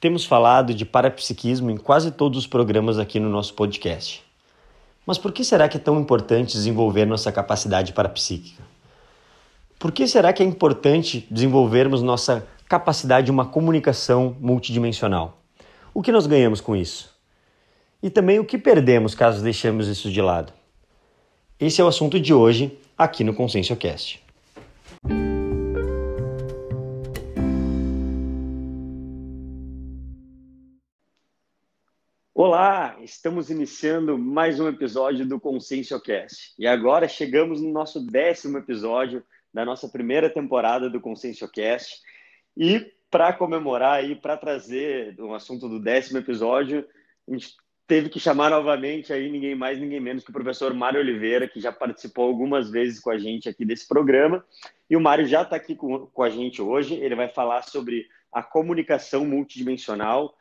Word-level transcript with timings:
Temos 0.00 0.24
falado 0.24 0.72
de 0.72 0.84
parapsiquismo 0.84 1.70
em 1.70 1.76
quase 1.76 2.12
todos 2.12 2.38
os 2.38 2.46
programas 2.46 3.00
aqui 3.00 3.18
no 3.18 3.28
nosso 3.28 3.52
podcast. 3.54 4.22
Mas 5.04 5.18
por 5.18 5.32
que 5.32 5.42
será 5.42 5.68
que 5.68 5.76
é 5.76 5.80
tão 5.80 5.98
importante 5.98 6.52
desenvolver 6.52 7.04
nossa 7.04 7.32
capacidade 7.32 7.92
parapsíquica? 7.92 8.62
Por 9.76 9.90
que 9.90 10.06
será 10.06 10.32
que 10.32 10.40
é 10.40 10.46
importante 10.46 11.26
desenvolvermos 11.28 12.00
nossa 12.00 12.46
capacidade 12.68 13.24
de 13.24 13.32
uma 13.32 13.46
comunicação 13.46 14.36
multidimensional? 14.38 15.36
O 15.92 16.00
que 16.00 16.12
nós 16.12 16.28
ganhamos 16.28 16.60
com 16.60 16.76
isso? 16.76 17.12
E 18.00 18.08
também 18.08 18.38
o 18.38 18.44
que 18.44 18.56
perdemos 18.56 19.16
caso 19.16 19.42
deixemos 19.42 19.88
isso 19.88 20.12
de 20.12 20.22
lado? 20.22 20.52
Esse 21.58 21.80
é 21.80 21.84
o 21.84 21.88
assunto 21.88 22.20
de 22.20 22.32
hoje 22.32 22.78
aqui 22.96 23.24
no 23.24 23.34
ConsciencioCast. 23.34 24.27
Olá, 32.40 32.96
estamos 33.02 33.50
iniciando 33.50 34.16
mais 34.16 34.60
um 34.60 34.68
episódio 34.68 35.26
do 35.26 35.40
ConsciencioCast. 35.40 36.54
E 36.56 36.68
agora 36.68 37.08
chegamos 37.08 37.60
no 37.60 37.72
nosso 37.72 38.06
décimo 38.06 38.58
episódio 38.58 39.24
da 39.52 39.64
nossa 39.64 39.88
primeira 39.88 40.30
temporada 40.30 40.88
do 40.88 41.00
ConsciencioCast. 41.00 42.00
E 42.56 42.92
para 43.10 43.32
comemorar 43.32 44.08
e 44.08 44.14
para 44.14 44.36
trazer 44.36 45.18
o 45.18 45.34
assunto 45.34 45.68
do 45.68 45.80
décimo 45.80 46.18
episódio, 46.18 46.86
a 47.28 47.32
gente 47.32 47.56
teve 47.88 48.08
que 48.08 48.20
chamar 48.20 48.50
novamente 48.50 49.12
aí 49.12 49.28
ninguém 49.28 49.56
mais, 49.56 49.80
ninguém 49.80 49.98
menos 49.98 50.22
que 50.22 50.30
o 50.30 50.32
professor 50.32 50.72
Mário 50.72 51.00
Oliveira, 51.00 51.48
que 51.48 51.58
já 51.58 51.72
participou 51.72 52.24
algumas 52.24 52.70
vezes 52.70 53.00
com 53.00 53.10
a 53.10 53.18
gente 53.18 53.48
aqui 53.48 53.64
desse 53.64 53.88
programa. 53.88 54.44
E 54.88 54.96
o 54.96 55.00
Mário 55.00 55.26
já 55.26 55.42
está 55.42 55.56
aqui 55.56 55.74
com, 55.74 56.06
com 56.06 56.22
a 56.22 56.30
gente 56.30 56.62
hoje. 56.62 56.94
Ele 56.94 57.16
vai 57.16 57.26
falar 57.26 57.62
sobre 57.62 58.06
a 58.32 58.44
comunicação 58.44 59.24
multidimensional 59.24 60.36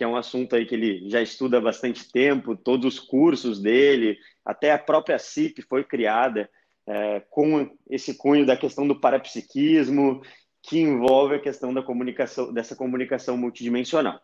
que 0.00 0.04
é 0.04 0.08
um 0.08 0.16
assunto 0.16 0.56
aí 0.56 0.64
que 0.64 0.74
ele 0.74 1.10
já 1.10 1.20
estuda 1.20 1.58
há 1.58 1.60
bastante 1.60 2.10
tempo, 2.10 2.56
todos 2.56 2.94
os 2.94 2.98
cursos 2.98 3.60
dele, 3.60 4.16
até 4.42 4.72
a 4.72 4.78
própria 4.78 5.18
CIP 5.18 5.60
foi 5.60 5.84
criada 5.84 6.48
é, 6.86 7.20
com 7.28 7.70
esse 7.86 8.16
cunho 8.16 8.46
da 8.46 8.56
questão 8.56 8.88
do 8.88 8.98
parapsiquismo, 8.98 10.22
que 10.62 10.80
envolve 10.80 11.34
a 11.34 11.38
questão 11.38 11.74
da 11.74 11.82
comunicação, 11.82 12.50
dessa 12.50 12.74
comunicação 12.74 13.36
multidimensional. 13.36 14.18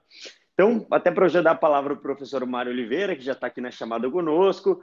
Então, 0.55 0.87
até 0.91 1.11
para 1.11 1.27
eu 1.27 1.29
já 1.29 1.43
dar 1.43 1.51
a 1.51 1.55
palavra 1.55 1.95
para 1.95 2.01
o 2.01 2.03
professor 2.03 2.47
Mário 2.47 2.73
Oliveira, 2.73 3.15
que 3.15 3.21
já 3.21 3.33
está 3.33 3.49
aqui 3.49 3.61
na 3.61 3.71
chamada 3.71 4.11
conosco, 4.11 4.81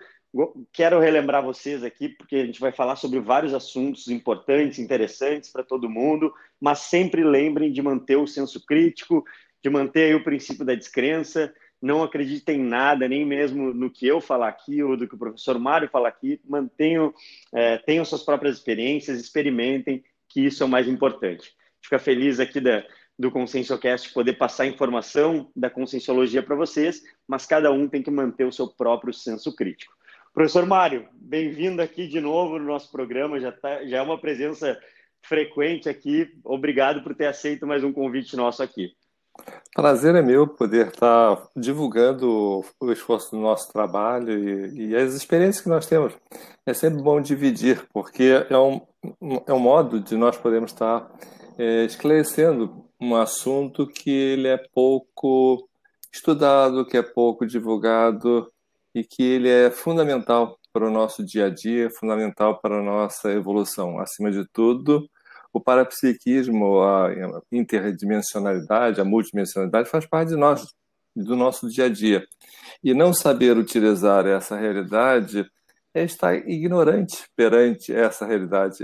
quero 0.71 0.99
relembrar 0.99 1.43
vocês 1.43 1.83
aqui, 1.83 2.07
porque 2.07 2.35
a 2.35 2.45
gente 2.45 2.59
vai 2.59 2.71
falar 2.71 2.97
sobre 2.97 3.19
vários 3.19 3.55
assuntos 3.55 4.09
importantes, 4.09 4.77
interessantes 4.77 5.51
para 5.51 5.63
todo 5.63 5.89
mundo, 5.89 6.31
mas 6.61 6.81
sempre 6.81 7.23
lembrem 7.23 7.71
de 7.71 7.81
manter 7.81 8.15
o 8.15 8.27
senso 8.27 8.63
crítico, 8.63 9.25
de 9.63 9.69
manter 9.69 10.13
o 10.15 10.23
princípio 10.23 10.65
da 10.65 10.75
descrença, 10.75 11.53
não 11.81 12.03
acreditem 12.03 12.59
em 12.59 12.63
nada, 12.63 13.07
nem 13.07 13.25
mesmo 13.25 13.73
no 13.73 13.89
que 13.89 14.05
eu 14.05 14.19
falar 14.19 14.49
aqui 14.49 14.83
ou 14.83 14.97
do 14.97 15.07
que 15.07 15.15
o 15.15 15.17
professor 15.17 15.57
Mário 15.57 15.89
falar 15.89 16.09
aqui, 16.09 16.39
mantenham, 16.45 17.13
é, 17.53 17.77
tenham 17.77 18.05
suas 18.05 18.23
próprias 18.23 18.57
experiências, 18.57 19.19
experimentem, 19.19 20.03
que 20.29 20.41
isso 20.41 20.63
é 20.63 20.65
o 20.65 20.69
mais 20.69 20.87
importante. 20.87 21.53
Fica 21.81 21.99
feliz 21.99 22.39
aqui 22.39 22.59
da, 22.59 22.83
do 23.17 23.31
ConsciencioCast 23.31 24.13
poder 24.13 24.33
passar 24.33 24.65
informação 24.65 25.49
da 25.55 25.69
conscienciologia 25.69 26.41
para 26.41 26.55
vocês, 26.55 27.01
mas 27.27 27.45
cada 27.45 27.71
um 27.71 27.87
tem 27.87 28.01
que 28.01 28.11
manter 28.11 28.45
o 28.45 28.51
seu 28.51 28.67
próprio 28.67 29.13
senso 29.13 29.55
crítico. 29.55 29.93
Professor 30.33 30.65
Mário, 30.65 31.07
bem-vindo 31.13 31.81
aqui 31.81 32.07
de 32.07 32.19
novo 32.19 32.57
no 32.57 32.65
nosso 32.65 32.91
programa, 32.91 33.39
já, 33.39 33.51
tá, 33.51 33.85
já 33.85 33.97
é 33.97 34.01
uma 34.01 34.19
presença 34.19 34.79
frequente 35.21 35.87
aqui. 35.87 36.33
Obrigado 36.43 37.03
por 37.03 37.13
ter 37.13 37.27
aceito 37.27 37.67
mais 37.67 37.83
um 37.83 37.93
convite 37.93 38.35
nosso 38.35 38.63
aqui. 38.63 38.93
Prazer 39.73 40.13
é 40.13 40.21
meu 40.21 40.47
poder 40.47 40.89
estar 40.89 41.49
divulgando 41.55 42.63
o 42.79 42.91
esforço 42.91 43.31
do 43.31 43.41
nosso 43.41 43.71
trabalho 43.71 44.31
e, 44.37 44.89
e, 44.89 44.95
as 44.95 45.13
experiências 45.13 45.63
que 45.63 45.69
nós 45.69 45.87
temos. 45.87 46.13
É 46.65 46.73
sempre 46.73 47.01
bom 47.01 47.19
dividir, 47.19 47.87
porque 47.91 48.45
é 48.49 48.57
um, 48.57 48.81
é 49.47 49.53
um 49.53 49.59
modo 49.59 49.99
de 49.99 50.15
nós 50.15 50.37
podermos 50.37 50.71
estar 50.71 51.11
é, 51.57 51.85
esclarecendo 51.85 52.85
um 53.01 53.15
assunto 53.15 53.87
que 53.87 54.11
ele 54.11 54.47
é 54.47 54.57
pouco 54.57 55.67
estudado, 56.11 56.85
que 56.85 56.95
é 56.95 57.01
pouco 57.01 57.45
divulgado 57.45 58.47
e 58.93 59.03
que 59.03 59.23
ele 59.23 59.49
é 59.49 59.71
fundamental 59.71 60.59
para 60.71 60.87
o 60.87 60.91
nosso 60.91 61.25
dia 61.25 61.47
a 61.47 61.49
dia, 61.49 61.89
fundamental 61.89 62.59
para 62.59 62.79
a 62.79 62.83
nossa 62.83 63.31
evolução. 63.31 63.99
Acima 63.99 64.31
de 64.31 64.45
tudo, 64.53 65.09
o 65.53 65.61
parapsiquismo, 65.61 66.81
a 66.81 67.11
interdimensionalidade, 67.51 68.99
a 68.99 69.05
multidimensionalidade 69.05 69.87
faz 69.87 70.05
parte 70.07 70.29
de 70.29 70.35
nós, 70.35 70.65
do 71.15 71.35
nosso 71.35 71.69
dia 71.69 71.85
a 71.85 71.89
dia. 71.89 72.27
E 72.83 72.93
não 72.95 73.13
saber 73.13 73.55
utilizar 73.55 74.25
essa 74.25 74.57
realidade 74.57 75.47
é 75.93 76.03
estar 76.03 76.35
ignorante 76.49 77.27
perante 77.35 77.93
essa 77.93 78.25
realidade. 78.25 78.83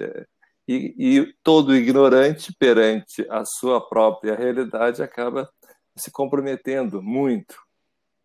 E, 0.68 0.94
e 1.00 1.34
todo 1.44 1.76
ignorante 1.76 2.54
perante 2.60 3.26
a 3.32 3.44
sua 3.44 3.82
própria 3.82 4.36
realidade 4.36 5.02
acaba 5.02 5.50
se 5.98 6.12
comprometendo 6.12 7.02
muito. 7.02 7.56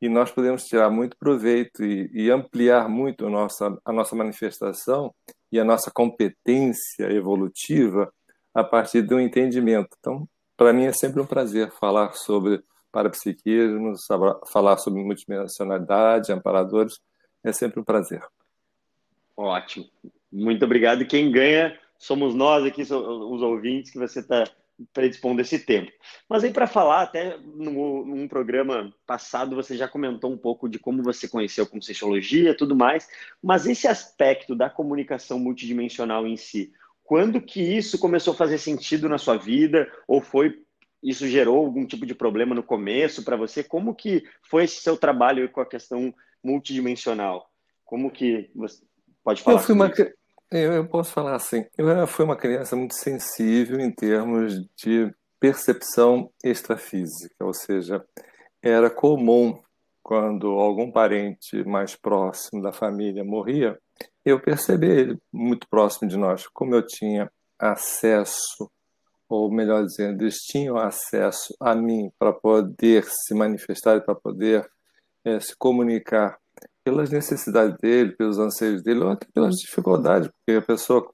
E 0.03 0.09
nós 0.09 0.31
podemos 0.31 0.65
tirar 0.65 0.91
muito 0.91 1.17
proveito 1.17 1.83
e, 1.83 2.11
e 2.13 2.31
ampliar 2.31 2.91
muito 2.91 3.27
a 3.27 3.31
nossa, 3.31 3.79
a 3.83 3.91
nossa 3.91 4.15
manifestação 4.15 5.15
e 5.51 5.59
a 5.59 5.65
nossa 5.65 5.91
competência 5.91 7.11
evolutiva 7.11 8.13
a 8.55 8.63
partir 8.63 9.03
do 9.03 9.19
entendimento. 9.19 9.97
Então, 9.99 10.29
para 10.57 10.73
mim 10.73 10.85
é 10.85 10.93
sempre 10.93 11.21
um 11.21 11.27
prazer 11.27 11.71
falar 11.73 12.13
sobre 12.13 12.63
parapsiquismo, 12.93 13.95
falar 14.53 14.77
sobre 14.79 15.03
multidimensionalidade, 15.03 16.33
amparadores, 16.33 17.01
é 17.43 17.53
sempre 17.53 17.81
um 17.81 17.85
prazer. 17.85 18.23
Ótimo. 19.37 19.87
Muito 20.31 20.65
obrigado. 20.65 21.05
Quem 21.05 21.31
ganha 21.31 21.77
somos 21.99 22.35
nós 22.35 22.65
aqui, 22.65 22.83
os 22.83 22.91
ouvintes, 23.43 23.91
que 23.91 23.99
você 23.99 24.21
está 24.21 24.45
predispondo 24.93 25.41
esse 25.41 25.59
tempo. 25.59 25.91
Mas 26.29 26.43
aí 26.43 26.53
para 26.53 26.67
falar, 26.67 27.03
até 27.03 27.37
num 27.39 28.27
programa 28.29 28.93
passado 29.07 29.55
você 29.55 29.77
já 29.77 29.87
comentou 29.87 30.33
um 30.33 30.37
pouco 30.37 30.69
de 30.69 30.79
como 30.79 31.03
você 31.03 31.29
conheceu 31.29 31.67
Conscienciologia 31.67 32.51
e 32.51 32.57
tudo 32.57 32.75
mais, 32.75 33.09
mas 33.43 33.67
esse 33.67 33.87
aspecto 33.87 34.55
da 34.55 34.69
comunicação 34.69 35.39
multidimensional 35.39 36.27
em 36.27 36.37
si, 36.37 36.73
quando 37.05 37.41
que 37.41 37.61
isso 37.61 37.99
começou 37.99 38.35
a 38.35 38.37
fazer 38.37 38.59
sentido 38.59 39.09
na 39.09 39.19
sua 39.19 39.37
vida? 39.37 39.87
Ou 40.09 40.21
foi 40.21 40.59
isso 41.03 41.29
gerou 41.29 41.59
algum 41.59 41.87
tipo 41.87 42.07
de 42.07 42.15
problema 42.15 42.55
no 42.55 42.63
começo 42.63 43.23
para 43.23 43.37
você? 43.37 43.63
Como 43.63 43.95
que 43.95 44.25
foi 44.43 44.65
esse 44.65 44.81
seu 44.81 44.97
trabalho 44.97 45.49
com 45.51 45.61
a 45.61 45.67
questão 45.67 46.13
multidimensional? 46.43 47.47
Como 47.85 48.11
que 48.11 48.51
você 48.55 48.83
pode 49.23 49.43
falar? 49.43 49.59
Eu 49.59 49.63
fui 49.63 49.75
uma, 49.75 49.93
eu 50.51 50.89
posso 50.89 51.13
falar 51.13 51.37
assim. 51.37 51.67
Eu 51.77 52.07
fui 52.07 52.25
uma 52.25 52.37
criança 52.37 52.75
muito 52.75 52.95
sensível 52.95 53.79
em 53.79 53.91
termos 53.91 54.67
de 54.83 55.15
percepção 55.39 56.31
extrafísica, 56.43 57.45
ou 57.45 57.53
seja, 57.53 58.03
era 58.63 58.89
comum 58.89 59.61
quando 60.03 60.47
algum 60.53 60.91
parente 60.91 61.63
mais 61.65 61.95
próximo 61.95 62.63
da 62.63 62.73
família 62.73 63.23
morria, 63.23 63.79
eu 64.25 64.41
percebi 64.41 64.87
ele 64.89 65.19
muito 65.33 65.69
próximo 65.69 66.09
de 66.09 66.17
nós. 66.17 66.47
Como 66.49 66.75
eu 66.75 66.85
tinha 66.85 67.31
acesso, 67.59 68.71
ou 69.29 69.51
melhor 69.53 69.85
dizendo, 69.85 70.23
eles 70.23 70.39
tinham 70.39 70.77
acesso 70.77 71.55
a 71.61 71.75
mim 71.75 72.11
para 72.19 72.33
poder 72.33 73.05
se 73.05 73.35
manifestar 73.35 73.97
e 73.97 74.01
para 74.01 74.15
poder 74.15 74.69
é, 75.25 75.39
se 75.41 75.55
comunicar 75.57 76.39
pelas 76.83 77.11
necessidades 77.11 77.77
dele, 77.79 78.13
pelos 78.13 78.39
anseios 78.39 78.83
dele, 78.83 79.01
ou 79.01 79.11
até 79.11 79.27
pelas 79.33 79.57
dificuldades, 79.57 80.29
porque 80.29 80.59
a 80.59 80.63
pessoa, 80.63 81.11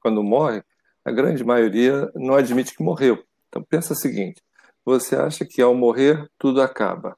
quando 0.00 0.22
morre, 0.22 0.62
a 1.04 1.10
grande 1.10 1.44
maioria 1.44 2.10
não 2.14 2.34
admite 2.34 2.74
que 2.74 2.82
morreu. 2.82 3.22
Então 3.48 3.62
pensa 3.62 3.92
o 3.92 3.96
seguinte: 3.96 4.42
você 4.84 5.16
acha 5.16 5.44
que 5.48 5.62
ao 5.62 5.74
morrer 5.74 6.28
tudo 6.38 6.60
acaba. 6.60 7.16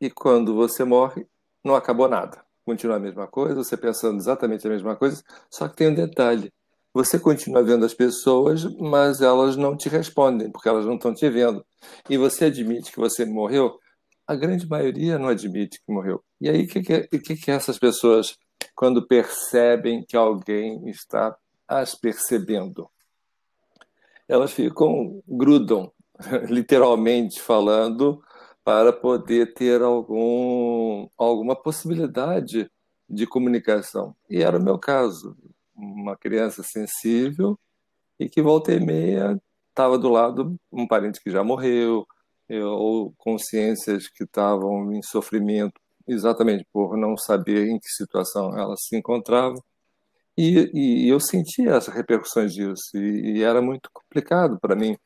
E 0.00 0.10
quando 0.10 0.54
você 0.54 0.84
morre, 0.84 1.26
não 1.64 1.74
acabou 1.74 2.08
nada 2.08 2.45
continua 2.66 2.96
a 2.96 3.00
mesma 3.00 3.28
coisa, 3.28 3.54
você 3.54 3.76
pensando 3.76 4.18
exatamente 4.18 4.66
a 4.66 4.70
mesma 4.70 4.96
coisa, 4.96 5.22
só 5.48 5.68
que 5.68 5.76
tem 5.76 5.88
um 5.88 5.94
detalhe. 5.94 6.52
Você 6.92 7.18
continua 7.18 7.62
vendo 7.62 7.86
as 7.86 7.94
pessoas, 7.94 8.64
mas 8.78 9.20
elas 9.20 9.56
não 9.56 9.76
te 9.76 9.88
respondem, 9.88 10.50
porque 10.50 10.68
elas 10.68 10.84
não 10.84 10.96
estão 10.96 11.14
te 11.14 11.28
vendo. 11.30 11.64
E 12.10 12.16
você 12.16 12.46
admite 12.46 12.90
que 12.90 12.98
você 12.98 13.24
morreu? 13.24 13.78
A 14.26 14.34
grande 14.34 14.68
maioria 14.68 15.18
não 15.18 15.28
admite 15.28 15.78
que 15.78 15.92
morreu. 15.92 16.24
E 16.40 16.48
aí, 16.48 16.64
o 16.64 16.66
que, 16.66 16.82
que, 16.82 17.06
que, 17.20 17.36
que 17.36 17.50
essas 17.50 17.78
pessoas, 17.78 18.36
quando 18.74 19.06
percebem 19.06 20.04
que 20.04 20.16
alguém 20.16 20.88
está 20.88 21.36
as 21.68 21.94
percebendo? 21.94 22.90
Elas 24.26 24.52
ficam, 24.52 25.22
grudam, 25.28 25.92
literalmente 26.48 27.40
falando, 27.40 28.20
para 28.66 28.92
poder 28.92 29.54
ter 29.54 29.80
algum, 29.80 31.08
alguma 31.16 31.54
possibilidade 31.54 32.68
de 33.08 33.24
comunicação. 33.24 34.12
E 34.28 34.42
era 34.42 34.58
o 34.58 34.60
meu 34.62 34.76
caso, 34.76 35.36
uma 35.72 36.16
criança 36.16 36.64
sensível 36.64 37.56
e 38.18 38.28
que 38.28 38.42
volta 38.42 38.72
e 38.72 38.80
meia 38.80 39.40
estava 39.68 39.96
do 39.96 40.08
lado 40.08 40.58
um 40.72 40.84
parente 40.84 41.22
que 41.22 41.30
já 41.30 41.44
morreu, 41.44 42.04
ou 42.50 43.14
consciências 43.16 44.08
que 44.08 44.24
estavam 44.24 44.92
em 44.92 45.00
sofrimento 45.00 45.80
exatamente 46.04 46.66
por 46.72 46.96
não 46.96 47.16
saber 47.16 47.68
em 47.68 47.78
que 47.78 47.88
situação 47.88 48.58
elas 48.58 48.84
se 48.84 48.96
encontravam. 48.96 49.62
E, 50.36 50.70
e 50.74 51.08
eu 51.08 51.20
sentia 51.20 51.76
as 51.76 51.86
repercussões 51.86 52.52
disso, 52.52 52.96
e, 52.96 53.38
e 53.38 53.42
era 53.44 53.62
muito 53.62 53.88
complicado 53.92 54.58
para 54.58 54.74
mim. 54.74 54.96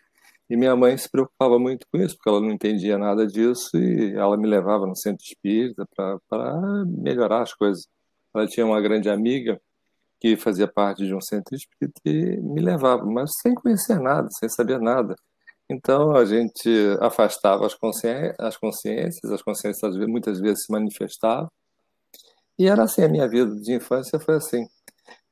E 0.51 0.57
minha 0.57 0.75
mãe 0.75 0.99
se 0.99 1.09
preocupava 1.09 1.61
muito 1.61 1.87
com 1.93 1.99
isso, 1.99 2.17
porque 2.17 2.29
ela 2.29 2.41
não 2.41 2.51
entendia 2.51 2.99
nada 2.99 3.25
disso, 3.25 3.77
e 3.77 4.17
ela 4.17 4.37
me 4.37 4.49
levava 4.49 4.85
no 4.85 4.97
centro 4.97 5.25
espírita 5.25 5.87
para 5.97 6.85
melhorar 6.87 7.43
as 7.43 7.55
coisas. 7.55 7.87
Ela 8.35 8.49
tinha 8.49 8.67
uma 8.67 8.81
grande 8.81 9.09
amiga 9.09 9.61
que 10.21 10.37
fazia 10.37 10.67
parte 10.67 11.07
de 11.07 11.15
um 11.15 11.21
centro 11.21 11.55
espírita 11.55 12.01
e 12.05 12.37
me 12.39 12.61
levava, 12.61 13.05
mas 13.07 13.31
sem 13.41 13.55
conhecer 13.55 14.01
nada, 14.01 14.29
sem 14.33 14.49
saber 14.49 14.81
nada. 14.81 15.15
Então 15.71 16.17
a 16.17 16.25
gente 16.25 16.69
afastava 17.01 17.65
as, 17.65 17.75
consciências, 17.75 18.35
as 18.41 18.57
consciências, 18.57 19.33
as 19.33 19.43
consciências 19.43 19.97
muitas 20.09 20.41
vezes 20.41 20.65
se 20.65 20.73
manifestavam. 20.73 21.49
E 22.59 22.67
era 22.67 22.83
assim, 22.83 23.03
a 23.03 23.09
minha 23.09 23.29
vida 23.29 23.55
de 23.55 23.73
infância 23.73 24.19
foi 24.19 24.35
assim. 24.35 24.67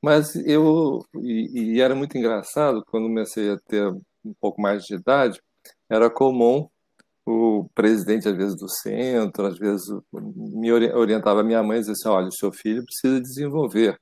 Mas 0.01 0.33
eu, 0.47 1.05
e, 1.15 1.75
e, 1.75 1.81
era 1.81 1.93
muito 1.93 2.17
engraçado, 2.17 2.83
quando 2.89 3.07
comecei 3.07 3.51
a 3.51 3.57
ter 3.67 3.93
um 4.29 4.35
pouco 4.39 4.61
mais 4.61 4.83
de 4.83 4.95
idade, 4.95 5.41
era 5.89 6.09
comum 6.09 6.69
o 7.25 7.69
presidente, 7.75 8.27
às 8.27 8.35
vezes, 8.35 8.55
do 8.55 8.67
centro, 8.67 9.45
às 9.45 9.57
vezes, 9.57 9.87
me 10.11 10.71
orientava 10.71 11.41
a 11.41 11.43
minha 11.43 11.61
mãe 11.61 11.77
e 11.77 11.79
dizia 11.81 11.93
assim, 11.93 12.09
olha, 12.09 12.27
o 12.27 12.33
seu 12.33 12.51
filho 12.51 12.83
precisa 12.83 13.21
desenvolver. 13.21 13.99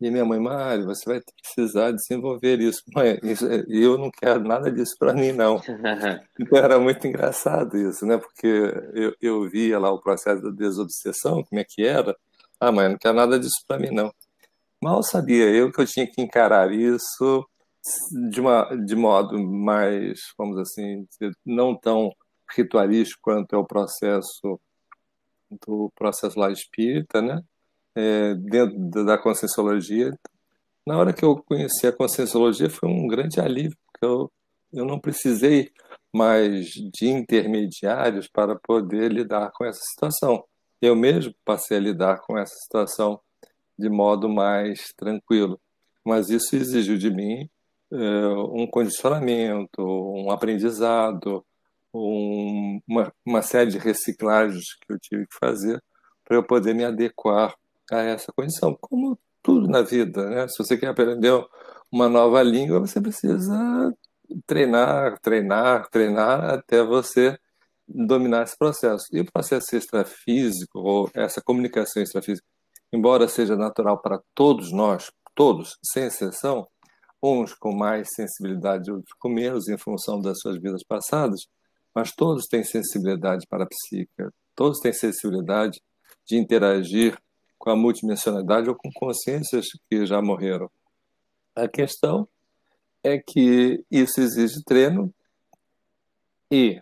E 0.00 0.10
minha 0.10 0.24
mãe, 0.24 0.40
Mário, 0.40 0.86
você 0.86 1.04
vai 1.04 1.20
precisar 1.42 1.92
desenvolver 1.92 2.58
isso. 2.58 2.82
Mãe, 2.96 3.18
isso, 3.22 3.46
eu 3.46 3.98
não 3.98 4.10
quero 4.10 4.42
nada 4.42 4.72
disso 4.72 4.94
para 4.98 5.12
mim, 5.12 5.32
não. 5.32 5.60
então 6.40 6.58
era 6.58 6.80
muito 6.80 7.06
engraçado 7.06 7.76
isso, 7.76 8.06
né? 8.06 8.16
Porque 8.16 8.46
eu, 8.94 9.14
eu 9.20 9.50
via 9.50 9.78
lá 9.78 9.92
o 9.92 10.00
processo 10.00 10.40
da 10.40 10.50
desobsessão, 10.50 11.44
como 11.44 11.60
é 11.60 11.64
que 11.68 11.84
era. 11.84 12.16
Ah, 12.58 12.72
mãe, 12.72 12.88
não 12.88 12.96
quero 12.96 13.14
nada 13.14 13.38
disso 13.38 13.62
para 13.68 13.78
mim, 13.78 13.90
não. 13.90 14.10
Mal 14.82 15.02
sabia 15.02 15.50
eu 15.50 15.70
que 15.70 15.82
eu 15.82 15.86
tinha 15.86 16.06
que 16.06 16.22
encarar 16.22 16.72
isso 16.72 17.46
de, 18.30 18.40
uma, 18.40 18.64
de 18.76 18.94
modo 18.94 19.38
mais, 19.42 20.20
vamos 20.36 20.58
assim, 20.58 21.06
não 21.44 21.74
tão 21.74 22.12
ritualístico 22.54 23.20
quanto 23.22 23.54
é 23.54 23.58
o 23.58 23.64
processo 23.64 24.60
do 25.66 25.90
processo 25.94 26.38
lá 26.38 26.50
espírita, 26.50 27.20
né? 27.20 27.42
É, 27.94 28.34
dentro 28.34 29.04
da 29.04 29.18
conscienciologia. 29.18 30.12
Na 30.86 30.98
hora 30.98 31.12
que 31.12 31.24
eu 31.24 31.36
conheci 31.42 31.86
a 31.86 31.92
conscienciologia 31.92 32.70
foi 32.70 32.88
um 32.88 33.06
grande 33.06 33.40
alívio, 33.40 33.76
porque 33.92 34.06
eu, 34.06 34.32
eu 34.72 34.84
não 34.84 34.98
precisei 34.98 35.72
mais 36.12 36.66
de 36.68 37.08
intermediários 37.08 38.28
para 38.28 38.56
poder 38.56 39.10
lidar 39.12 39.50
com 39.52 39.64
essa 39.64 39.80
situação. 39.80 40.44
Eu 40.80 40.96
mesmo 40.96 41.34
passei 41.44 41.76
a 41.76 41.80
lidar 41.80 42.20
com 42.20 42.38
essa 42.38 42.54
situação 42.54 43.20
de 43.78 43.88
modo 43.88 44.28
mais 44.28 44.92
tranquilo. 44.96 45.60
Mas 46.04 46.30
isso 46.30 46.56
exigiu 46.56 46.96
de 46.96 47.10
mim 47.10 47.48
um 47.92 48.66
condicionamento, 48.66 49.82
um 49.82 50.30
aprendizado, 50.30 51.44
um, 51.92 52.80
uma, 52.86 53.12
uma 53.24 53.42
série 53.42 53.70
de 53.70 53.78
reciclagens 53.78 54.74
que 54.80 54.92
eu 54.92 54.98
tive 54.98 55.26
que 55.26 55.36
fazer 55.38 55.82
para 56.24 56.36
eu 56.36 56.44
poder 56.44 56.74
me 56.74 56.84
adequar 56.84 57.54
a 57.90 57.98
essa 57.98 58.32
condição. 58.32 58.76
Como 58.80 59.18
tudo 59.42 59.68
na 59.68 59.82
vida, 59.82 60.28
né? 60.28 60.48
Se 60.48 60.58
você 60.58 60.76
quer 60.76 60.88
aprender 60.88 61.32
uma 61.90 62.08
nova 62.08 62.42
língua, 62.42 62.78
você 62.80 63.00
precisa 63.00 63.92
treinar, 64.46 65.18
treinar, 65.20 65.88
treinar 65.90 66.54
até 66.54 66.84
você 66.84 67.38
dominar 67.88 68.44
esse 68.44 68.56
processo. 68.56 69.06
E 69.12 69.20
o 69.20 69.32
processo 69.32 69.74
extrafísico, 69.74 70.78
ou 70.78 71.10
essa 71.14 71.42
comunicação 71.42 72.02
extrafísica, 72.02 72.46
embora 72.92 73.26
seja 73.26 73.56
natural 73.56 73.98
para 74.00 74.20
todos 74.34 74.72
nós, 74.72 75.10
todos, 75.34 75.76
sem 75.82 76.04
exceção, 76.04 76.68
uns 77.22 77.54
com 77.54 77.74
mais 77.74 78.08
sensibilidade, 78.14 78.90
outros 78.90 79.12
com 79.18 79.28
menos, 79.28 79.68
em 79.68 79.76
função 79.76 80.20
das 80.20 80.38
suas 80.40 80.56
vidas 80.60 80.82
passadas, 80.82 81.40
mas 81.94 82.12
todos 82.12 82.46
têm 82.46 82.64
sensibilidade 82.64 83.46
para 83.48 83.64
a 83.64 83.66
psíquica, 83.66 84.32
todos 84.54 84.78
têm 84.80 84.92
sensibilidade 84.92 85.80
de 86.26 86.36
interagir 86.36 87.18
com 87.58 87.70
a 87.70 87.76
multidimensionalidade 87.76 88.68
ou 88.68 88.74
com 88.74 88.90
consciências 88.92 89.66
que 89.88 90.06
já 90.06 90.22
morreram. 90.22 90.70
A 91.54 91.68
questão 91.68 92.26
é 93.02 93.18
que 93.18 93.84
isso 93.90 94.20
exige 94.20 94.62
treino 94.64 95.12
e 96.50 96.80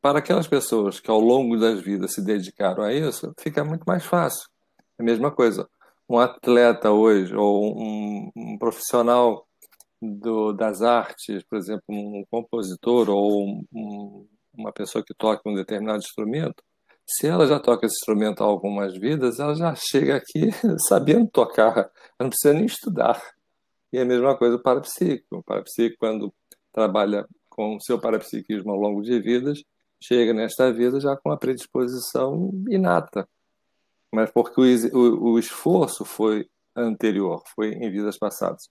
para 0.00 0.20
aquelas 0.20 0.46
pessoas 0.46 1.00
que 1.00 1.10
ao 1.10 1.20
longo 1.20 1.58
das 1.58 1.80
vidas 1.80 2.14
se 2.14 2.22
dedicaram 2.22 2.84
a 2.84 2.92
isso, 2.92 3.32
fica 3.38 3.64
muito 3.64 3.84
mais 3.86 4.04
fácil. 4.04 4.48
É 4.98 5.02
a 5.02 5.04
mesma 5.04 5.30
coisa. 5.30 5.68
Um 6.08 6.18
atleta 6.18 6.90
hoje, 6.90 7.34
ou 7.34 7.76
um, 7.76 8.30
um 8.34 8.58
profissional 8.58 9.47
do, 10.00 10.52
das 10.52 10.82
artes, 10.82 11.42
por 11.48 11.58
exemplo, 11.58 11.84
um 11.88 12.24
compositor 12.30 13.08
ou 13.10 13.64
um, 13.72 14.26
uma 14.54 14.72
pessoa 14.72 15.04
que 15.04 15.14
toca 15.14 15.48
um 15.48 15.54
determinado 15.54 15.98
instrumento, 15.98 16.62
se 17.06 17.26
ela 17.26 17.46
já 17.46 17.58
toca 17.58 17.86
esse 17.86 17.96
instrumento 17.96 18.42
há 18.42 18.46
algumas 18.46 18.96
vidas, 18.96 19.38
ela 19.38 19.54
já 19.54 19.74
chega 19.74 20.16
aqui 20.16 20.50
sabendo 20.88 21.28
tocar, 21.28 21.76
ela 21.76 21.90
não 22.20 22.28
precisa 22.28 22.54
nem 22.54 22.66
estudar. 22.66 23.22
E 23.92 23.98
é 23.98 24.02
a 24.02 24.04
mesma 24.04 24.36
coisa 24.36 24.56
o 24.56 24.62
parapsíquico. 24.62 25.38
O 25.38 25.42
parapsíquico, 25.42 25.98
quando 25.98 26.32
trabalha 26.72 27.26
com 27.48 27.76
o 27.76 27.80
seu 27.80 27.98
parapsiquismo 27.98 28.70
ao 28.70 28.78
longo 28.78 29.02
de 29.02 29.18
vidas, 29.20 29.58
chega 30.02 30.34
nesta 30.34 30.70
vida 30.72 31.00
já 31.00 31.16
com 31.16 31.30
a 31.32 31.38
predisposição 31.38 32.50
inata 32.68 33.26
mas 34.12 34.30
porque 34.30 34.60
o, 34.60 34.96
o, 34.96 35.32
o 35.32 35.38
esforço 35.38 36.04
foi 36.04 36.48
anterior, 36.74 37.42
foi 37.54 37.72
em 37.72 37.90
vidas 37.90 38.18
passadas. 38.18 38.68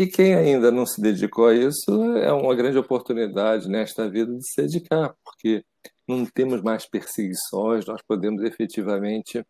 E 0.00 0.06
quem 0.06 0.34
ainda 0.34 0.70
não 0.70 0.86
se 0.86 0.98
dedicou 0.98 1.48
a 1.48 1.54
isso 1.54 1.92
é 2.16 2.32
uma 2.32 2.54
grande 2.54 2.78
oportunidade 2.78 3.68
nesta 3.68 4.08
vida 4.08 4.34
de 4.34 4.42
se 4.50 4.62
dedicar, 4.62 5.14
porque 5.22 5.62
não 6.08 6.24
temos 6.24 6.62
mais 6.62 6.88
perseguições, 6.88 7.84
nós 7.84 8.00
podemos 8.08 8.42
efetivamente 8.42 9.44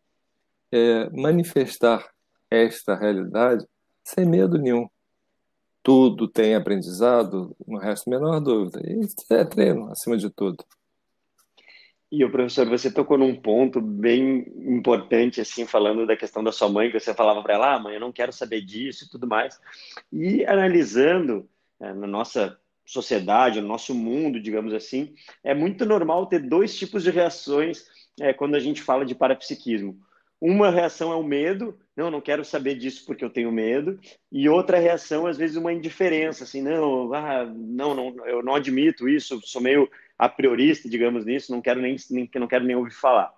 é, 0.69 1.09
manifestar 1.11 2.05
esta 2.49 2.95
realidade 2.95 3.65
sem 4.03 4.25
medo 4.25 4.57
nenhum. 4.57 4.89
Tudo 5.81 6.27
tem 6.27 6.53
aprendizado, 6.53 7.55
não 7.65 7.79
resta 7.79 8.09
a 8.09 8.11
menor 8.11 8.41
dúvida. 8.41 8.81
E 8.85 9.07
é 9.33 9.45
treino, 9.45 9.89
acima 9.89 10.17
de 10.17 10.29
tudo. 10.29 10.65
E 12.11 12.25
o 12.25 12.29
professor, 12.29 12.67
você 12.67 12.91
tocou 12.91 13.17
num 13.17 13.33
ponto 13.33 13.79
bem 13.79 14.45
importante, 14.57 15.39
assim, 15.39 15.65
falando 15.65 16.05
da 16.05 16.17
questão 16.17 16.43
da 16.43 16.51
sua 16.51 16.67
mãe, 16.67 16.91
que 16.91 16.99
você 16.99 17.13
falava 17.13 17.41
para 17.41 17.53
ela, 17.53 17.75
ah, 17.75 17.79
mãe, 17.79 17.93
eu 17.93 18.01
não 18.01 18.11
quero 18.11 18.33
saber 18.33 18.61
disso 18.61 19.05
e 19.05 19.09
tudo 19.09 19.25
mais. 19.25 19.57
E 20.11 20.45
analisando 20.45 21.47
é, 21.79 21.93
na 21.93 22.07
nossa 22.07 22.59
sociedade, 22.85 23.61
no 23.61 23.67
nosso 23.67 23.95
mundo, 23.95 24.41
digamos 24.41 24.73
assim, 24.73 25.13
é 25.41 25.53
muito 25.53 25.85
normal 25.85 26.25
ter 26.25 26.39
dois 26.39 26.77
tipos 26.77 27.03
de 27.03 27.11
reações 27.11 27.85
é, 28.19 28.33
quando 28.33 28.55
a 28.55 28.59
gente 28.59 28.81
fala 28.81 29.05
de 29.05 29.15
parapsiquismo. 29.15 29.97
Uma 30.41 30.69
reação 30.69 31.13
é 31.13 31.15
o 31.15 31.23
medo, 31.23 31.77
não, 31.95 32.11
não 32.11 32.19
quero 32.19 32.43
saber 32.43 32.75
disso 32.75 33.05
porque 33.05 33.23
eu 33.23 33.29
tenho 33.29 33.51
medo, 33.51 33.99
e 34.29 34.49
outra 34.49 34.79
reação, 34.79 35.27
às 35.27 35.37
vezes, 35.37 35.55
uma 35.55 35.71
indiferença, 35.71 36.43
assim, 36.43 36.61
não, 36.61 37.13
ah, 37.13 37.45
não, 37.45 37.93
não, 37.93 38.27
eu 38.27 38.43
não 38.43 38.55
admito 38.55 39.07
isso, 39.07 39.39
sou 39.43 39.61
meio 39.61 39.87
a 40.21 40.29
priorista, 40.29 40.87
digamos 40.87 41.25
nisso, 41.25 41.51
não 41.51 41.63
quero 41.63 41.81
nem, 41.81 41.95
nem 42.11 42.29
não 42.35 42.47
quero 42.47 42.63
nem 42.63 42.75
ouvir 42.75 42.93
falar. 42.93 43.33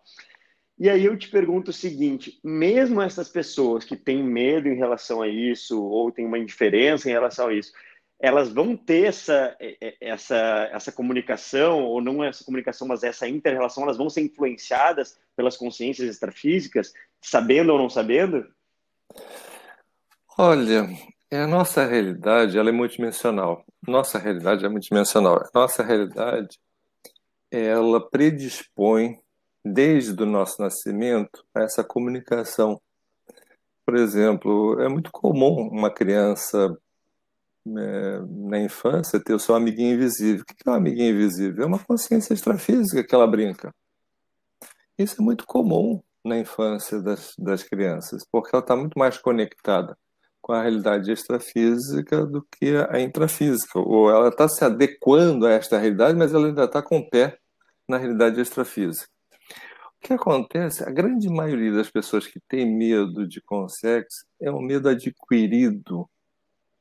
E 0.77 0.89
aí 0.89 1.05
eu 1.05 1.17
te 1.17 1.29
pergunto 1.29 1.71
o 1.71 1.73
seguinte: 1.73 2.41
mesmo 2.43 3.01
essas 3.01 3.29
pessoas 3.29 3.85
que 3.85 3.95
têm 3.95 4.21
medo 4.21 4.67
em 4.67 4.75
relação 4.75 5.21
a 5.21 5.27
isso 5.29 5.81
ou 5.81 6.11
têm 6.11 6.25
uma 6.25 6.37
indiferença 6.37 7.07
em 7.07 7.13
relação 7.13 7.47
a 7.47 7.53
isso, 7.53 7.71
elas 8.19 8.51
vão 8.51 8.75
ter 8.75 9.05
essa, 9.05 9.55
essa, 10.01 10.69
essa 10.73 10.91
comunicação, 10.91 11.85
ou 11.85 12.01
não 12.01 12.21
essa 12.21 12.43
comunicação, 12.43 12.85
mas 12.85 13.01
essa 13.01 13.29
inter-relação, 13.29 13.83
elas 13.83 13.97
vão 13.97 14.09
ser 14.09 14.19
influenciadas 14.19 15.17
pelas 15.37 15.55
consciências 15.55 16.09
extrafísicas, 16.09 16.93
sabendo 17.21 17.71
ou 17.71 17.77
não 17.77 17.89
sabendo? 17.89 18.45
Olha, 20.37 20.89
a 21.31 21.47
nossa 21.47 21.85
realidade 21.85 22.57
ela 22.57 22.67
é 22.67 22.73
multidimensional. 22.73 23.63
Nossa 23.87 24.19
realidade 24.19 24.65
é 24.65 24.69
multidimensional. 24.69 25.49
Nossa 25.53 25.81
realidade 25.81 26.59
ela 27.61 28.09
predispõe, 28.09 29.19
desde 29.63 30.21
o 30.21 30.25
nosso 30.25 30.61
nascimento, 30.61 31.45
a 31.53 31.61
essa 31.61 31.83
comunicação. 31.83 32.81
Por 33.85 33.95
exemplo, 33.95 34.79
é 34.81 34.89
muito 34.89 35.11
comum 35.11 35.69
uma 35.69 35.91
criança 35.91 36.75
é, 37.65 38.19
na 38.27 38.59
infância 38.59 39.23
ter 39.23 39.33
o 39.33 39.39
seu 39.39 39.55
amiguinho 39.55 39.93
invisível. 39.93 40.41
O 40.41 40.45
que 40.45 40.55
é 40.65 40.69
um 40.69 40.73
amiguinho 40.73 41.13
invisível? 41.13 41.63
É 41.63 41.67
uma 41.67 41.79
consciência 41.79 42.33
extrafísica 42.33 43.03
que 43.03 43.15
ela 43.15 43.27
brinca. 43.27 43.73
Isso 44.97 45.21
é 45.21 45.23
muito 45.23 45.45
comum 45.45 46.01
na 46.23 46.37
infância 46.37 47.01
das, 47.01 47.33
das 47.37 47.63
crianças, 47.63 48.25
porque 48.31 48.49
ela 48.53 48.63
está 48.63 48.75
muito 48.75 48.97
mais 48.97 49.17
conectada 49.17 49.97
com 50.41 50.53
a 50.53 50.61
realidade 50.61 51.11
extrafísica 51.11 52.25
do 52.25 52.41
que 52.43 52.75
a 52.89 52.99
intrafísica. 52.99 53.79
Ou 53.79 54.09
ela 54.09 54.29
está 54.29 54.47
se 54.47 54.63
adequando 54.63 55.45
a 55.45 55.51
esta 55.51 55.77
realidade, 55.77 56.17
mas 56.17 56.33
ela 56.33 56.47
ainda 56.47 56.65
está 56.65 56.81
com 56.81 56.97
o 56.97 57.09
pé 57.09 57.39
na 57.87 57.97
realidade 57.97 58.39
extrafísica. 58.39 59.09
O 59.97 60.05
que 60.05 60.13
acontece? 60.13 60.83
A 60.83 60.91
grande 60.91 61.29
maioria 61.29 61.71
das 61.71 61.89
pessoas 61.89 62.27
que 62.27 62.39
tem 62.47 62.65
medo 62.65 63.27
de 63.27 63.41
consex 63.41 64.25
é 64.41 64.51
um 64.51 64.61
medo 64.61 64.89
adquirido 64.89 66.09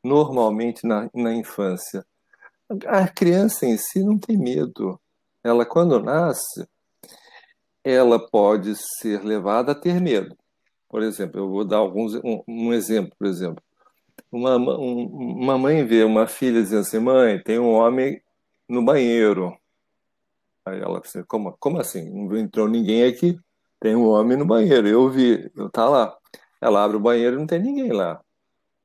normalmente 0.02 0.86
na, 0.86 1.08
na 1.14 1.32
infância. 1.32 2.04
A 2.86 3.06
criança 3.06 3.66
em 3.66 3.76
si 3.76 4.02
não 4.02 4.18
tem 4.18 4.36
medo. 4.36 5.00
Ela, 5.44 5.64
quando 5.64 6.02
nasce, 6.02 6.66
ela 7.84 8.18
pode 8.18 8.74
ser 8.98 9.22
levada 9.22 9.72
a 9.72 9.74
ter 9.74 10.00
medo. 10.00 10.36
Por 10.88 11.02
exemplo, 11.02 11.40
eu 11.40 11.48
vou 11.48 11.64
dar 11.64 11.78
alguns 11.78 12.14
um, 12.16 12.42
um 12.46 12.72
exemplo, 12.72 13.14
por 13.18 13.26
exemplo. 13.26 13.62
Uma, 14.30 14.56
um, 14.56 15.06
uma 15.06 15.58
mãe 15.58 15.84
vê 15.84 16.04
uma 16.04 16.26
filha 16.26 16.62
dizendo 16.62 16.80
assim, 16.80 16.98
mãe, 16.98 17.42
tem 17.42 17.58
um 17.58 17.72
homem 17.72 18.22
no 18.68 18.84
banheiro. 18.84 19.56
Aí 20.64 20.80
ela 20.80 21.00
pensa, 21.00 21.24
como, 21.24 21.56
como 21.58 21.80
assim? 21.80 22.08
Não 22.10 22.36
entrou 22.36 22.68
ninguém 22.68 23.04
aqui? 23.04 23.38
Tem 23.80 23.96
um 23.96 24.06
homem 24.08 24.36
no 24.36 24.46
banheiro, 24.46 24.86
eu 24.86 25.10
vi, 25.10 25.50
eu 25.56 25.68
tá 25.68 25.88
lá. 25.88 26.16
Ela 26.60 26.84
abre 26.84 26.96
o 26.96 27.00
banheiro 27.00 27.36
e 27.36 27.38
não 27.38 27.46
tem 27.46 27.60
ninguém 27.60 27.92
lá. 27.92 28.20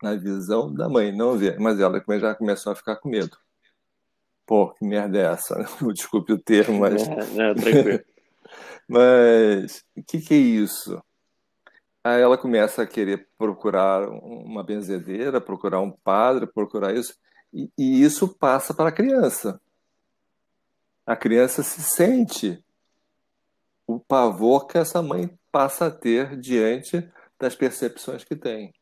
Na 0.02 0.16
visão 0.16 0.74
da 0.74 0.90
mãe, 0.90 1.16
não 1.16 1.38
vê. 1.38 1.58
Mas 1.60 1.80
ela 1.80 2.04
já 2.20 2.34
começou 2.34 2.72
a 2.72 2.76
ficar 2.76 2.96
com 2.96 3.10
medo. 3.10 3.38
Pô, 4.46 4.74
que 4.74 4.86
merda 4.86 5.20
é 5.20 5.26
essa? 5.26 5.56
Desculpe 5.94 6.34
o 6.34 6.40
termo, 6.40 6.80
mas. 6.80 7.08
É, 7.08 7.50
é, 7.50 7.54
tranquilo. 7.54 8.00
mas 8.88 9.84
o 9.96 10.04
que, 10.04 10.20
que 10.20 10.34
é 10.34 10.38
isso? 10.38 11.00
Aí 12.04 12.22
ela 12.22 12.38
começa 12.38 12.82
a 12.82 12.88
querer 12.88 13.28
procurar 13.38 14.08
uma 14.08 14.64
benzedeira, 14.64 15.42
procurar 15.42 15.82
um 15.82 15.92
padre, 15.92 16.48
procurar 16.48 16.96
isso. 16.96 17.14
E, 17.54 17.70
e 17.78 18.02
isso 18.02 18.28
passa 18.40 18.74
para 18.74 18.90
a 18.90 18.94
criança. 18.94 19.60
A 21.08 21.16
criança 21.16 21.64
se 21.64 21.82
sente 21.82 22.62
o 23.88 23.98
pavor 23.98 24.68
que 24.68 24.78
essa 24.78 25.02
mãe 25.02 25.30
passa 25.50 25.86
a 25.86 25.92
ter 25.92 26.38
diante 26.38 27.10
das 27.40 27.56
percepções 27.56 28.26
que 28.26 28.36
tem. 28.36 28.74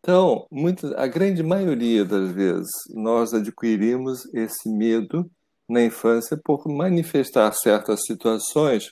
Então, 0.00 0.46
muito, 0.50 0.94
a 0.98 1.06
grande 1.06 1.42
maioria 1.42 2.04
das 2.04 2.30
vezes, 2.30 2.68
nós 2.90 3.32
adquirimos 3.32 4.26
esse 4.34 4.68
medo 4.68 5.30
na 5.66 5.82
infância 5.82 6.36
por 6.36 6.68
manifestar 6.68 7.50
certas 7.52 8.04
situações, 8.04 8.90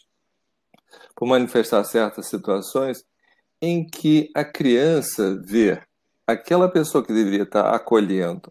por 1.15 1.29
manifestar 1.29 1.85
certas 1.85 2.29
situações 2.29 3.05
em 3.61 3.87
que 3.87 4.31
a 4.35 4.45
criança 4.45 5.39
vê 5.45 5.83
aquela 6.27 6.71
pessoa 6.71 7.05
que 7.05 7.13
deveria 7.13 7.43
estar 7.43 7.75
acolhendo, 7.75 8.51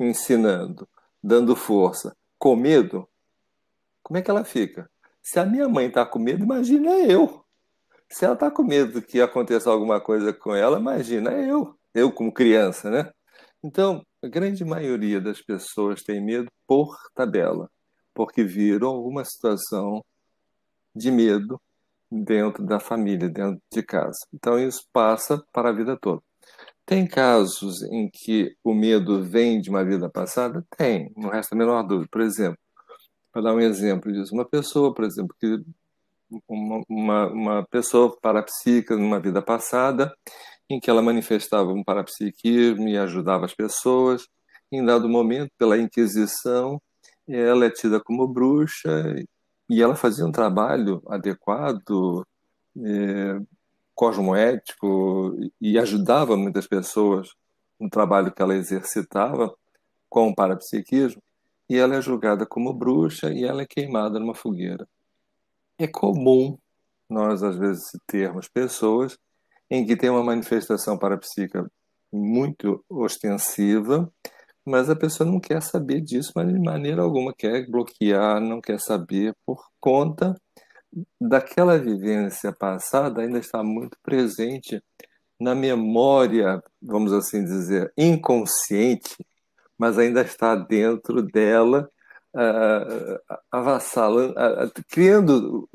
ensinando, 0.00 0.88
dando 1.22 1.54
força, 1.54 2.16
com 2.38 2.56
medo, 2.56 3.08
como 4.06 4.18
é 4.18 4.22
que 4.22 4.30
ela 4.30 4.44
fica? 4.44 4.88
Se 5.20 5.40
a 5.40 5.44
minha 5.44 5.68
mãe 5.68 5.88
está 5.88 6.06
com 6.06 6.20
medo, 6.20 6.44
imagina 6.44 6.92
eu. 6.92 7.44
Se 8.08 8.24
ela 8.24 8.34
está 8.34 8.48
com 8.48 8.62
medo 8.62 9.02
que 9.02 9.20
aconteça 9.20 9.68
alguma 9.68 10.00
coisa 10.00 10.32
com 10.32 10.54
ela, 10.54 10.78
imagina 10.78 11.32
eu 11.32 11.76
eu 11.92 12.12
como 12.12 12.32
criança, 12.32 12.88
né? 12.88 13.10
Então, 13.64 14.06
a 14.22 14.28
grande 14.28 14.64
maioria 14.64 15.20
das 15.20 15.42
pessoas 15.42 16.04
tem 16.04 16.22
medo 16.24 16.48
por 16.68 16.96
tabela, 17.14 17.68
porque 18.14 18.44
viram 18.44 18.88
alguma 18.90 19.24
situação 19.24 20.04
de 20.94 21.10
medo 21.10 21.60
dentro 22.08 22.64
da 22.64 22.78
família, 22.78 23.28
dentro 23.28 23.60
de 23.72 23.82
casa. 23.82 24.18
Então, 24.32 24.56
isso 24.56 24.82
passa 24.92 25.42
para 25.52 25.70
a 25.70 25.72
vida 25.72 25.98
toda. 26.00 26.22
Tem 26.84 27.08
casos 27.08 27.82
em 27.82 28.08
que 28.08 28.54
o 28.62 28.72
medo 28.72 29.24
vem 29.24 29.60
de 29.60 29.68
uma 29.68 29.84
vida 29.84 30.08
passada? 30.08 30.64
Tem, 30.76 31.10
não 31.16 31.30
resta 31.30 31.56
a 31.56 31.58
menor 31.58 31.82
dúvida. 31.82 32.08
Por 32.12 32.20
exemplo, 32.20 32.58
para 33.36 33.42
dar 33.42 33.54
um 33.54 33.60
exemplo 33.60 34.10
disso, 34.10 34.32
uma 34.32 34.46
pessoa, 34.46 34.94
por 34.94 35.04
exemplo, 35.04 35.36
que 35.38 35.62
uma, 36.48 36.82
uma, 36.88 37.26
uma 37.26 37.66
pessoa 37.66 38.16
parapsíquica 38.18 38.96
numa 38.96 39.20
vida 39.20 39.42
passada 39.42 40.16
em 40.70 40.80
que 40.80 40.88
ela 40.88 41.02
manifestava 41.02 41.70
um 41.70 41.84
parapsiquismo 41.84 42.88
e 42.88 42.96
ajudava 42.96 43.44
as 43.44 43.52
pessoas. 43.52 44.26
Em 44.72 44.82
dado 44.82 45.06
momento, 45.06 45.52
pela 45.58 45.76
Inquisição, 45.76 46.80
ela 47.28 47.66
é 47.66 47.70
tida 47.70 48.00
como 48.00 48.26
bruxa 48.26 49.14
e 49.68 49.82
ela 49.82 49.94
fazia 49.94 50.24
um 50.24 50.32
trabalho 50.32 51.02
adequado, 51.06 52.26
é, 52.78 53.38
cosmoético 53.94 55.36
e 55.60 55.78
ajudava 55.78 56.38
muitas 56.38 56.66
pessoas 56.66 57.28
no 57.78 57.90
trabalho 57.90 58.32
que 58.32 58.40
ela 58.40 58.56
exercitava 58.56 59.54
com 60.08 60.28
o 60.28 60.34
parapsiquismo. 60.34 61.20
E 61.68 61.76
ela 61.76 61.96
é 61.96 62.00
julgada 62.00 62.46
como 62.46 62.72
bruxa 62.72 63.32
e 63.32 63.44
ela 63.44 63.62
é 63.62 63.66
queimada 63.66 64.18
numa 64.18 64.34
fogueira. 64.34 64.86
É 65.78 65.86
comum 65.86 66.58
nós, 67.08 67.42
às 67.42 67.56
vezes, 67.56 67.84
termos 68.06 68.48
pessoas 68.48 69.18
em 69.70 69.84
que 69.84 69.96
tem 69.96 70.10
uma 70.10 70.22
manifestação 70.22 70.98
parapsíquica 70.98 71.70
muito 72.12 72.84
ostensiva, 72.88 74.10
mas 74.64 74.90
a 74.90 74.96
pessoa 74.96 75.28
não 75.28 75.40
quer 75.40 75.62
saber 75.62 76.00
disso, 76.00 76.32
mas 76.34 76.48
de 76.52 76.58
maneira 76.58 77.02
alguma 77.02 77.32
quer 77.34 77.68
bloquear, 77.68 78.40
não 78.40 78.60
quer 78.60 78.80
saber 78.80 79.34
por 79.44 79.64
conta 79.80 80.34
daquela 81.20 81.78
vivência 81.78 82.52
passada 82.52 83.20
ainda 83.22 83.38
está 83.38 83.62
muito 83.62 83.96
presente 84.02 84.82
na 85.38 85.54
memória, 85.54 86.62
vamos 86.80 87.12
assim 87.12 87.44
dizer, 87.44 87.92
inconsciente, 87.96 89.16
mas 89.78 89.98
ainda 89.98 90.22
está 90.22 90.54
dentro 90.54 91.22
dela, 91.22 91.88
uh, 92.34 93.36
avassalando, 93.50 94.32
uh, 94.32 94.84
criando 94.88 95.68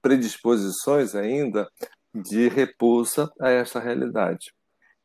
predisposições 0.00 1.14
ainda 1.14 1.68
de 2.14 2.48
repulsa 2.48 3.30
a 3.40 3.50
essa 3.50 3.80
realidade. 3.80 4.52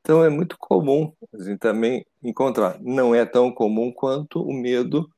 Então 0.01 0.23
é 0.23 0.29
muito 0.29 0.57
comum 0.57 1.13
a 1.33 1.43
gente 1.43 1.59
também 1.59 2.05
encontrar. 2.23 2.79
Não 2.81 3.13
é 3.13 3.25
tão 3.25 3.51
comum 3.51 3.91
quanto 3.91 4.41
o 4.41 4.53
medo 4.53 5.09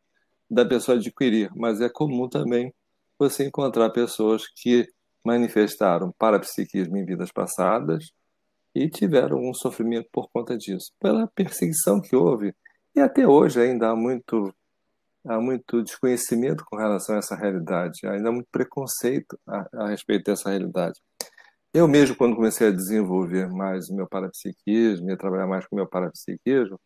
da 0.50 0.66
pessoa 0.66 0.98
adquirir, 0.98 1.50
mas 1.56 1.80
é 1.82 1.90
comum 1.90 2.28
também 2.28 2.74
você 3.18 3.46
encontrar 3.46 3.90
pessoas 3.92 4.44
que 4.48 4.88
manifestaram 5.24 6.14
parapsiquismo 6.18 6.98
em 6.98 7.06
vidas 7.06 7.32
passadas 7.32 8.12
e 8.74 8.90
tiveram 8.90 9.38
um 9.38 9.54
sofrimento 9.54 10.10
por 10.12 10.30
conta 10.32 10.58
disso, 10.58 10.92
pela 11.00 11.28
perseguição 11.28 12.02
que 12.02 12.16
houve. 12.16 12.54
E 12.96 13.00
até 13.00 13.28
hoje 13.28 13.62
ainda 13.62 13.90
há 13.90 13.96
muito 13.96 14.54
há 15.26 15.40
muito 15.40 15.84
desconhecimento 15.84 16.66
com 16.66 16.78
relação 16.78 17.16
a 17.16 17.20
essa 17.20 17.36
realidade, 17.36 18.08
ainda 18.08 18.30
há 18.30 18.32
muito 18.32 18.48
preconceito 18.52 19.40
a, 19.48 19.84
a 19.84 19.88
respeito 19.90 20.26
dessa 20.26 20.50
realidade. 20.50 21.00
Eu 21.74 21.88
mesmo, 21.88 22.16
quando 22.16 22.36
comecei 22.36 22.68
a 22.68 22.72
desenvolver 22.72 23.50
mais 23.50 23.90
o 23.90 23.96
meu 23.96 24.08
parapsiquismo, 24.08 25.12
a 25.12 25.18
trabalhar 25.18 25.48
mais 25.48 25.66
com 25.68 25.76
o 25.76 25.78
meu 25.78 25.88
parapsiquismo, 25.88 26.80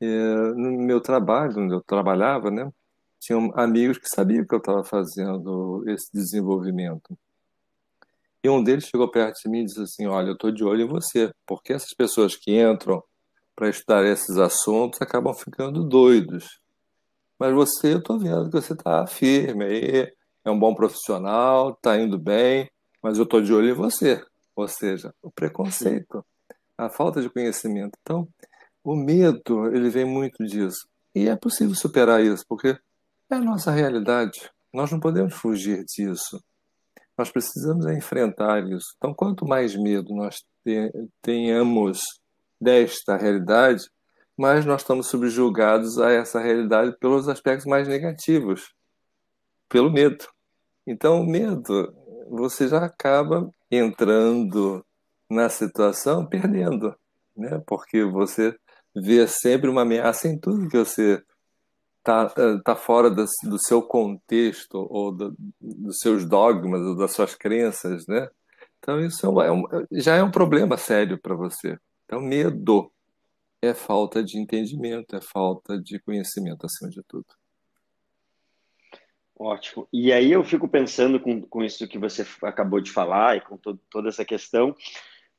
é, 0.00 0.06
no 0.54 0.72
meu 0.82 1.00
trabalho, 1.00 1.58
onde 1.58 1.74
eu 1.74 1.82
trabalhava, 1.82 2.50
né, 2.50 2.70
tinham 3.20 3.52
amigos 3.54 3.98
que 3.98 4.08
sabiam 4.08 4.46
que 4.46 4.54
eu 4.54 4.58
estava 4.58 4.84
fazendo 4.84 5.84
esse 5.88 6.10
desenvolvimento. 6.12 7.16
E 8.42 8.48
um 8.48 8.62
deles 8.62 8.84
chegou 8.84 9.10
perto 9.10 9.40
de 9.42 9.48
mim 9.50 9.60
e 9.60 9.64
disse 9.64 9.82
assim: 9.82 10.06
Olha, 10.06 10.28
eu 10.28 10.34
estou 10.34 10.52
de 10.52 10.64
olho 10.64 10.82
em 10.82 10.88
você, 10.88 11.32
porque 11.44 11.72
essas 11.72 11.92
pessoas 11.94 12.36
que 12.36 12.60
entram 12.60 13.02
para 13.58 13.68
estudar 13.68 14.04
esses 14.04 14.38
assuntos 14.38 15.02
acabam 15.02 15.34
ficando 15.34 15.82
doidos. 15.82 16.60
Mas 17.36 17.52
você, 17.52 17.94
eu 17.94 17.98
estou 17.98 18.18
vendo 18.18 18.50
que 18.50 18.60
você 18.60 18.72
está 18.72 19.04
firme 19.04 19.64
aí, 19.64 20.12
é 20.44 20.50
um 20.50 20.58
bom 20.58 20.74
profissional, 20.74 21.70
está 21.70 21.98
indo 21.98 22.16
bem 22.16 22.70
mas 23.02 23.18
eu 23.18 23.24
estou 23.24 23.40
de 23.40 23.52
olho 23.52 23.70
em 23.70 23.74
você. 23.74 24.22
Ou 24.54 24.68
seja, 24.68 25.14
o 25.22 25.30
preconceito, 25.30 26.24
a 26.76 26.88
falta 26.88 27.22
de 27.22 27.30
conhecimento. 27.30 27.96
Então, 28.02 28.28
o 28.82 28.96
medo, 28.96 29.66
ele 29.74 29.88
vem 29.88 30.04
muito 30.04 30.44
disso. 30.44 30.88
E 31.14 31.28
é 31.28 31.36
possível 31.36 31.74
superar 31.74 32.22
isso, 32.22 32.44
porque 32.48 32.78
é 33.30 33.34
a 33.34 33.40
nossa 33.40 33.70
realidade. 33.70 34.50
Nós 34.72 34.90
não 34.90 35.00
podemos 35.00 35.34
fugir 35.34 35.84
disso. 35.84 36.42
Nós 37.16 37.30
precisamos 37.30 37.86
enfrentar 37.86 38.62
isso. 38.68 38.94
Então, 38.96 39.14
quanto 39.14 39.46
mais 39.46 39.76
medo 39.76 40.14
nós 40.14 40.36
tenhamos 41.22 42.00
desta 42.60 43.16
realidade, 43.16 43.88
mais 44.36 44.64
nós 44.64 44.82
estamos 44.82 45.08
subjugados 45.08 45.98
a 45.98 46.10
essa 46.12 46.40
realidade 46.40 46.96
pelos 46.98 47.28
aspectos 47.28 47.66
mais 47.66 47.88
negativos, 47.88 48.72
pelo 49.68 49.90
medo. 49.90 50.26
Então, 50.86 51.20
o 51.20 51.26
medo 51.26 51.92
você 52.30 52.68
já 52.68 52.84
acaba 52.84 53.50
entrando 53.70 54.84
na 55.30 55.48
situação 55.48 56.26
perdendo, 56.26 56.94
né? 57.36 57.62
Porque 57.66 58.04
você 58.04 58.56
vê 58.94 59.26
sempre 59.26 59.68
uma 59.68 59.82
ameaça 59.82 60.28
em 60.28 60.38
tudo 60.38 60.68
que 60.68 60.78
você 60.78 61.22
tá, 62.02 62.32
eh, 62.36 62.60
tá 62.64 62.74
fora 62.74 63.10
do, 63.10 63.24
do 63.44 63.58
seu 63.58 63.82
contexto 63.82 64.86
ou 64.90 65.12
do, 65.12 65.34
dos 65.60 65.98
seus 65.98 66.24
dogmas 66.24 66.80
ou 66.80 66.96
das 66.96 67.12
suas 67.12 67.34
crenças, 67.34 68.06
né? 68.06 68.28
Então 68.78 69.00
isso 69.00 69.26
é, 69.42 69.52
um, 69.52 69.64
já 69.92 70.16
é 70.16 70.22
um 70.22 70.30
problema 70.30 70.76
sério 70.76 71.18
para 71.20 71.34
você. 71.34 71.78
Então 72.08 72.22
medo 72.22 72.90
é 73.60 73.74
falta 73.74 74.24
de 74.24 74.38
entendimento, 74.38 75.14
é 75.14 75.20
falta 75.20 75.78
de 75.78 75.98
conhecimento 75.98 76.64
acima 76.64 76.88
de 76.90 77.02
tudo. 77.06 77.26
Ótimo. 79.38 79.86
E 79.92 80.10
aí 80.10 80.32
eu 80.32 80.42
fico 80.42 80.66
pensando 80.66 81.20
com, 81.20 81.42
com 81.42 81.62
isso 81.62 81.86
que 81.86 81.98
você 81.98 82.26
acabou 82.42 82.80
de 82.80 82.90
falar 82.90 83.36
e 83.36 83.42
com 83.42 83.58
to 83.58 83.78
toda 83.90 84.08
essa 84.08 84.24
questão, 84.24 84.74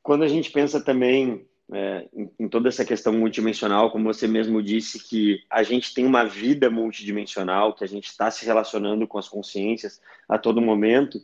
quando 0.03 0.23
a 0.23 0.27
gente 0.27 0.51
pensa 0.51 0.79
também 0.79 1.43
é, 1.73 2.07
em, 2.13 2.31
em, 2.39 2.47
toda 2.47 2.69
essa 2.69 2.85
questão 2.85 3.11
multidimensional, 3.13 3.91
como 3.91 4.13
você 4.13 4.27
mesmo 4.27 4.61
disse, 4.61 5.03
que 5.03 5.43
a 5.49 5.63
gente 5.63 5.91
tem 5.91 6.05
uma 6.05 6.23
vida 6.23 6.69
multidimensional, 6.69 7.73
que 7.73 7.83
a 7.83 7.87
gente 7.87 8.07
está 8.07 8.29
se 8.29 8.45
relacionando 8.45 9.07
com 9.07 9.17
as 9.17 9.27
consciências 9.27 9.99
a 10.27 10.37
todo 10.37 10.61
momento, 10.61 11.19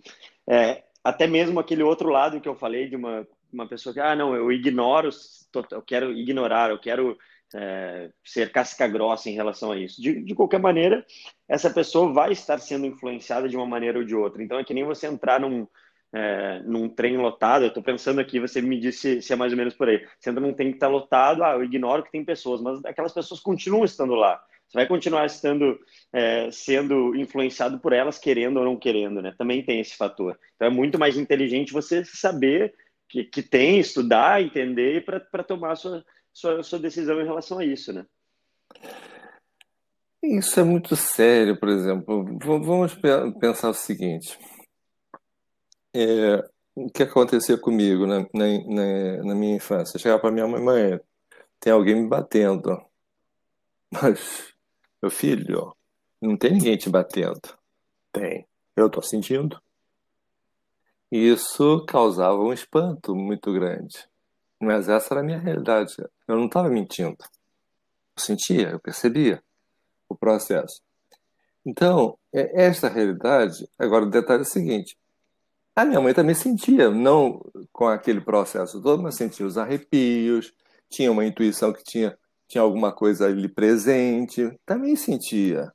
é, 0.48 0.84
até 1.04 1.28
mesmo 1.28 1.60
aquele 1.60 1.84
outro 1.84 2.10
lado 2.10 2.42
que 2.42 2.50
eu 2.50 2.56
falei 2.56 2.90
de 2.90 2.96
uma, 2.96 3.28
uma 3.56 3.68
pessoa 3.68 3.94
que, 3.94 4.00
ah, 4.00 4.16
não, 4.16 4.36
eu 4.36 4.52
ignoro, 4.52 5.10
eu 5.72 5.82
quero 5.82 6.12
ignorar, 6.12 6.70
eu 6.70 6.80
quero 6.80 7.18
é, 7.56 8.12
ser 8.24 8.52
casca 8.52 8.88
grossa 8.88 9.30
em 9.30 9.34
relação 9.34 9.72
a 9.72 9.78
isso. 9.78 10.02
De, 10.02 10.22
de 10.24 10.36
qualquer 10.36 10.60
maneira, 10.60 11.06
essa 11.48 11.70
pessoa 11.70 12.12
vai 12.12 12.32
estar 12.32 12.60
sendo 12.60 12.86
influenciada 12.86 13.48
de 13.48 13.56
uma 13.56 13.66
maneira 13.66 13.98
ou 13.98 14.06
de 14.06 14.14
outra. 14.14 14.44
Então, 14.44 14.60
é 14.60 14.64
que 14.64 14.74
nem 14.74 14.84
você 14.84 15.08
entrar 15.08 15.40
num, 15.40 15.68
é, 16.14 16.62
num 16.66 16.90
trem 16.90 17.18
lotado. 17.18 17.64
Eu 17.64 17.70
estou 17.70 17.82
pensando 17.82 18.20
aqui, 18.20 18.40
você 18.40 18.62
me 18.62 18.80
disse 18.80 19.22
se 19.22 19.34
é 19.34 19.36
mais 19.36 19.54
ou 19.54 19.58
menos 19.58 19.74
por 19.74 19.88
aí. 19.88 20.06
Você 20.20 20.30
entra 20.30 20.42
num 20.42 20.54
trem 20.54 20.70
que 20.70 20.78
está 20.78 20.88
lotado, 20.88 21.44
ah, 21.44 21.54
eu 21.54 21.64
ignoro 21.64 22.04
que 22.04 22.12
tem 22.12 22.26
pessoas, 22.26 22.62
mas 22.62 22.84
aquelas 22.86 23.14
pessoas 23.14 23.40
continuam 23.40 23.86
estando 23.86 24.14
lá. 24.16 24.42
Você 24.68 24.80
vai 24.80 24.88
continuar 24.88 25.26
estando, 25.26 25.80
é, 26.12 26.50
sendo 26.52 27.16
influenciado 27.16 27.80
por 27.80 27.94
elas, 27.94 28.18
querendo 28.18 28.58
ou 28.58 28.66
não 28.66 28.76
querendo, 28.76 29.22
né? 29.22 29.34
Também 29.38 29.64
tem 29.64 29.80
esse 29.80 29.96
fator. 29.96 30.38
Então, 30.56 30.68
é 30.68 30.72
muito 30.72 30.98
mais 30.98 31.18
inteligente 31.18 31.72
você 31.72 32.04
saber 32.04 32.74
que, 33.16 33.24
que 33.24 33.42
tem, 33.42 33.80
estudar, 33.80 34.42
entender 34.42 35.06
para 35.06 35.44
tomar 35.44 35.72
a 35.72 35.76
sua, 35.78 36.06
sua, 36.34 36.62
sua 36.64 36.80
decisão 36.80 37.22
em 37.22 37.24
relação 37.24 37.60
a 37.60 37.66
isso, 37.66 37.94
né? 37.94 38.06
Isso 40.22 40.60
é 40.60 40.64
muito 40.64 40.96
sério, 40.98 41.58
por 41.58 41.70
exemplo. 41.70 42.26
Vamos 42.44 42.94
pensar 43.40 43.70
o 43.70 43.74
seguinte: 43.74 44.38
é, 45.96 46.46
o 46.76 46.90
que 46.90 47.04
acontecia 47.04 47.58
comigo 47.58 48.06
na, 48.06 48.22
na, 48.34 49.24
na 49.24 49.36
minha 49.36 49.56
infância? 49.56 49.96
Eu 49.96 50.02
chegava 50.02 50.20
para 50.20 50.32
minha 50.32 50.48
mãe, 50.48 50.62
mãe, 50.62 51.00
tem 51.60 51.72
alguém 51.72 51.96
me 51.96 52.10
batendo. 52.10 52.84
Mas, 53.94 54.54
meu 55.02 55.12
filho, 55.12 55.74
não 56.22 56.36
tem 56.36 56.52
ninguém 56.52 56.76
te 56.76 56.90
batendo. 56.90 57.40
Tem. 58.12 58.46
Eu 58.76 58.88
estou 58.88 59.02
sentindo. 59.02 59.62
Isso 61.16 61.86
causava 61.86 62.42
um 62.42 62.52
espanto 62.52 63.16
muito 63.16 63.54
grande. 63.54 64.06
Mas 64.60 64.90
essa 64.90 65.14
era 65.14 65.22
a 65.22 65.24
minha 65.24 65.40
realidade. 65.40 65.96
Eu 66.28 66.36
não 66.36 66.48
estava 66.48 66.68
mentindo. 66.68 67.16
Eu 68.18 68.22
sentia, 68.22 68.72
eu 68.72 68.80
percebia 68.82 69.42
o 70.10 70.16
processo. 70.16 70.82
Então, 71.66 72.18
é 72.34 72.66
esta 72.66 72.90
realidade. 72.90 73.66
Agora, 73.80 74.04
o 74.04 74.10
detalhe 74.10 74.40
é 74.40 74.42
o 74.42 74.46
seguinte: 74.46 74.98
a 75.74 75.86
minha 75.86 76.02
mãe 76.02 76.14
também 76.14 76.36
sentia, 76.36 76.92
não 76.92 77.40
com 77.72 77.88
aquele 77.88 78.20
processo 78.20 78.82
todo, 78.82 79.02
mas 79.02 79.16
sentia 79.16 79.46
os 79.46 79.58
arrepios, 79.58 80.54
tinha 80.90 81.10
uma 81.10 81.24
intuição 81.24 81.72
que 81.72 81.84
tinha, 81.84 82.18
tinha 82.46 82.62
alguma 82.62 82.92
coisa 82.92 83.26
ali 83.26 83.48
presente, 83.48 84.52
também 84.66 84.98
sentia. 84.98 85.72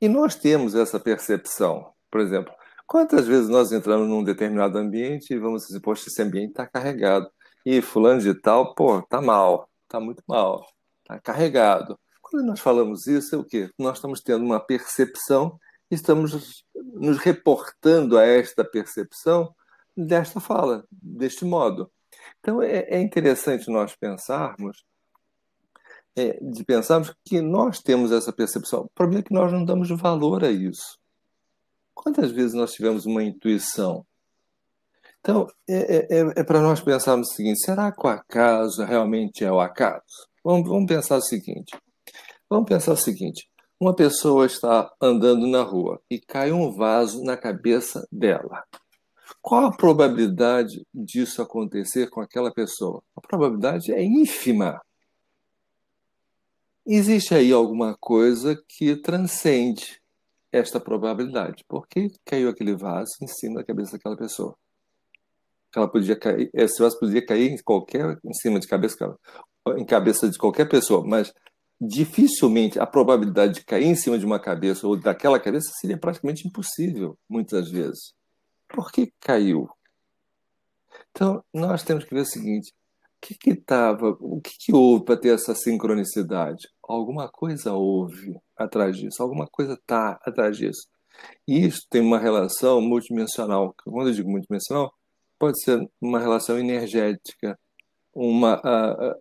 E 0.00 0.08
nós 0.08 0.36
temos 0.36 0.76
essa 0.76 1.00
percepção. 1.00 1.92
Por 2.08 2.20
exemplo, 2.20 2.54
quantas 2.90 3.24
vezes 3.24 3.48
nós 3.48 3.70
entramos 3.70 4.08
num 4.08 4.24
determinado 4.24 4.76
ambiente 4.76 5.32
e 5.32 5.38
vamos 5.38 5.64
dizer, 5.64 5.78
poxa, 5.78 6.08
esse 6.08 6.20
ambiente 6.20 6.50
está 6.50 6.66
carregado. 6.66 7.30
E 7.64 7.80
fulano 7.80 8.20
de 8.20 8.34
tal, 8.34 8.74
pô, 8.74 9.00
tá 9.02 9.22
mal, 9.22 9.70
tá 9.86 10.00
muito 10.00 10.24
mal, 10.26 10.66
tá 11.04 11.20
carregado. 11.20 11.96
Quando 12.20 12.44
nós 12.44 12.58
falamos 12.58 13.06
isso, 13.06 13.36
é 13.36 13.38
o 13.38 13.44
quê? 13.44 13.70
Nós 13.78 13.98
estamos 13.98 14.20
tendo 14.20 14.44
uma 14.44 14.58
percepção, 14.58 15.56
estamos 15.88 16.64
nos 16.74 17.18
reportando 17.18 18.18
a 18.18 18.24
esta 18.26 18.64
percepção 18.64 19.54
desta 19.96 20.40
fala, 20.40 20.84
deste 20.90 21.44
modo. 21.44 21.88
Então 22.40 22.60
é, 22.60 22.80
é 22.88 23.00
interessante 23.00 23.70
nós 23.70 23.94
pensarmos, 23.94 24.84
é, 26.16 26.40
de 26.42 26.64
pensarmos 26.64 27.14
que 27.24 27.40
nós 27.40 27.80
temos 27.80 28.10
essa 28.10 28.32
percepção. 28.32 28.80
O 28.80 28.90
problema 28.96 29.20
é 29.20 29.22
que 29.22 29.34
nós 29.34 29.52
não 29.52 29.64
damos 29.64 29.88
valor 29.90 30.42
a 30.42 30.50
isso. 30.50 30.99
Quantas 32.02 32.30
vezes 32.30 32.54
nós 32.54 32.72
tivemos 32.72 33.04
uma 33.04 33.22
intuição 33.22 34.06
então, 35.20 35.46
é, 35.68 36.06
é, 36.18 36.20
é 36.36 36.44
para 36.44 36.60
nós 36.60 36.80
pensarmos 36.80 37.28
o 37.28 37.32
seguinte: 37.34 37.60
será 37.60 37.92
que 37.92 38.06
o 38.06 38.08
acaso 38.08 38.82
realmente 38.84 39.44
é 39.44 39.52
o 39.52 39.60
acaso? 39.60 40.26
Vamos, 40.42 40.68
vamos 40.68 40.86
pensar 40.86 41.16
o 41.16 41.22
seguinte: 41.22 41.76
vamos 42.48 42.68
pensar 42.68 42.92
o 42.92 42.96
seguinte. 42.96 43.48
Uma 43.78 43.94
pessoa 43.94 44.46
está 44.46 44.90
andando 45.00 45.46
na 45.46 45.62
rua 45.62 46.00
e 46.10 46.18
cai 46.18 46.52
um 46.52 46.70
vaso 46.70 47.22
na 47.22 47.36
cabeça 47.36 48.06
dela. 48.10 48.64
Qual 49.40 49.66
a 49.66 49.76
probabilidade 49.76 50.86
disso 50.92 51.40
acontecer 51.40 52.10
com 52.10 52.20
aquela 52.20 52.52
pessoa? 52.52 53.02
A 53.16 53.20
probabilidade 53.20 53.92
é 53.92 54.02
ínfima. 54.02 54.80
Existe 56.86 57.34
aí 57.34 57.52
alguma 57.52 57.96
coisa 57.98 58.60
que 58.68 58.96
transcende 58.96 59.99
esta 60.52 60.80
probabilidade. 60.80 61.64
Por 61.68 61.86
que 61.86 62.12
caiu 62.24 62.48
aquele 62.48 62.74
vaso 62.76 63.10
em 63.22 63.26
cima 63.26 63.56
da 63.56 63.64
cabeça 63.64 63.92
daquela 63.92 64.16
pessoa? 64.16 64.56
ela 65.78 65.88
podia 65.88 66.16
cair, 66.16 66.50
esse 66.52 66.82
vaso 66.82 66.98
podia 66.98 67.24
cair 67.24 67.52
em 67.52 67.56
qualquer, 67.58 68.18
em 68.24 68.34
cima 68.34 68.58
de 68.58 68.66
cabeça, 68.66 69.16
em 69.76 69.84
cabeça 69.84 70.28
de 70.28 70.36
qualquer 70.36 70.68
pessoa, 70.68 71.04
mas 71.06 71.32
dificilmente 71.80 72.78
a 72.78 72.86
probabilidade 72.86 73.54
de 73.54 73.64
cair 73.64 73.86
em 73.86 73.94
cima 73.94 74.18
de 74.18 74.26
uma 74.26 74.40
cabeça 74.40 74.86
ou 74.86 74.96
daquela 74.96 75.38
cabeça 75.38 75.70
seria 75.80 75.96
praticamente 75.96 76.46
impossível, 76.46 77.16
muitas 77.28 77.70
vezes. 77.70 78.12
Por 78.68 78.90
que 78.90 79.12
caiu? 79.20 79.68
Então, 81.10 81.42
nós 81.54 81.82
temos 81.82 82.04
que 82.04 82.14
ver 82.14 82.20
o 82.20 82.26
seguinte: 82.26 82.72
o 82.72 83.26
que 83.26 83.50
estava, 83.50 84.16
o 84.20 84.40
que, 84.40 84.52
que 84.58 84.72
houve 84.72 85.04
para 85.04 85.16
ter 85.16 85.34
essa 85.34 85.54
sincronicidade? 85.54 86.68
Alguma 86.90 87.28
coisa 87.28 87.72
houve 87.72 88.36
atrás 88.56 88.96
disso, 88.96 89.22
alguma 89.22 89.46
coisa 89.46 89.74
está 89.74 90.18
atrás 90.24 90.56
disso. 90.56 90.88
E 91.46 91.64
isso 91.66 91.86
tem 91.88 92.00
uma 92.00 92.18
relação 92.18 92.80
multidimensional. 92.80 93.74
Quando 93.84 94.08
eu 94.08 94.14
digo 94.14 94.30
multidimensional, 94.30 94.92
pode 95.38 95.62
ser 95.62 95.88
uma 96.00 96.18
relação 96.18 96.58
energética, 96.58 97.58
uma, 98.14 98.60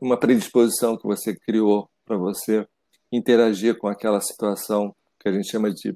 uma 0.02 0.18
predisposição 0.18 0.98
que 0.98 1.06
você 1.06 1.36
criou 1.36 1.90
para 2.06 2.18
você 2.18 2.68
interagir 3.12 3.78
com 3.78 3.88
aquela 3.88 4.20
situação 4.20 4.96
que 5.20 5.30
a 5.30 5.32
gente 5.32 5.50
chama 5.50 5.72
de 5.72 5.96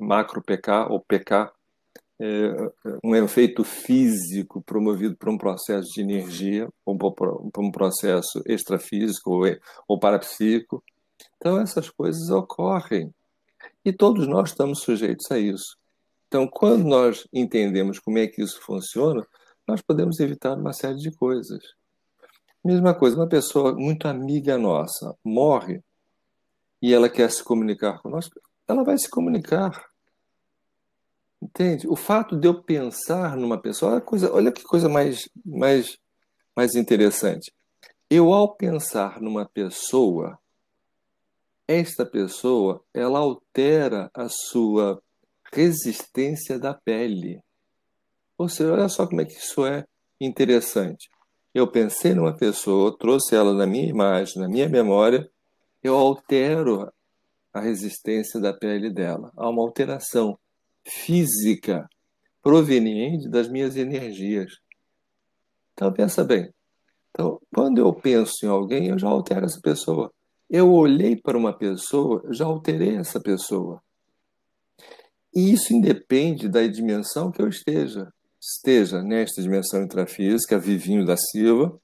macro 0.00 0.42
PK 0.42 0.86
ou 0.90 1.00
PK, 1.00 1.50
é 2.22 2.54
um 3.02 3.16
efeito 3.16 3.64
físico 3.64 4.60
promovido 4.60 5.16
por 5.16 5.30
um 5.30 5.38
processo 5.38 5.88
de 5.94 6.02
energia, 6.02 6.68
ou 6.84 6.96
por 6.98 7.50
um 7.58 7.70
processo 7.70 8.42
extrafísico 8.46 9.30
ou, 9.30 9.56
ou 9.88 9.98
parapsíquico. 9.98 10.84
Então, 11.40 11.58
essas 11.58 11.88
coisas 11.88 12.28
ocorrem. 12.28 13.14
E 13.82 13.94
todos 13.94 14.28
nós 14.28 14.50
estamos 14.50 14.80
sujeitos 14.80 15.30
a 15.30 15.38
isso. 15.38 15.78
Então, 16.28 16.46
quando 16.46 16.84
nós 16.84 17.26
entendemos 17.32 17.98
como 17.98 18.18
é 18.18 18.26
que 18.26 18.42
isso 18.42 18.60
funciona, 18.60 19.26
nós 19.66 19.80
podemos 19.80 20.20
evitar 20.20 20.56
uma 20.56 20.74
série 20.74 20.98
de 20.98 21.10
coisas. 21.10 21.62
Mesma 22.62 22.92
coisa, 22.92 23.16
uma 23.16 23.26
pessoa 23.26 23.72
muito 23.74 24.06
amiga 24.06 24.58
nossa 24.58 25.16
morre 25.24 25.82
e 26.82 26.92
ela 26.92 27.08
quer 27.08 27.30
se 27.30 27.42
comunicar 27.42 28.00
conosco, 28.02 28.38
ela 28.68 28.84
vai 28.84 28.98
se 28.98 29.08
comunicar. 29.08 29.90
Entende? 31.40 31.88
O 31.88 31.96
fato 31.96 32.36
de 32.36 32.46
eu 32.46 32.62
pensar 32.62 33.34
numa 33.34 33.58
pessoa, 33.58 33.92
olha, 33.92 34.00
coisa, 34.02 34.32
olha 34.32 34.52
que 34.52 34.62
coisa 34.62 34.90
mais, 34.90 35.26
mais, 35.44 35.98
mais 36.54 36.74
interessante. 36.74 37.50
Eu, 38.10 38.32
ao 38.32 38.54
pensar 38.54 39.20
numa 39.22 39.46
pessoa, 39.46 40.38
esta 41.70 42.04
pessoa, 42.04 42.82
ela 42.92 43.20
altera 43.20 44.10
a 44.12 44.28
sua 44.28 45.00
resistência 45.52 46.58
da 46.58 46.74
pele. 46.74 47.40
Ou 48.36 48.48
seja, 48.48 48.72
olha 48.72 48.88
só 48.88 49.06
como 49.06 49.20
é 49.20 49.24
que 49.24 49.34
isso 49.34 49.64
é 49.64 49.84
interessante. 50.20 51.08
Eu 51.54 51.70
pensei 51.70 52.12
numa 52.12 52.36
pessoa, 52.36 52.96
trouxe 52.98 53.36
ela 53.36 53.54
na 53.54 53.68
minha 53.68 53.88
imagem, 53.88 54.42
na 54.42 54.48
minha 54.48 54.68
memória, 54.68 55.30
eu 55.80 55.96
altero 55.96 56.92
a 57.52 57.60
resistência 57.60 58.40
da 58.40 58.52
pele 58.52 58.90
dela. 58.90 59.32
Há 59.36 59.48
uma 59.48 59.62
alteração 59.62 60.36
física 60.84 61.88
proveniente 62.42 63.28
das 63.28 63.48
minhas 63.48 63.76
energias. 63.76 64.58
Então, 65.72 65.92
pensa 65.92 66.24
bem. 66.24 66.52
Então, 67.10 67.40
quando 67.54 67.78
eu 67.78 67.92
penso 67.92 68.44
em 68.44 68.48
alguém, 68.48 68.88
eu 68.88 68.98
já 68.98 69.08
altero 69.08 69.44
essa 69.46 69.60
pessoa. 69.60 70.12
Eu 70.50 70.72
olhei 70.72 71.16
para 71.16 71.38
uma 71.38 71.56
pessoa, 71.56 72.22
já 72.30 72.44
alterei 72.44 72.96
essa 72.96 73.20
pessoa. 73.20 73.80
E 75.32 75.52
isso 75.52 75.72
independe 75.72 76.48
da 76.48 76.66
dimensão 76.66 77.30
que 77.30 77.40
eu 77.40 77.48
esteja 77.48 78.12
esteja 78.40 79.02
nesta 79.02 79.42
dimensão 79.42 79.82
intrafísica, 79.82 80.58
vivinho 80.58 81.04
da 81.04 81.16
Silva, 81.16 81.78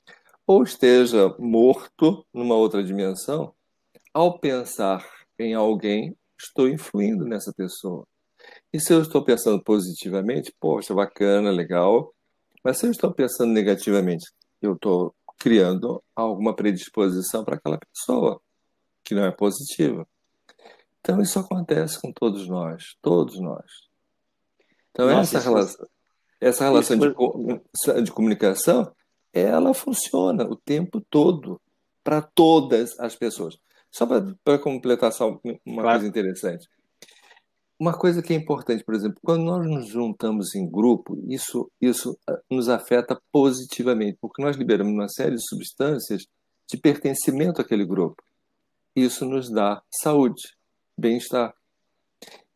ou 0.47 0.63
esteja 0.63 1.35
morto 1.39 2.25
numa 2.33 2.55
outra 2.55 2.83
dimensão, 2.83 3.53
ao 4.13 4.39
pensar 4.39 5.07
em 5.39 5.53
alguém, 5.53 6.17
estou 6.41 6.69
influindo 6.69 7.27
nessa 7.27 7.53
pessoa. 7.53 8.07
E 8.73 8.81
se 8.81 8.93
eu 8.93 9.03
estou 9.03 9.23
pensando 9.23 9.63
positivamente, 9.63 10.55
poxa, 10.59 10.95
bacana, 10.95 11.51
legal. 11.51 12.15
Mas 12.65 12.79
se 12.79 12.87
eu 12.87 12.91
estou 12.91 13.13
pensando 13.13 13.53
negativamente, 13.53 14.25
eu 14.63 14.75
estou 14.75 15.15
criando 15.39 16.03
alguma 16.15 16.55
predisposição 16.57 17.45
para 17.45 17.57
aquela 17.57 17.79
pessoa 17.79 18.41
que 19.07 19.15
não 19.15 19.25
é 19.25 19.31
positiva. 19.31 20.07
Então 21.01 21.23
isso 21.23 21.39
acontece 21.39 22.01
com 22.01 22.13
todos 22.13 22.49
nós, 22.49 22.97
todos 23.01 23.41
nós. 23.41 23.65
Então 24.91 25.07
Nossa, 25.07 25.39
essa 25.39 25.49
relação, 25.49 25.87
essa 26.41 26.65
relação 26.65 26.99
de, 26.99 28.03
de 28.03 28.11
comunicação, 28.11 28.93
ela 29.33 29.73
funciona 29.73 30.45
o 30.45 30.57
tempo 30.57 31.01
todo 31.09 31.61
para 32.03 32.21
todas 32.21 32.99
as 32.99 33.15
pessoas. 33.15 33.57
Só 33.93 34.07
para 34.43 34.59
completar 34.59 35.13
só 35.13 35.41
uma 35.65 35.83
claro. 35.83 35.91
coisa 35.91 36.07
interessante. 36.09 36.69
Uma 37.79 37.97
coisa 37.97 38.23
que 38.23 38.33
é 38.33 38.37
importante, 38.37 38.83
por 38.83 38.95
exemplo, 38.95 39.19
quando 39.23 39.45
nós 39.45 39.65
nos 39.65 39.87
juntamos 39.89 40.55
em 40.55 40.69
grupo, 40.69 41.17
isso, 41.29 41.71
isso 41.81 42.19
ah, 42.27 42.39
nos 42.51 42.69
afeta 42.69 43.21
positivamente, 43.31 44.19
porque 44.21 44.43
nós 44.43 44.57
liberamos 44.57 44.93
uma 44.93 45.09
série 45.09 45.37
de 45.37 45.47
substâncias 45.47 46.27
de 46.69 46.79
pertencimento 46.79 47.61
àquele 47.61 47.85
grupo. 47.85 48.23
Isso 48.97 49.27
nos 49.27 49.51
dá 49.51 49.83
saúde, 49.91 50.57
bem-estar. 50.97 51.55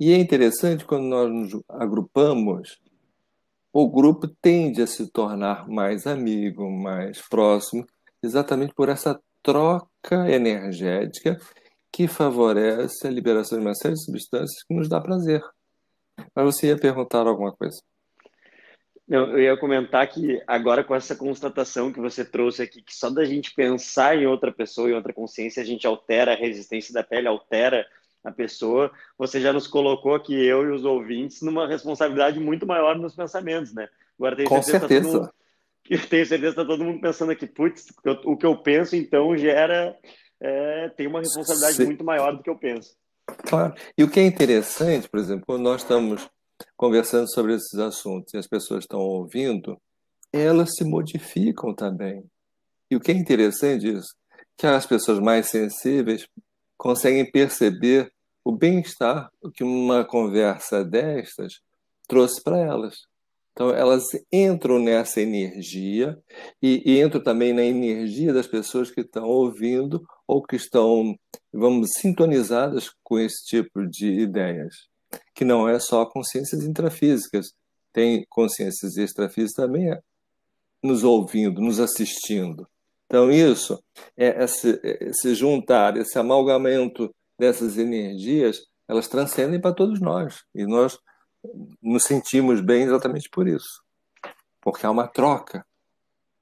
E 0.01 0.11
é 0.11 0.17
interessante 0.17 0.87
quando 0.87 1.05
nós 1.05 1.31
nos 1.31 1.63
agrupamos, 1.69 2.81
o 3.71 3.87
grupo 3.91 4.27
tende 4.27 4.81
a 4.81 4.87
se 4.87 5.07
tornar 5.11 5.69
mais 5.69 6.07
amigo, 6.07 6.71
mais 6.71 7.21
próximo, 7.29 7.87
exatamente 8.23 8.73
por 8.73 8.89
essa 8.89 9.21
troca 9.43 10.31
energética 10.31 11.39
que 11.93 12.09
favorece 12.09 13.07
a 13.07 13.11
liberação 13.11 13.59
de 13.59 13.67
uma 13.67 13.75
série 13.75 13.93
de 13.93 14.03
substâncias 14.03 14.63
que 14.63 14.73
nos 14.75 14.89
dá 14.89 14.99
prazer. 14.99 15.43
Mas 16.35 16.57
você 16.57 16.69
ia 16.69 16.79
perguntar 16.79 17.27
alguma 17.27 17.55
coisa? 17.55 17.83
Eu 19.11 19.41
ia 19.41 19.57
comentar 19.57 20.07
que 20.07 20.41
agora 20.47 20.85
com 20.85 20.95
essa 20.95 21.17
constatação 21.17 21.93
que 21.93 21.99
você 21.99 22.25
trouxe 22.25 22.63
aqui, 22.63 22.81
que 22.81 22.95
só 22.95 23.11
da 23.11 23.25
gente 23.25 23.53
pensar 23.53 24.17
em 24.17 24.25
outra 24.25 24.53
pessoa, 24.53 24.89
em 24.89 24.95
outra 24.95 25.13
consciência, 25.13 25.61
a 25.61 25.67
gente 25.67 25.85
altera 25.85 26.33
a 26.33 26.37
resistência 26.37 26.95
da 26.95 27.03
pele, 27.03 27.27
altera 27.27 27.85
a 28.23 28.31
pessoa, 28.31 28.93
você 29.19 29.41
já 29.41 29.53
nos 29.53 29.67
colocou 29.67 30.15
aqui, 30.15 30.33
eu 30.35 30.63
e 30.63 30.71
os 30.71 30.85
ouvintes, 30.85 31.43
numa 31.43 31.67
responsabilidade 31.67 32.39
muito 32.39 32.65
maior 32.65 32.97
nos 32.97 33.17
pensamentos, 33.17 33.75
né? 33.75 33.89
Agora 34.17 34.37
tenho 34.37 34.49
com 34.49 34.63
certeza. 34.63 34.89
certeza. 34.89 35.11
Tá 35.11 35.19
mundo, 35.19 35.33
tenho 36.09 36.27
certeza 36.27 36.39
que 36.39 36.61
está 36.61 36.65
todo 36.65 36.85
mundo 36.85 37.01
pensando 37.01 37.33
aqui, 37.33 37.49
putz, 37.49 37.87
o 38.25 38.37
que 38.37 38.47
eu 38.47 38.57
penso 38.59 38.95
então 38.95 39.37
gera 39.37 39.99
é, 40.41 40.89
tem 40.91 41.09
uma 41.09 41.19
responsabilidade 41.19 41.77
Sim. 41.79 41.87
muito 41.87 42.05
maior 42.05 42.37
do 42.37 42.45
que 42.45 42.51
eu 42.51 42.57
penso. 42.57 42.95
Claro. 43.49 43.75
E 43.99 44.05
o 44.05 44.11
que 44.11 44.21
é 44.21 44.25
interessante, 44.25 45.09
por 45.09 45.19
exemplo, 45.19 45.47
quando 45.47 45.63
nós 45.63 45.83
estamos 45.83 46.29
conversando 46.77 47.31
sobre 47.31 47.55
esses 47.55 47.79
assuntos 47.79 48.35
e 48.35 48.39
as 48.39 48.47
pessoas 48.47 48.85
estão 48.85 49.01
ouvindo, 49.01 49.81
elas 50.33 50.75
se 50.75 50.85
modificam 50.85 51.75
também. 51.75 52.25
E 52.91 52.97
o 52.97 53.01
que 53.01 53.13
é 53.13 53.15
interessante 53.15 53.89
isso, 53.89 54.15
que 54.57 54.67
as 54.67 54.87
pessoas 54.87 55.19
mais 55.19 55.47
sensíveis 55.47 56.27
conseguem 56.77 57.31
perceber 57.31 58.13
o 58.45 58.53
bem-estar 58.53 59.31
que 59.55 59.63
uma 59.63 60.05
conversa 60.05 60.85
destas 60.85 61.61
trouxe 62.09 62.43
para 62.43 62.59
elas. 62.59 63.09
Então, 63.53 63.71
elas 63.71 64.05
entram 64.33 64.79
nessa 64.79 65.21
energia 65.21 66.19
e, 66.63 66.83
e, 66.85 67.01
entram 67.01 67.23
também 67.23 67.53
na 67.53 67.63
energia 67.63 68.33
das 68.33 68.47
pessoas 68.47 68.91
que 68.91 69.03
estão 69.03 69.25
ouvindo 69.25 70.03
ou 70.27 70.43
que 70.43 70.57
estão, 70.57 71.15
vamos, 71.53 71.91
sintonizadas 71.99 72.91
com 73.03 73.19
esse 73.19 73.45
tipo 73.45 73.87
de 73.87 74.09
ideias, 74.21 74.89
que 75.35 75.45
não 75.45 75.69
é 75.69 75.79
só 75.79 76.05
consciências 76.07 76.65
intrafísicas, 76.65 77.53
tem 77.93 78.25
consciências 78.29 78.97
extrafísicas 78.97 79.53
também 79.53 79.97
nos 80.83 81.05
ouvindo, 81.05 81.61
nos 81.61 81.81
assistindo. 81.81 82.67
Então, 83.07 83.31
isso, 83.31 83.83
é 84.17 84.45
esse, 84.45 84.81
esse 84.85 85.35
juntar, 85.35 85.97
esse 85.97 86.19
amalgamento 86.19 87.13
dessas 87.39 87.77
energias, 87.77 88.61
elas 88.87 89.09
transcendem 89.09 89.61
para 89.61 89.75
todos 89.75 90.01
nós. 90.01 90.45
E 90.55 90.65
nós 90.65 90.99
nos 91.83 92.05
sentimos 92.05 92.61
bem 92.61 92.85
exatamente 92.85 93.29
por 93.29 93.49
isso. 93.49 93.83
Porque 94.61 94.87
há 94.87 94.91
uma 94.91 95.09
troca 95.09 95.67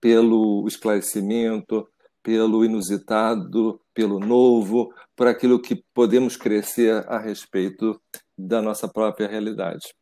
pelo 0.01 0.67
esclarecimento, 0.69 1.89
pelo 2.23 2.65
inusitado, 2.65 3.81
pelo 3.95 4.19
novo, 4.21 4.93
por 5.17 5.27
aquilo 5.27 5.61
que 5.61 5.83
podemos 5.95 6.37
crescer 6.37 7.05
a 7.09 7.19
respeito 7.19 8.01
da 8.39 8.63
nossa 8.63 8.87
própria 8.87 9.27
realidade. 9.27 9.93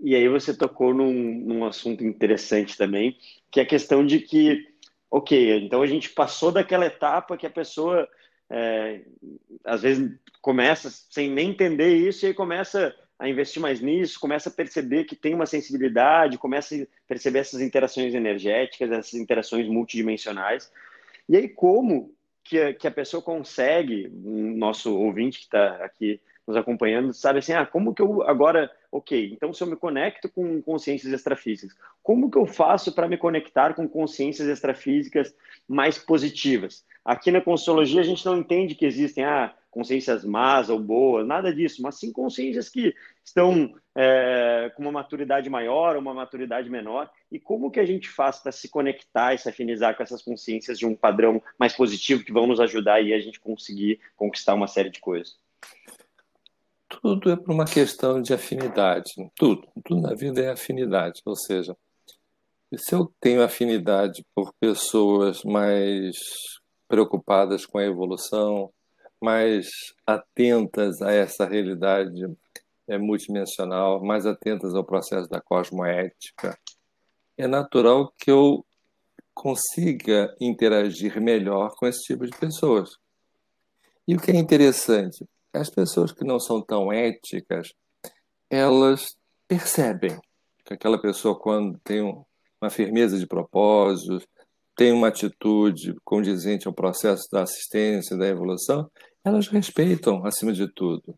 E 0.00 0.16
aí 0.16 0.28
você 0.28 0.52
tocou 0.52 0.92
num, 0.92 1.12
num 1.12 1.64
assunto 1.64 2.04
interessante 2.04 2.76
também, 2.76 3.16
que 3.50 3.60
é 3.60 3.62
a 3.62 3.66
questão 3.66 4.04
de 4.04 4.18
que, 4.18 4.66
ok, 5.08 5.64
então 5.64 5.80
a 5.80 5.86
gente 5.86 6.10
passou 6.10 6.50
daquela 6.50 6.86
etapa 6.86 7.36
que 7.36 7.46
a 7.46 7.50
pessoa 7.50 8.08
é, 8.50 9.02
às 9.64 9.82
vezes 9.82 10.10
começa 10.40 10.90
sem 10.90 11.30
nem 11.30 11.50
entender 11.50 11.94
isso 11.94 12.24
e 12.24 12.28
aí 12.28 12.34
começa 12.34 12.92
a 13.16 13.28
investir 13.28 13.62
mais 13.62 13.80
nisso, 13.80 14.18
começa 14.18 14.48
a 14.48 14.52
perceber 14.52 15.04
que 15.04 15.14
tem 15.14 15.32
uma 15.32 15.46
sensibilidade, 15.46 16.36
começa 16.36 16.74
a 16.74 16.86
perceber 17.06 17.38
essas 17.38 17.60
interações 17.60 18.12
energéticas, 18.12 18.90
essas 18.90 19.14
interações 19.14 19.68
multidimensionais. 19.68 20.72
E 21.28 21.36
aí, 21.36 21.48
como 21.48 22.12
que 22.42 22.58
a, 22.58 22.74
que 22.74 22.88
a 22.88 22.90
pessoa 22.90 23.22
consegue, 23.22 24.08
o 24.12 24.56
nosso 24.56 24.98
ouvinte 24.98 25.38
que 25.38 25.44
está 25.44 25.76
aqui 25.84 26.20
nos 26.46 26.56
acompanhando, 26.56 27.12
sabe 27.12 27.38
assim, 27.38 27.52
ah, 27.52 27.64
como 27.64 27.94
que 27.94 28.02
eu 28.02 28.22
agora, 28.22 28.70
ok, 28.90 29.32
então 29.32 29.52
se 29.52 29.62
eu 29.62 29.66
me 29.66 29.76
conecto 29.76 30.28
com 30.28 30.60
consciências 30.60 31.12
extrafísicas, 31.12 31.76
como 32.02 32.30
que 32.30 32.38
eu 32.38 32.46
faço 32.46 32.92
para 32.92 33.08
me 33.08 33.16
conectar 33.16 33.74
com 33.74 33.88
consciências 33.88 34.48
extrafísicas 34.48 35.34
mais 35.68 35.98
positivas? 35.98 36.84
Aqui 37.04 37.30
na 37.30 37.40
Consciologia 37.40 38.00
a 38.00 38.04
gente 38.04 38.24
não 38.26 38.36
entende 38.36 38.74
que 38.74 38.86
existem, 38.86 39.24
ah, 39.24 39.54
consciências 39.72 40.22
más 40.22 40.68
ou 40.68 40.78
boas, 40.78 41.26
nada 41.26 41.52
disso, 41.52 41.80
mas 41.80 41.98
sim 41.98 42.12
consciências 42.12 42.68
que 42.68 42.94
estão 43.24 43.74
é, 43.94 44.70
com 44.76 44.82
uma 44.82 44.92
maturidade 44.92 45.48
maior 45.48 45.96
ou 45.96 46.02
uma 46.02 46.12
maturidade 46.12 46.68
menor. 46.68 47.10
E 47.30 47.40
como 47.40 47.70
que 47.70 47.80
a 47.80 47.86
gente 47.86 48.06
faz 48.06 48.38
para 48.38 48.52
se 48.52 48.68
conectar 48.68 49.32
e 49.32 49.38
se 49.38 49.48
afinizar 49.48 49.96
com 49.96 50.02
essas 50.02 50.20
consciências 50.20 50.78
de 50.78 50.84
um 50.84 50.94
padrão 50.94 51.42
mais 51.58 51.72
positivo 51.74 52.22
que 52.22 52.32
vão 52.32 52.46
nos 52.46 52.60
ajudar 52.60 52.96
aí 52.96 53.14
a 53.14 53.18
gente 53.18 53.40
conseguir 53.40 53.98
conquistar 54.14 54.52
uma 54.52 54.68
série 54.68 54.90
de 54.90 55.00
coisas? 55.00 55.38
Tudo 57.00 57.30
é 57.30 57.36
por 57.36 57.52
uma 57.52 57.64
questão 57.64 58.20
de 58.20 58.34
afinidade. 58.34 59.12
Tudo, 59.34 59.66
tudo 59.84 60.00
na 60.00 60.14
vida 60.14 60.42
é 60.42 60.50
afinidade. 60.50 61.22
Ou 61.24 61.34
seja, 61.34 61.76
se 62.76 62.94
eu 62.94 63.12
tenho 63.20 63.42
afinidade 63.42 64.24
por 64.34 64.52
pessoas 64.60 65.42
mais 65.42 66.16
preocupadas 66.86 67.64
com 67.64 67.78
a 67.78 67.84
evolução, 67.84 68.70
mais 69.20 69.68
atentas 70.06 71.00
a 71.00 71.12
essa 71.12 71.46
realidade 71.46 72.20
é, 72.86 72.98
multidimensional, 72.98 74.04
mais 74.04 74.26
atentas 74.26 74.74
ao 74.74 74.84
processo 74.84 75.28
da 75.28 75.40
cosmoética, 75.40 76.58
é 77.38 77.46
natural 77.46 78.12
que 78.18 78.30
eu 78.30 78.64
consiga 79.32 80.34
interagir 80.40 81.20
melhor 81.20 81.74
com 81.76 81.86
esse 81.86 82.02
tipo 82.02 82.26
de 82.26 82.36
pessoas. 82.36 82.98
E 84.06 84.14
o 84.14 84.20
que 84.20 84.30
é 84.30 84.36
interessante, 84.36 85.26
as 85.52 85.70
pessoas 85.70 86.12
que 86.12 86.24
não 86.24 86.40
são 86.40 86.62
tão 86.62 86.92
éticas, 86.92 87.72
elas 88.48 89.16
percebem 89.46 90.18
que 90.64 90.74
aquela 90.74 91.00
pessoa, 91.00 91.38
quando 91.38 91.78
tem 91.84 92.00
uma 92.60 92.70
firmeza 92.70 93.18
de 93.18 93.26
propósitos, 93.26 94.26
tem 94.76 94.92
uma 94.92 95.08
atitude 95.08 95.94
condizente 96.04 96.66
ao 96.66 96.72
processo 96.72 97.28
da 97.30 97.42
assistência, 97.42 98.16
da 98.16 98.26
evolução, 98.26 98.90
elas 99.24 99.48
respeitam 99.48 100.24
acima 100.24 100.52
de 100.52 100.66
tudo. 100.72 101.14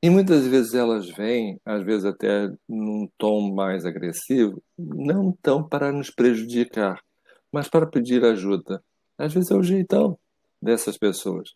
E 0.00 0.08
muitas 0.08 0.46
vezes 0.46 0.74
elas 0.74 1.08
vêm, 1.08 1.60
às 1.64 1.82
vezes 1.84 2.04
até 2.04 2.48
num 2.68 3.08
tom 3.18 3.52
mais 3.52 3.84
agressivo, 3.84 4.62
não 4.78 5.32
tão 5.42 5.66
para 5.66 5.90
nos 5.90 6.08
prejudicar, 6.10 7.02
mas 7.50 7.68
para 7.68 7.86
pedir 7.86 8.24
ajuda. 8.24 8.82
Às 9.16 9.34
vezes 9.34 9.50
é 9.50 9.56
o 9.56 9.62
jeitão 9.62 10.16
dessas 10.62 10.96
pessoas. 10.96 11.50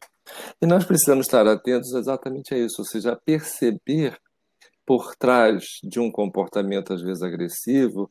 E 0.60 0.66
nós 0.66 0.84
precisamos 0.84 1.26
estar 1.26 1.46
atentos 1.46 1.92
exatamente 1.94 2.54
a 2.54 2.58
isso, 2.58 2.76
ou 2.80 2.86
seja, 2.86 3.12
a 3.12 3.16
perceber 3.16 4.18
por 4.86 5.14
trás 5.16 5.64
de 5.82 6.00
um 6.00 6.10
comportamento 6.10 6.92
às 6.92 7.02
vezes 7.02 7.22
agressivo 7.22 8.10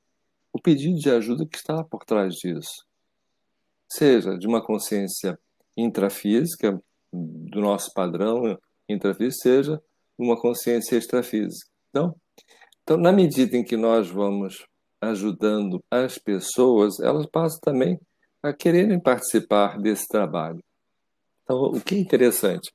o 0.53 0.61
pedido 0.61 0.95
de 0.99 1.09
ajuda 1.09 1.45
que 1.45 1.57
está 1.57 1.83
por 1.83 2.03
trás 2.03 2.35
disso. 2.35 2.85
Seja 3.89 4.37
de 4.37 4.47
uma 4.47 4.63
consciência 4.63 5.39
intrafísica, 5.77 6.81
do 7.13 7.59
nosso 7.59 7.93
padrão 7.93 8.57
intrafísico, 8.87 9.41
seja 9.41 9.81
uma 10.17 10.39
consciência 10.39 10.95
extrafísica. 10.95 11.69
Então, 11.89 12.15
então, 12.83 12.97
na 12.97 13.11
medida 13.11 13.55
em 13.55 13.63
que 13.63 13.77
nós 13.77 14.09
vamos 14.09 14.65
ajudando 14.99 15.83
as 15.89 16.17
pessoas, 16.17 16.99
elas 16.99 17.25
passam 17.25 17.59
também 17.61 17.99
a 18.41 18.53
quererem 18.53 18.99
participar 18.99 19.79
desse 19.79 20.07
trabalho. 20.07 20.63
Então, 21.43 21.63
o 21.63 21.81
que 21.81 21.95
é 21.95 21.99
interessante? 21.99 22.71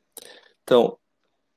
Então, 0.62 0.98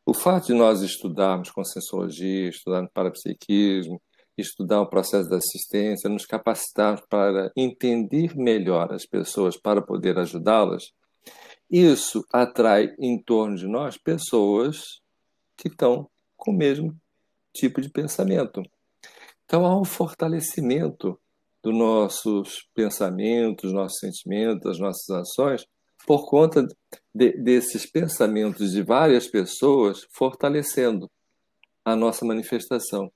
o 0.05 0.13
fato 0.13 0.47
de 0.47 0.53
nós 0.53 0.81
estudarmos 0.81 1.51
conscienciologia, 1.51 2.49
estudarmos 2.49 2.91
parapsiquismo, 2.93 4.01
estudar 4.37 4.81
o 4.81 4.89
processo 4.89 5.29
da 5.29 5.37
assistência, 5.37 6.09
nos 6.09 6.25
capacitar 6.25 7.01
para 7.07 7.51
entender 7.55 8.35
melhor 8.35 8.93
as 8.93 9.05
pessoas 9.05 9.57
para 9.57 9.81
poder 9.81 10.17
ajudá-las, 10.17 10.91
isso 11.69 12.25
atrai 12.33 12.95
em 12.99 13.21
torno 13.21 13.55
de 13.55 13.67
nós 13.67 13.97
pessoas 13.97 15.01
que 15.55 15.67
estão 15.67 16.09
com 16.35 16.51
o 16.51 16.57
mesmo 16.57 16.95
tipo 17.53 17.81
de 17.81 17.89
pensamento. 17.89 18.63
Então 19.45 19.65
há 19.65 19.79
um 19.79 19.85
fortalecimento 19.85 21.19
dos 21.61 21.75
nossos 21.75 22.67
pensamentos, 22.73 23.73
nossos 23.73 23.99
sentimentos, 23.99 24.63
das 24.63 24.79
nossas 24.79 25.09
ações, 25.09 25.65
por 26.05 26.29
conta 26.29 26.65
de, 27.13 27.31
desses 27.33 27.85
pensamentos 27.85 28.71
de 28.71 28.81
várias 28.81 29.27
pessoas 29.27 30.07
fortalecendo 30.11 31.09
a 31.85 31.95
nossa 31.95 32.25
manifestação 32.25 33.11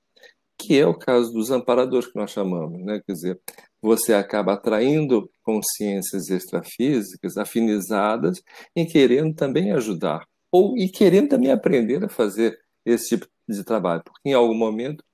que 0.58 0.78
é 0.78 0.86
o 0.86 0.94
caso 0.94 1.32
dos 1.32 1.50
amparadores 1.50 2.10
que 2.10 2.16
nós 2.18 2.30
chamamos, 2.30 2.82
né? 2.84 3.00
Quer 3.06 3.12
dizer, 3.12 3.40
você 3.82 4.14
acaba 4.14 4.54
atraindo 4.54 5.30
consciências 5.42 6.30
extrafísicas 6.30 7.36
afinizadas 7.36 8.42
e 8.74 8.86
querendo 8.86 9.34
também 9.34 9.72
ajudar 9.72 10.26
ou 10.50 10.76
e 10.78 10.88
querendo 10.88 11.28
também 11.30 11.50
aprender 11.50 12.04
a 12.04 12.08
fazer 12.08 12.58
esse 12.84 13.10
tipo 13.10 13.26
de 13.48 13.64
trabalho, 13.64 14.02
porque 14.04 14.30
em 14.30 14.32
algum 14.32 14.54
momento 14.54 15.04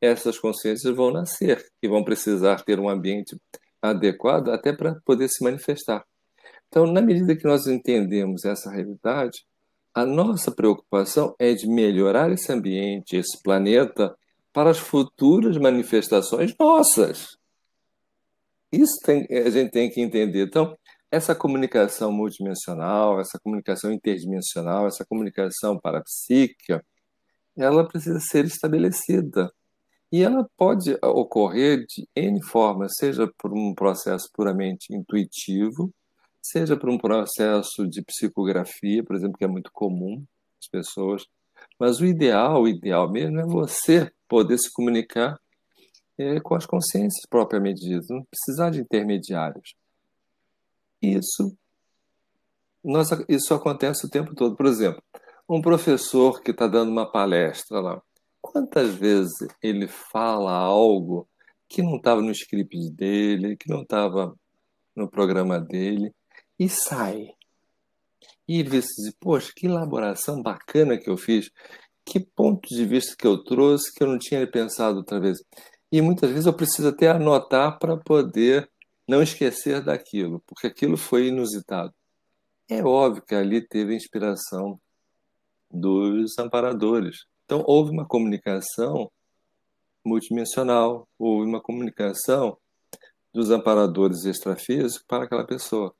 essas 0.00 0.38
consciências 0.38 0.94
vão 0.94 1.10
nascer 1.10 1.64
e 1.82 1.88
vão 1.88 2.04
precisar 2.04 2.62
ter 2.64 2.78
um 2.78 2.88
ambiente 2.88 3.36
adequado 3.80 4.50
até 4.50 4.72
para 4.72 4.96
poder 5.04 5.28
se 5.28 5.42
manifestar. 5.42 6.04
Então, 6.68 6.86
na 6.86 7.00
medida 7.00 7.34
que 7.36 7.44
nós 7.44 7.66
entendemos 7.66 8.44
essa 8.44 8.70
realidade, 8.70 9.44
a 9.94 10.04
nossa 10.04 10.50
preocupação 10.50 11.34
é 11.38 11.54
de 11.54 11.66
melhorar 11.66 12.30
esse 12.30 12.52
ambiente, 12.52 13.16
esse 13.16 13.42
planeta, 13.42 14.14
para 14.52 14.70
as 14.70 14.78
futuras 14.78 15.56
manifestações 15.56 16.54
nossas. 16.58 17.36
Isso 18.70 18.98
tem, 19.02 19.26
a 19.30 19.50
gente 19.50 19.70
tem 19.70 19.90
que 19.90 20.00
entender. 20.00 20.46
Então, 20.46 20.76
essa 21.10 21.34
comunicação 21.34 22.12
multidimensional, 22.12 23.18
essa 23.18 23.38
comunicação 23.38 23.90
interdimensional, 23.90 24.86
essa 24.86 25.06
comunicação 25.06 25.78
parapsíquica, 25.80 26.84
ela 27.56 27.86
precisa 27.88 28.20
ser 28.20 28.44
estabelecida. 28.44 29.50
E 30.12 30.22
ela 30.22 30.48
pode 30.56 30.96
ocorrer 31.02 31.84
de 31.86 32.08
N 32.14 32.42
formas, 32.42 32.92
seja 32.96 33.30
por 33.38 33.52
um 33.52 33.74
processo 33.74 34.28
puramente 34.32 34.94
intuitivo, 34.94 35.92
seja 36.50 36.76
por 36.76 36.88
um 36.88 36.98
processo 36.98 37.86
de 37.86 38.02
psicografia, 38.02 39.04
por 39.04 39.16
exemplo, 39.16 39.38
que 39.38 39.44
é 39.44 39.48
muito 39.48 39.70
comum 39.72 40.24
as 40.60 40.68
pessoas. 40.68 41.26
Mas 41.78 42.00
o 42.00 42.06
ideal, 42.06 42.62
o 42.62 42.68
ideal 42.68 43.10
mesmo 43.10 43.40
é 43.40 43.44
você 43.44 44.10
poder 44.28 44.58
se 44.58 44.72
comunicar 44.72 45.38
é, 46.18 46.40
com 46.40 46.54
as 46.54 46.66
consciências 46.66 47.24
propriamente 47.28 47.80
ditas, 47.80 48.08
não 48.08 48.24
precisar 48.24 48.70
de 48.70 48.80
intermediários. 48.80 49.74
Isso, 51.00 51.56
isso 53.28 53.54
acontece 53.54 54.06
o 54.06 54.10
tempo 54.10 54.34
todo. 54.34 54.56
Por 54.56 54.66
exemplo, 54.66 55.02
um 55.48 55.62
professor 55.62 56.42
que 56.42 56.50
está 56.50 56.66
dando 56.66 56.90
uma 56.90 57.10
palestra 57.10 57.80
lá, 57.80 58.02
quantas 58.40 58.94
vezes 58.94 59.32
ele 59.62 59.86
fala 59.86 60.52
algo 60.52 61.28
que 61.68 61.82
não 61.82 61.96
estava 61.96 62.20
no 62.20 62.32
script 62.32 62.90
dele, 62.90 63.56
que 63.56 63.68
não 63.68 63.82
estava 63.82 64.34
no 64.96 65.08
programa 65.08 65.60
dele, 65.60 66.12
e 66.58 66.68
sai. 66.68 67.34
E 68.46 68.60
ele 68.60 68.70
diz, 68.70 68.86
poxa, 69.20 69.52
que 69.54 69.66
elaboração 69.66 70.42
bacana 70.42 70.98
que 70.98 71.08
eu 71.08 71.16
fiz 71.16 71.50
que 72.04 72.18
pontos 72.18 72.70
de 72.74 72.86
vista 72.86 73.14
que 73.16 73.26
eu 73.26 73.44
trouxe 73.44 73.92
que 73.92 74.02
eu 74.02 74.08
não 74.08 74.18
tinha 74.18 74.46
pensado 74.50 74.98
outra 74.98 75.20
vez. 75.20 75.38
E 75.92 76.00
muitas 76.00 76.30
vezes 76.30 76.46
eu 76.46 76.54
preciso 76.54 76.88
até 76.88 77.08
anotar 77.08 77.78
para 77.78 77.96
poder 77.98 78.70
não 79.06 79.22
esquecer 79.22 79.82
daquilo, 79.82 80.42
porque 80.46 80.66
aquilo 80.66 80.96
foi 80.96 81.28
inusitado. 81.28 81.92
É 82.68 82.82
óbvio 82.82 83.22
que 83.22 83.34
ali 83.34 83.60
teve 83.60 83.94
inspiração 83.94 84.80
dos 85.70 86.38
amparadores. 86.38 87.24
Então 87.44 87.62
houve 87.66 87.90
uma 87.90 88.06
comunicação 88.06 89.10
multidimensional, 90.04 91.06
houve 91.18 91.46
uma 91.46 91.60
comunicação 91.60 92.56
dos 93.32 93.50
amparadores 93.50 94.24
extrafísicos 94.24 95.04
para 95.06 95.24
aquela 95.24 95.46
pessoa. 95.46 95.94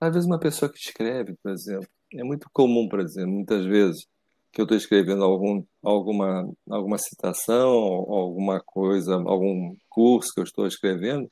Às 0.00 0.12
vezes 0.14 0.26
uma 0.26 0.38
pessoa 0.38 0.70
que 0.70 0.78
escreve, 0.78 1.34
por 1.42 1.52
exemplo, 1.52 1.88
é 2.12 2.22
muito 2.22 2.48
comum, 2.52 2.88
por 2.88 3.00
exemplo, 3.00 3.32
muitas 3.32 3.64
vezes 3.64 4.06
que 4.52 4.60
eu 4.60 4.64
estou 4.64 4.76
escrevendo 4.76 5.24
algum, 5.24 5.64
alguma, 5.82 6.48
alguma 6.70 6.98
citação, 6.98 7.72
alguma 7.72 8.60
coisa, 8.60 9.14
algum 9.14 9.74
curso 9.88 10.32
que 10.32 10.40
eu 10.40 10.44
estou 10.44 10.66
escrevendo, 10.66 11.28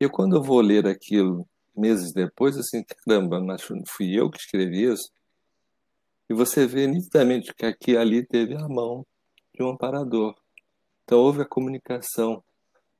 e 0.00 0.08
quando 0.08 0.36
eu 0.36 0.42
vou 0.42 0.60
ler 0.60 0.86
aquilo 0.86 1.46
meses 1.76 2.12
depois, 2.12 2.56
assim, 2.56 2.82
caramba, 2.82 3.38
fui 3.86 4.18
eu 4.18 4.30
que 4.30 4.38
escrevi 4.38 4.84
isso. 4.84 5.10
E 6.28 6.34
você 6.34 6.66
vê 6.66 6.86
nitidamente 6.86 7.54
que 7.54 7.66
aqui 7.66 7.96
ali 7.96 8.24
teve 8.24 8.54
a 8.54 8.68
mão 8.68 9.06
de 9.54 9.62
um 9.62 9.70
amparador. 9.70 10.34
Então 11.04 11.18
houve 11.18 11.42
a 11.42 11.48
comunicação 11.48 12.42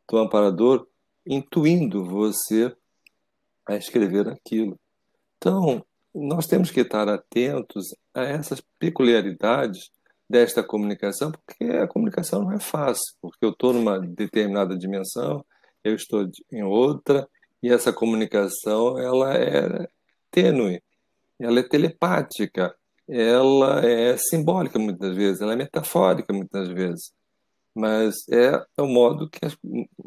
do 0.09 0.18
amparador 0.18 0.87
intuindo 1.26 2.05
você 2.05 2.74
a 3.66 3.77
escrever 3.77 4.29
aquilo. 4.29 4.79
Então, 5.37 5.85
nós 6.14 6.46
temos 6.46 6.70
que 6.70 6.81
estar 6.81 7.09
atentos 7.09 7.94
a 8.14 8.23
essas 8.23 8.62
peculiaridades 8.79 9.90
desta 10.29 10.62
comunicação, 10.62 11.33
porque 11.33 11.64
a 11.64 11.88
comunicação 11.88 12.42
não 12.42 12.53
é 12.53 12.61
fácil, 12.61 13.14
porque 13.20 13.44
eu 13.44 13.51
estou 13.51 13.73
numa 13.73 13.99
determinada 13.99 14.77
dimensão, 14.77 15.44
eu 15.83 15.94
estou 15.94 16.29
em 16.53 16.62
outra, 16.62 17.29
e 17.62 17.68
essa 17.68 17.92
comunicação 17.92 18.99
ela 18.99 19.35
é 19.35 19.88
tênue, 20.31 20.83
ela 21.38 21.61
é 21.61 21.62
telepática, 21.62 22.75
ela 23.09 23.85
é 23.85 24.16
simbólica 24.16 24.79
muitas 24.79 25.16
vezes, 25.16 25.40
ela 25.40 25.55
é 25.55 25.57
metafórica 25.57 26.33
muitas 26.33 26.68
vezes, 26.68 27.12
mas 27.74 28.16
é 28.30 28.52
o 28.78 28.87
modo 28.87 29.28
que 29.28 29.44
as, 29.44 29.56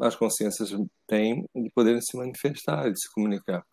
as 0.00 0.16
consciências 0.16 0.70
têm 1.06 1.46
de 1.54 1.70
poderem 1.70 2.00
se 2.00 2.16
manifestar, 2.16 2.90
de 2.90 3.00
se 3.00 3.12
comunicar. 3.12 3.64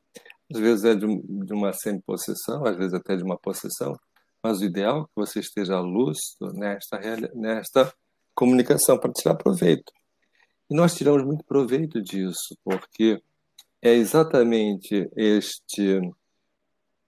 Às 0.54 0.60
vezes 0.60 0.86
é 0.86 0.95
de, 0.95 1.06
de 1.06 1.54
uma 1.54 1.71
semi-possessão, 1.73 2.65
às 2.65 2.75
vezes 2.75 2.93
até 2.93 3.15
de 3.15 3.23
uma 3.23 3.38
possessão, 3.38 3.95
mas 4.43 4.60
o 4.60 4.65
ideal 4.65 5.01
é 5.01 5.04
que 5.04 5.12
você 5.15 5.39
esteja 5.39 5.80
lúcido 5.80 6.51
nesta, 6.54 6.99
nesta 7.34 7.93
comunicação 8.34 8.97
para 8.97 9.12
tirar 9.12 9.36
proveito. 9.36 9.91
E 10.69 10.75
nós 10.75 10.95
tiramos 10.95 11.23
muito 11.23 11.43
proveito 11.45 12.01
disso, 12.01 12.58
porque 12.63 13.21
é 13.82 13.93
exatamente 13.93 15.10
este, 15.15 15.99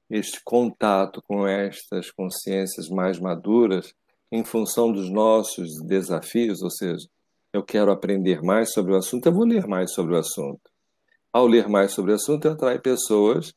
este 0.10 0.41
contato 0.43 1.22
com 1.22 1.48
estas 1.48 2.12
consciências 2.12 2.88
mais 2.89 3.19
maduras, 3.19 3.93
em 4.34 4.43
função 4.43 4.91
dos 4.91 5.10
nossos 5.10 5.82
desafios, 5.84 6.62
ou 6.62 6.72
seja, 6.72 7.08
eu 7.54 7.63
quero 7.63 7.91
aprender 7.91 8.41
mais 8.41 8.74
sobre 8.74 8.93
o 8.93 8.98
assunto, 8.98 9.28
eu 9.28 9.34
vou 9.34 9.46
ler 9.46 9.67
mais 9.67 9.91
sobre 9.91 10.15
o 10.15 10.17
assunto 10.17 10.74
ao 11.34 11.48
ler 11.48 11.67
mais 11.67 11.91
sobre 11.91 12.12
o 12.12 12.15
assunto, 12.15 12.46
eu 12.46 12.52
atraio 12.52 12.80
pessoas 12.80 13.56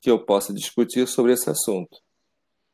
que 0.00 0.10
eu 0.10 0.24
possa 0.24 0.54
discutir 0.54 1.06
sobre 1.06 1.34
esse 1.34 1.50
assunto. 1.50 2.00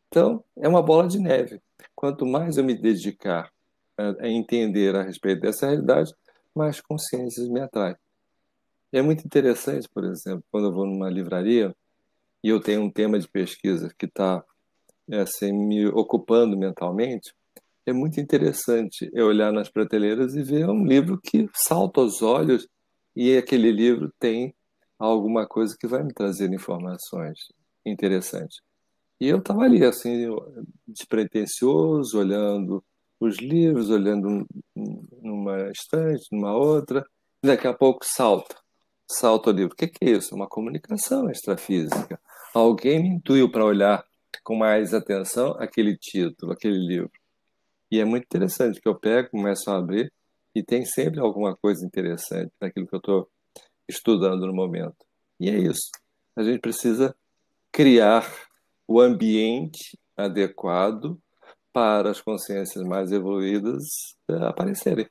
Então, 0.06 0.44
é 0.56 0.68
uma 0.68 0.80
bola 0.80 1.08
de 1.08 1.18
neve. 1.18 1.60
Quanto 1.92 2.24
mais 2.24 2.56
eu 2.56 2.62
me 2.62 2.80
dedicar 2.80 3.50
a, 3.98 4.28
entender 4.28 4.94
a 4.94 5.02
respeito 5.02 5.40
dessa 5.40 5.66
realidade, 5.66 6.14
mais 6.54 6.80
consciências 6.80 7.48
me 7.48 7.60
atraem. 7.60 7.96
É 8.92 9.02
muito 9.02 9.26
interessante, 9.26 9.88
por 9.88 10.04
exemplo, 10.04 10.44
quando 10.52 10.68
eu 10.68 10.72
vou 10.72 10.86
numa 10.86 11.10
livraria 11.10 11.74
e 12.42 12.48
eu 12.48 12.60
tenho 12.60 12.82
um 12.82 12.90
tema 12.90 13.18
de 13.18 13.26
pesquisa 13.26 13.92
que 13.98 14.06
está 14.06 14.44
assim, 15.10 15.52
me 15.52 15.86
ocupando 15.88 16.56
mentalmente, 16.56 17.34
é 17.86 17.92
muito 17.92 18.20
interessante 18.20 19.10
eu 19.12 19.26
olhar 19.26 19.52
nas 19.52 19.68
prateleiras 19.68 20.34
e 20.34 20.42
ver 20.42 20.68
um 20.68 20.84
livro 20.84 21.20
que 21.22 21.48
salta 21.54 22.00
aos 22.00 22.22
olhos 22.22 22.66
e 23.14 23.36
aquele 23.36 23.70
livro 23.70 24.12
tem 24.18 24.54
alguma 24.98 25.46
coisa 25.46 25.76
que 25.78 25.86
vai 25.86 26.02
me 26.02 26.12
trazer 26.12 26.52
informações 26.52 27.38
interessantes. 27.84 28.58
E 29.20 29.28
eu 29.28 29.38
estava 29.38 29.62
ali, 29.62 29.84
assim, 29.84 30.26
despretensioso, 30.86 32.18
olhando 32.18 32.82
os 33.20 33.36
livros, 33.36 33.90
olhando 33.90 34.46
numa 35.22 35.70
estante, 35.70 36.26
numa 36.32 36.56
outra, 36.56 37.06
e 37.42 37.46
daqui 37.46 37.66
a 37.66 37.74
pouco 37.74 38.04
salta, 38.04 38.56
salta 39.06 39.50
o 39.50 39.52
livro. 39.52 39.72
O 39.72 39.76
que 39.76 39.90
é 40.00 40.10
isso? 40.10 40.34
Uma 40.34 40.48
comunicação 40.48 41.30
extrafísica. 41.30 42.20
Alguém 42.52 43.02
me 43.02 43.08
intuiu 43.10 43.50
para 43.50 43.64
olhar 43.64 44.04
com 44.42 44.56
mais 44.56 44.92
atenção 44.92 45.54
aquele 45.58 45.96
título, 45.96 46.52
aquele 46.52 46.78
livro. 46.78 47.10
E 47.90 48.00
é 48.00 48.04
muito 48.04 48.24
interessante 48.24 48.80
que 48.80 48.88
eu 48.88 48.94
pego, 48.94 49.30
começo 49.30 49.70
a 49.70 49.78
abrir, 49.78 50.12
e 50.54 50.62
tem 50.62 50.84
sempre 50.84 51.20
alguma 51.20 51.56
coisa 51.56 51.84
interessante 51.84 52.52
naquilo 52.60 52.86
que 52.86 52.94
eu 52.94 52.98
estou 52.98 53.28
estudando 53.88 54.46
no 54.46 54.54
momento. 54.54 54.96
E 55.38 55.50
é 55.50 55.56
isso. 55.58 55.90
A 56.36 56.42
gente 56.42 56.60
precisa 56.60 57.14
criar 57.72 58.24
o 58.86 59.00
ambiente 59.00 59.98
adequado 60.16 61.18
para 61.72 62.10
as 62.10 62.20
consciências 62.20 62.84
mais 62.84 63.10
evoluídas 63.10 63.82
é, 64.28 64.34
aparecerem. 64.46 65.08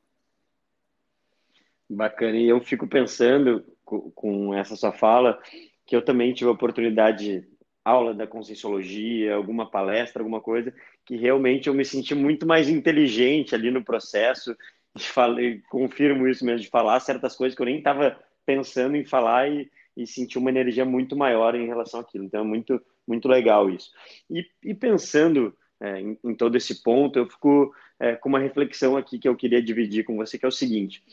Bacana. 1.89 2.38
E 2.38 2.47
eu 2.47 2.62
fico 2.62 2.88
pensando 2.88 3.63
com 3.83 4.53
essa 4.53 4.75
sua 4.75 4.93
fala 4.93 5.38
que 5.86 5.95
eu 5.95 6.03
também 6.03 6.33
tive 6.33 6.49
a 6.49 6.53
oportunidade 6.53 7.45
aula 7.84 8.13
da 8.13 8.26
conscienciologia, 8.26 9.36
alguma 9.36 9.69
palestra, 9.69 10.22
alguma 10.22 10.39
coisa, 10.39 10.74
que 11.06 11.15
realmente 11.15 11.67
eu 11.67 11.74
me 11.74 11.84
senti 11.84 12.15
muito 12.15 12.46
mais 12.46 12.69
inteligente 12.69 13.54
ali 13.54 13.69
no 13.69 13.84
processo. 13.84 14.56
Falar, 14.98 15.41
confirmo 15.69 16.28
isso 16.28 16.46
mesmo, 16.46 16.62
de 16.62 16.69
falar 16.69 17.00
certas 17.00 17.36
coisas 17.36 17.56
que 17.56 17.62
eu 17.62 17.65
nem 17.65 17.80
estava 17.80 18.17
pensando 18.46 18.96
em 18.96 19.04
falar 19.04 19.50
e, 19.50 19.69
e 19.98 20.06
senti 20.06 20.38
uma 20.38 20.50
energia 20.50 20.86
muito 20.86 21.15
maior 21.15 21.56
em 21.56 21.65
relação 21.65 22.00
àquilo. 22.00 22.26
Então 22.26 22.41
é 22.41 22.43
muito, 22.43 22.82
muito 23.08 23.28
legal 23.28 23.69
isso. 23.69 23.91
E, 24.30 24.46
e 24.63 24.74
pensando 24.74 25.56
é, 25.82 26.00
em, 26.00 26.17
em, 26.24 26.36
todo 26.36 26.56
esse 26.56 26.82
ponto, 26.84 27.17
eu 27.19 27.28
fico 27.28 27.74
é, 28.00 28.15
com 28.15 28.30
uma 28.30 28.39
reflexão 28.39 28.96
aqui 28.96 29.19
que 29.19 29.28
eu 29.28 29.36
queria 29.36 29.62
dividir 29.62 30.04
com 30.04 30.15
você, 30.15 30.38
que 30.38 30.46
é 30.46 30.48
o 30.48 30.52
seguinte. 30.52 31.04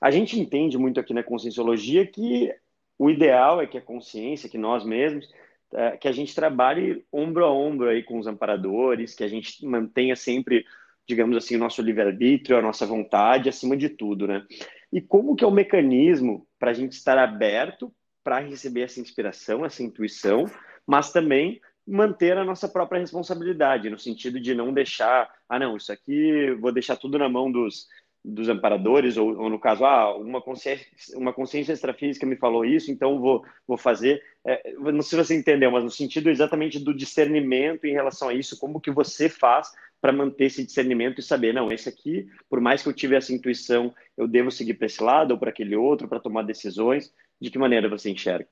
A 0.00 0.10
gente 0.10 0.38
entende 0.38 0.78
muito 0.78 1.00
aqui 1.00 1.12
na 1.12 1.22
conscienciologia 1.22 2.06
que 2.06 2.54
o 2.98 3.10
ideal 3.10 3.60
é 3.60 3.66
que 3.66 3.78
a 3.78 3.82
consciência, 3.82 4.48
que 4.48 4.58
nós 4.58 4.84
mesmos, 4.84 5.28
é, 5.72 5.96
que 5.96 6.08
a 6.08 6.12
gente 6.12 6.34
trabalhe 6.34 7.04
ombro 7.12 7.44
a 7.44 7.52
ombro 7.52 7.88
aí 7.88 8.02
com 8.02 8.18
os 8.18 8.26
amparadores, 8.26 9.14
que 9.14 9.24
a 9.24 9.28
gente 9.28 9.64
mantenha 9.64 10.14
sempre, 10.14 10.64
digamos 11.06 11.36
assim, 11.36 11.56
o 11.56 11.58
nosso 11.58 11.82
livre-arbítrio, 11.82 12.56
a 12.56 12.62
nossa 12.62 12.86
vontade 12.86 13.48
acima 13.48 13.76
de 13.76 13.88
tudo, 13.88 14.26
né? 14.26 14.46
E 14.92 15.00
como 15.00 15.34
que 15.34 15.44
é 15.44 15.46
o 15.46 15.50
mecanismo 15.50 16.46
para 16.58 16.70
a 16.70 16.74
gente 16.74 16.92
estar 16.92 17.18
aberto 17.18 17.92
para 18.22 18.38
receber 18.38 18.82
essa 18.82 19.00
inspiração, 19.00 19.64
essa 19.64 19.82
intuição, 19.82 20.46
mas 20.86 21.12
também 21.12 21.60
manter 21.86 22.38
a 22.38 22.44
nossa 22.44 22.68
própria 22.68 23.00
responsabilidade, 23.00 23.90
no 23.90 23.98
sentido 23.98 24.40
de 24.40 24.54
não 24.54 24.72
deixar, 24.72 25.30
ah, 25.48 25.58
não, 25.58 25.76
isso 25.76 25.92
aqui 25.92 26.52
vou 26.60 26.72
deixar 26.72 26.96
tudo 26.96 27.18
na 27.18 27.28
mão 27.28 27.52
dos, 27.52 27.86
dos 28.24 28.48
amparadores, 28.48 29.18
ou, 29.18 29.36
ou, 29.36 29.50
no 29.50 29.58
caso, 29.58 29.84
ah, 29.84 30.16
uma 30.16 30.40
consciência, 30.40 30.86
uma 31.14 31.32
consciência 31.32 31.74
extrafísica 31.74 32.24
me 32.24 32.36
falou 32.36 32.64
isso, 32.64 32.90
então 32.90 33.20
vou, 33.20 33.44
vou 33.66 33.76
fazer. 33.76 34.22
É, 34.46 34.72
não 34.72 35.02
sei 35.02 35.18
se 35.18 35.26
você 35.26 35.36
entendeu, 35.36 35.70
mas 35.70 35.84
no 35.84 35.90
sentido 35.90 36.30
exatamente 36.30 36.78
do 36.78 36.94
discernimento 36.94 37.84
em 37.84 37.92
relação 37.92 38.30
a 38.30 38.34
isso, 38.34 38.58
como 38.58 38.80
que 38.80 38.90
você 38.90 39.28
faz 39.28 39.70
para 40.00 40.12
manter 40.12 40.46
esse 40.46 40.64
discernimento 40.64 41.18
e 41.18 41.22
saber, 41.22 41.52
não, 41.52 41.70
esse 41.70 41.88
aqui, 41.88 42.26
por 42.48 42.60
mais 42.60 42.82
que 42.82 42.88
eu 42.88 42.92
tive 42.94 43.16
essa 43.16 43.32
intuição, 43.32 43.94
eu 44.16 44.26
devo 44.26 44.50
seguir 44.50 44.74
para 44.74 44.86
esse 44.86 45.02
lado 45.02 45.32
ou 45.32 45.38
para 45.38 45.50
aquele 45.50 45.76
outro, 45.76 46.08
para 46.08 46.20
tomar 46.20 46.42
decisões. 46.42 47.12
De 47.40 47.50
que 47.50 47.58
maneira 47.58 47.88
você 47.88 48.10
enxerga? 48.10 48.48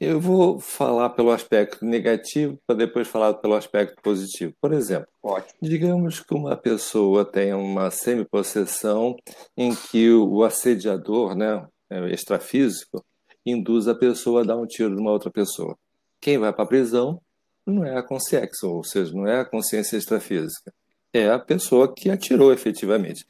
Eu 0.00 0.18
vou 0.18 0.58
falar 0.58 1.10
pelo 1.10 1.30
aspecto 1.30 1.84
negativo 1.84 2.58
para 2.66 2.74
depois 2.74 3.06
falar 3.06 3.34
pelo 3.34 3.54
aspecto 3.54 4.00
positivo. 4.00 4.54
Por 4.58 4.72
exemplo, 4.72 5.08
Ótimo. 5.22 5.58
digamos 5.60 6.20
que 6.20 6.32
uma 6.32 6.56
pessoa 6.56 7.22
tem 7.22 7.52
uma 7.52 7.90
semi-possessão 7.90 9.14
em 9.54 9.74
que 9.74 10.10
o 10.10 10.42
assediador, 10.42 11.36
né, 11.36 11.68
é, 11.90 12.10
extrafísico, 12.14 13.04
induz 13.44 13.88
a 13.88 13.94
pessoa 13.94 14.40
a 14.40 14.44
dar 14.44 14.56
um 14.56 14.66
tiro 14.66 14.94
numa 14.94 15.12
outra 15.12 15.30
pessoa. 15.30 15.76
Quem 16.18 16.38
vai 16.38 16.50
para 16.50 16.64
a 16.64 16.68
prisão 16.68 17.20
não 17.66 17.84
é 17.84 17.94
a 17.94 18.02
consciência, 18.02 18.66
ou 18.66 18.82
seja, 18.82 19.12
não 19.12 19.26
é 19.26 19.40
a 19.40 19.44
consciência 19.44 19.98
extrafísica, 19.98 20.72
é 21.12 21.28
a 21.28 21.38
pessoa 21.38 21.92
que 21.94 22.08
atirou 22.08 22.54
efetivamente. 22.54 23.22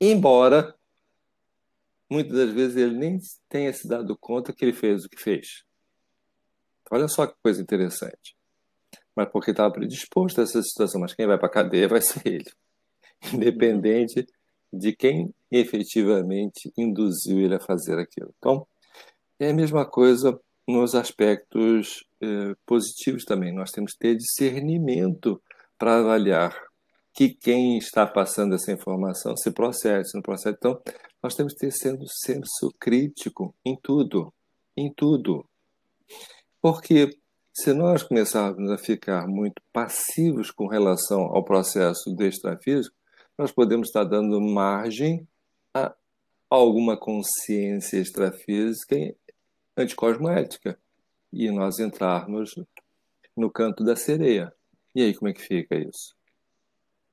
Embora 0.00 0.74
muitas 2.10 2.32
das 2.32 2.50
vezes 2.50 2.76
ele 2.78 2.96
nem 2.96 3.18
tenha 3.46 3.70
se 3.74 3.86
dado 3.86 4.16
conta 4.18 4.54
que 4.54 4.64
ele 4.64 4.72
fez 4.72 5.04
o 5.04 5.08
que 5.10 5.20
fez. 5.20 5.64
Olha 6.90 7.08
só 7.08 7.26
que 7.26 7.34
coisa 7.42 7.62
interessante. 7.62 8.36
Mas 9.16 9.28
porque 9.30 9.50
estava 9.50 9.72
predisposto 9.72 10.40
a 10.40 10.44
essa 10.44 10.62
situação. 10.62 11.00
Mas 11.00 11.14
quem 11.14 11.26
vai 11.26 11.38
para 11.38 11.46
a 11.46 11.50
cadeia 11.50 11.88
vai 11.88 12.00
ser 12.00 12.26
ele. 12.26 12.50
Independente 13.32 14.26
de 14.72 14.92
quem 14.94 15.32
efetivamente 15.50 16.72
induziu 16.76 17.40
ele 17.40 17.54
a 17.54 17.60
fazer 17.60 17.98
aquilo. 17.98 18.34
Então, 18.38 18.66
é 19.38 19.50
a 19.50 19.54
mesma 19.54 19.86
coisa 19.86 20.38
nos 20.66 20.94
aspectos 20.94 22.04
eh, 22.20 22.54
positivos 22.66 23.24
também. 23.24 23.52
Nós 23.52 23.70
temos 23.70 23.92
que 23.92 23.98
ter 23.98 24.16
discernimento 24.16 25.40
para 25.78 25.98
avaliar 25.98 26.54
que 27.12 27.28
quem 27.28 27.78
está 27.78 28.06
passando 28.06 28.54
essa 28.54 28.72
informação 28.72 29.36
se 29.36 29.50
procede, 29.52 30.08
se 30.08 30.16
não 30.16 30.22
procede. 30.22 30.56
Então, 30.58 30.80
nós 31.22 31.34
temos 31.34 31.52
que 31.52 31.60
ter 31.60 31.70
sendo 31.70 32.04
senso 32.08 32.74
crítico 32.78 33.54
em 33.64 33.76
tudo, 33.80 34.32
em 34.76 34.92
tudo. 34.92 35.46
Porque 36.64 37.10
se 37.52 37.74
nós 37.74 38.02
começarmos 38.02 38.70
a 38.70 38.78
ficar 38.78 39.28
muito 39.28 39.60
passivos 39.70 40.50
com 40.50 40.66
relação 40.66 41.24
ao 41.24 41.44
processo 41.44 42.10
do 42.10 42.24
extrafísico, 42.24 42.96
nós 43.36 43.52
podemos 43.52 43.88
estar 43.88 44.04
dando 44.04 44.40
margem 44.40 45.28
a 45.74 45.94
alguma 46.48 46.96
consciência 46.96 47.98
extrafísica 47.98 48.96
anticosmoética 49.76 50.78
e 51.30 51.50
nós 51.50 51.78
entrarmos 51.78 52.54
no 53.36 53.50
canto 53.50 53.84
da 53.84 53.94
sereia. 53.94 54.50
E 54.94 55.02
aí, 55.02 55.12
como 55.12 55.28
é 55.28 55.34
que 55.34 55.42
fica 55.42 55.76
isso? 55.76 56.16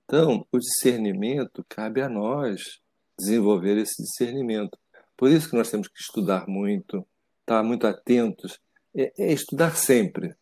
Então, 0.06 0.48
o 0.50 0.60
discernimento 0.60 1.66
cabe 1.68 2.02
a 2.02 2.08
nós 2.08 2.80
desenvolver 3.20 3.78
esse 3.80 4.02
discernimento. 4.02 4.80
Por 5.18 5.30
isso 5.30 5.50
que 5.50 5.58
nós 5.58 5.70
temos 5.70 5.90
que 5.90 6.00
estudar 6.00 6.48
muito, 6.48 7.06
estar 7.42 7.62
muito 7.64 7.86
atentos 7.86 8.58
é, 8.96 9.12
é 9.18 9.34
estudar 9.34 9.76
sempre. 9.76 10.36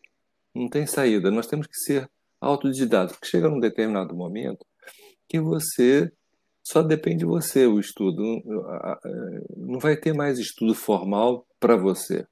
Não 0.54 0.70
tem 0.70 0.86
saída. 0.86 1.32
Nós 1.32 1.48
temos 1.48 1.68
que 1.68 1.78
ser 1.78 2.10
autodidatos, 2.42 3.16
porque 3.16 3.28
chega 3.28 3.50
num 3.50 3.60
determinado 3.60 4.16
momento 4.16 4.66
que 5.28 5.40
você 5.40 6.12
só 6.64 6.82
depende 6.82 7.20
de 7.20 7.26
você 7.26 7.66
o 7.66 7.80
estudo. 7.80 8.22
Não 9.56 9.80
vai 9.80 9.96
ter 9.98 10.14
mais 10.14 10.40
estudo 10.40 10.74
formal 10.74 11.46
para 11.60 11.76
você. 11.76 12.26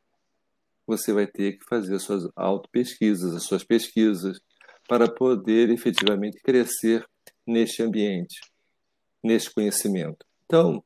Você 0.85 1.11
vai 1.11 1.27
ter 1.27 1.57
que 1.57 1.65
fazer 1.65 1.95
as 1.95 2.03
suas 2.03 2.29
auto-pesquisas, 2.35 3.35
as 3.35 3.43
suas 3.43 3.63
pesquisas, 3.63 4.39
para 4.87 5.11
poder 5.11 5.69
efetivamente 5.69 6.41
crescer 6.41 7.05
neste 7.45 7.83
ambiente, 7.83 8.39
neste 9.23 9.53
conhecimento. 9.53 10.25
Então, 10.45 10.83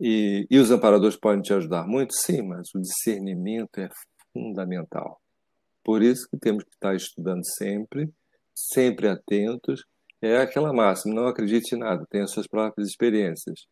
e, 0.00 0.46
e 0.50 0.58
os 0.58 0.70
amparadores 0.70 1.16
podem 1.16 1.42
te 1.42 1.52
ajudar 1.52 1.86
muito? 1.86 2.14
Sim, 2.14 2.42
mas 2.42 2.68
o 2.74 2.80
discernimento 2.80 3.78
é 3.78 3.88
fundamental. 4.32 5.20
Por 5.84 6.02
isso 6.02 6.28
que 6.30 6.38
temos 6.38 6.64
que 6.64 6.70
estar 6.70 6.94
estudando 6.94 7.42
sempre, 7.56 8.12
sempre 8.54 9.08
atentos. 9.08 9.84
É 10.20 10.38
aquela 10.38 10.72
máxima, 10.72 11.14
não 11.14 11.26
acredite 11.26 11.74
em 11.74 11.78
nada, 11.78 12.04
tenha 12.10 12.26
suas 12.26 12.46
próprias 12.46 12.88
experiências. 12.88 13.66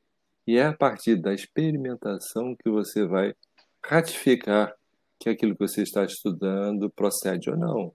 E 0.47 0.57
é 0.57 0.67
a 0.67 0.73
partir 0.73 1.17
da 1.17 1.35
experimentação 1.35 2.55
que 2.57 2.71
você 2.71 3.07
vai 3.07 3.35
ratificar 3.85 4.75
que 5.19 5.29
aquilo 5.29 5.57
que 5.57 5.67
você 5.67 5.83
está 5.83 6.05
estudando 6.05 6.91
procede 6.91 7.51
ou 7.51 7.57
não. 7.57 7.93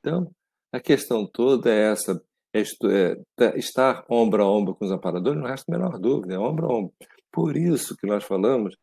Então, 0.00 0.30
a 0.72 0.80
questão 0.80 1.26
toda 1.26 1.70
é 1.70 1.90
essa, 1.92 2.20
é, 2.54 2.60
é 2.60 3.58
estar 3.58 4.04
ombro 4.08 4.42
a 4.42 4.50
ombro 4.50 4.74
com 4.74 4.84
os 4.84 4.90
amparadores, 4.90 5.40
não 5.40 5.48
resta 5.48 5.72
a 5.72 5.78
menor 5.78 5.98
dúvida, 5.98 6.34
é 6.34 6.38
ombro 6.38 6.66
a 6.66 6.76
ombro. 6.76 6.92
Por 7.30 7.56
isso 7.56 7.96
que 7.96 8.06
nós 8.06 8.24
falamos 8.24 8.76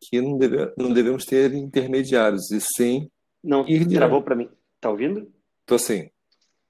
que 0.00 0.20
não, 0.20 0.38
deve, 0.38 0.72
não 0.76 0.92
devemos 0.92 1.24
ter 1.24 1.52
intermediários, 1.54 2.50
e 2.50 2.60
sim. 2.60 3.10
Não, 3.42 3.66
ir 3.68 3.88
travou 3.88 4.22
para 4.22 4.36
mim. 4.36 4.48
Tá 4.80 4.90
ouvindo? 4.90 5.30
Tô 5.66 5.78
sim. 5.78 6.10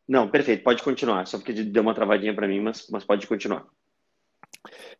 Não, 0.06 0.30
perfeito, 0.30 0.64
pode 0.64 0.82
continuar. 0.82 1.26
Só 1.26 1.38
porque 1.38 1.52
deu 1.52 1.82
uma 1.82 1.94
travadinha 1.94 2.34
para 2.34 2.48
mim, 2.48 2.60
mas, 2.60 2.86
mas 2.90 3.04
pode 3.04 3.26
continuar. 3.26 3.66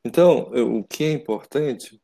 Então, 0.05 0.51
o 0.53 0.85
que 0.85 1.05
é 1.05 1.13
importante 1.13 2.01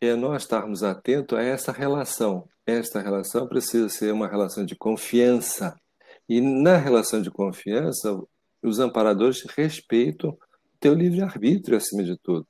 é 0.00 0.14
nós 0.14 0.42
estarmos 0.42 0.82
atentos 0.82 1.38
a 1.38 1.42
essa 1.42 1.72
relação. 1.72 2.48
Esta 2.66 3.00
relação 3.00 3.46
precisa 3.46 3.88
ser 3.88 4.12
uma 4.12 4.28
relação 4.28 4.64
de 4.64 4.74
confiança. 4.74 5.78
E 6.28 6.40
na 6.40 6.76
relação 6.76 7.22
de 7.22 7.30
confiança, 7.30 8.18
os 8.62 8.80
amparadores 8.80 9.42
respeitam 9.56 10.30
o 10.30 10.38
teu 10.80 10.94
livre-arbítrio 10.94 11.76
acima 11.76 12.02
de 12.02 12.16
tudo 12.18 12.46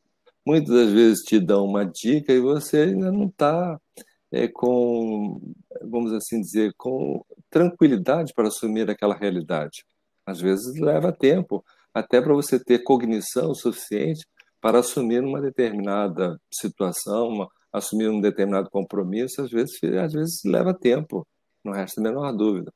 muitas 0.46 0.74
das 0.74 0.90
vezes 0.92 1.24
te 1.24 1.40
dão 1.40 1.64
uma 1.64 1.84
dica 1.84 2.32
e 2.32 2.40
você 2.40 2.78
ainda 2.78 3.10
não 3.10 3.26
está 3.26 3.78
é, 4.30 4.48
com, 4.48 5.40
vamos 5.82 6.12
assim 6.12 6.40
dizer, 6.40 6.72
com 6.76 7.24
tranquilidade 7.50 8.32
para 8.34 8.48
assumir 8.48 8.88
aquela 8.90 9.14
realidade. 9.14 9.84
Às 10.24 10.40
vezes 10.40 10.78
leva 10.80 11.12
tempo, 11.12 11.64
até 11.92 12.20
para 12.20 12.34
você 12.34 12.62
ter 12.62 12.80
cognição 12.80 13.54
suficiente 13.54 14.26
para 14.60 14.80
assumir 14.80 15.22
uma 15.22 15.40
determinada 15.40 16.38
situação, 16.52 17.28
uma, 17.28 17.48
assumir 17.72 18.08
um 18.08 18.20
determinado 18.20 18.70
compromisso, 18.70 19.42
às 19.42 19.50
vezes, 19.50 19.78
às 20.02 20.12
vezes 20.12 20.40
leva 20.44 20.74
tempo, 20.74 21.26
não 21.64 21.72
resta 21.72 22.00
a 22.00 22.04
menor 22.04 22.32
dúvida, 22.32 22.72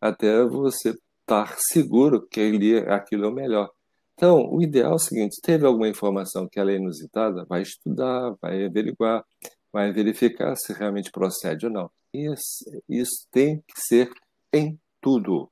até 0.00 0.44
você 0.44 0.94
estar 1.20 1.56
seguro 1.58 2.26
que 2.26 2.40
aquilo 2.88 3.24
é 3.24 3.28
o 3.28 3.32
melhor. 3.32 3.70
Então, 4.14 4.48
o 4.50 4.62
ideal 4.62 4.92
é 4.92 4.94
o 4.94 4.98
seguinte: 4.98 5.40
teve 5.42 5.66
alguma 5.66 5.88
informação 5.88 6.48
que 6.48 6.58
ela 6.58 6.72
é 6.72 6.76
inusitada, 6.76 7.44
vai 7.48 7.62
estudar, 7.62 8.34
vai 8.40 8.64
averiguar, 8.64 9.24
vai 9.72 9.92
verificar 9.92 10.56
se 10.56 10.72
realmente 10.72 11.10
procede 11.10 11.66
ou 11.66 11.72
não. 11.72 11.90
Isso, 12.12 12.64
isso 12.88 13.26
tem 13.30 13.58
que 13.58 13.74
ser 13.76 14.10
em 14.52 14.78
tudo. 15.00 15.50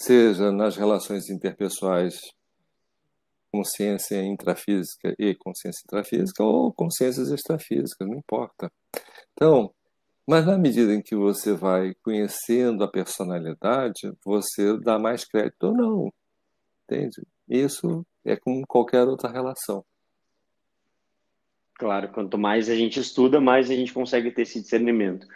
seja 0.00 0.52
nas 0.52 0.76
relações 0.76 1.30
interpessoais, 1.30 2.18
consciência 3.52 4.22
intrafísica 4.22 5.14
e 5.18 5.34
consciência 5.34 5.82
intrafísica, 5.86 6.44
ou 6.44 6.72
consciências 6.72 7.30
extrafísicas, 7.30 8.06
não 8.06 8.18
importa. 8.18 8.70
Então, 9.32 9.72
mas 10.28 10.44
na 10.46 10.58
medida 10.58 10.92
em 10.92 11.02
que 11.02 11.16
você 11.16 11.54
vai 11.54 11.94
conhecendo 12.02 12.84
a 12.84 12.90
personalidade, 12.90 14.12
você 14.24 14.78
dá 14.80 14.98
mais 14.98 15.24
crédito 15.24 15.64
ou 15.64 15.72
não. 15.74 16.12
Entende? 16.88 17.22
Isso 17.48 18.06
é 18.24 18.36
como 18.36 18.66
qualquer 18.66 19.02
outra 19.02 19.30
relação. 19.30 19.84
Claro, 21.74 22.08
quanto 22.08 22.38
mais 22.38 22.70
a 22.70 22.74
gente 22.74 22.98
estuda, 22.98 23.40
mais 23.40 23.70
a 23.70 23.74
gente 23.74 23.92
consegue 23.92 24.30
ter 24.30 24.42
esse 24.42 24.60
discernimento. 24.60 25.26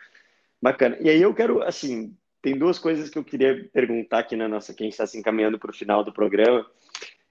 Bacana. 0.62 0.96
E 1.00 1.10
aí 1.10 1.20
eu 1.20 1.34
quero, 1.34 1.62
assim, 1.62 2.16
tem 2.40 2.56
duas 2.56 2.78
coisas 2.78 3.10
que 3.10 3.18
eu 3.18 3.24
queria 3.24 3.68
perguntar 3.72 4.20
aqui 4.20 4.36
na 4.36 4.48
nossa, 4.48 4.72
quem 4.72 4.88
está 4.88 5.06
se 5.06 5.18
encaminhando 5.18 5.58
para 5.58 5.70
o 5.70 5.74
final 5.74 6.02
do 6.02 6.12
programa. 6.12 6.66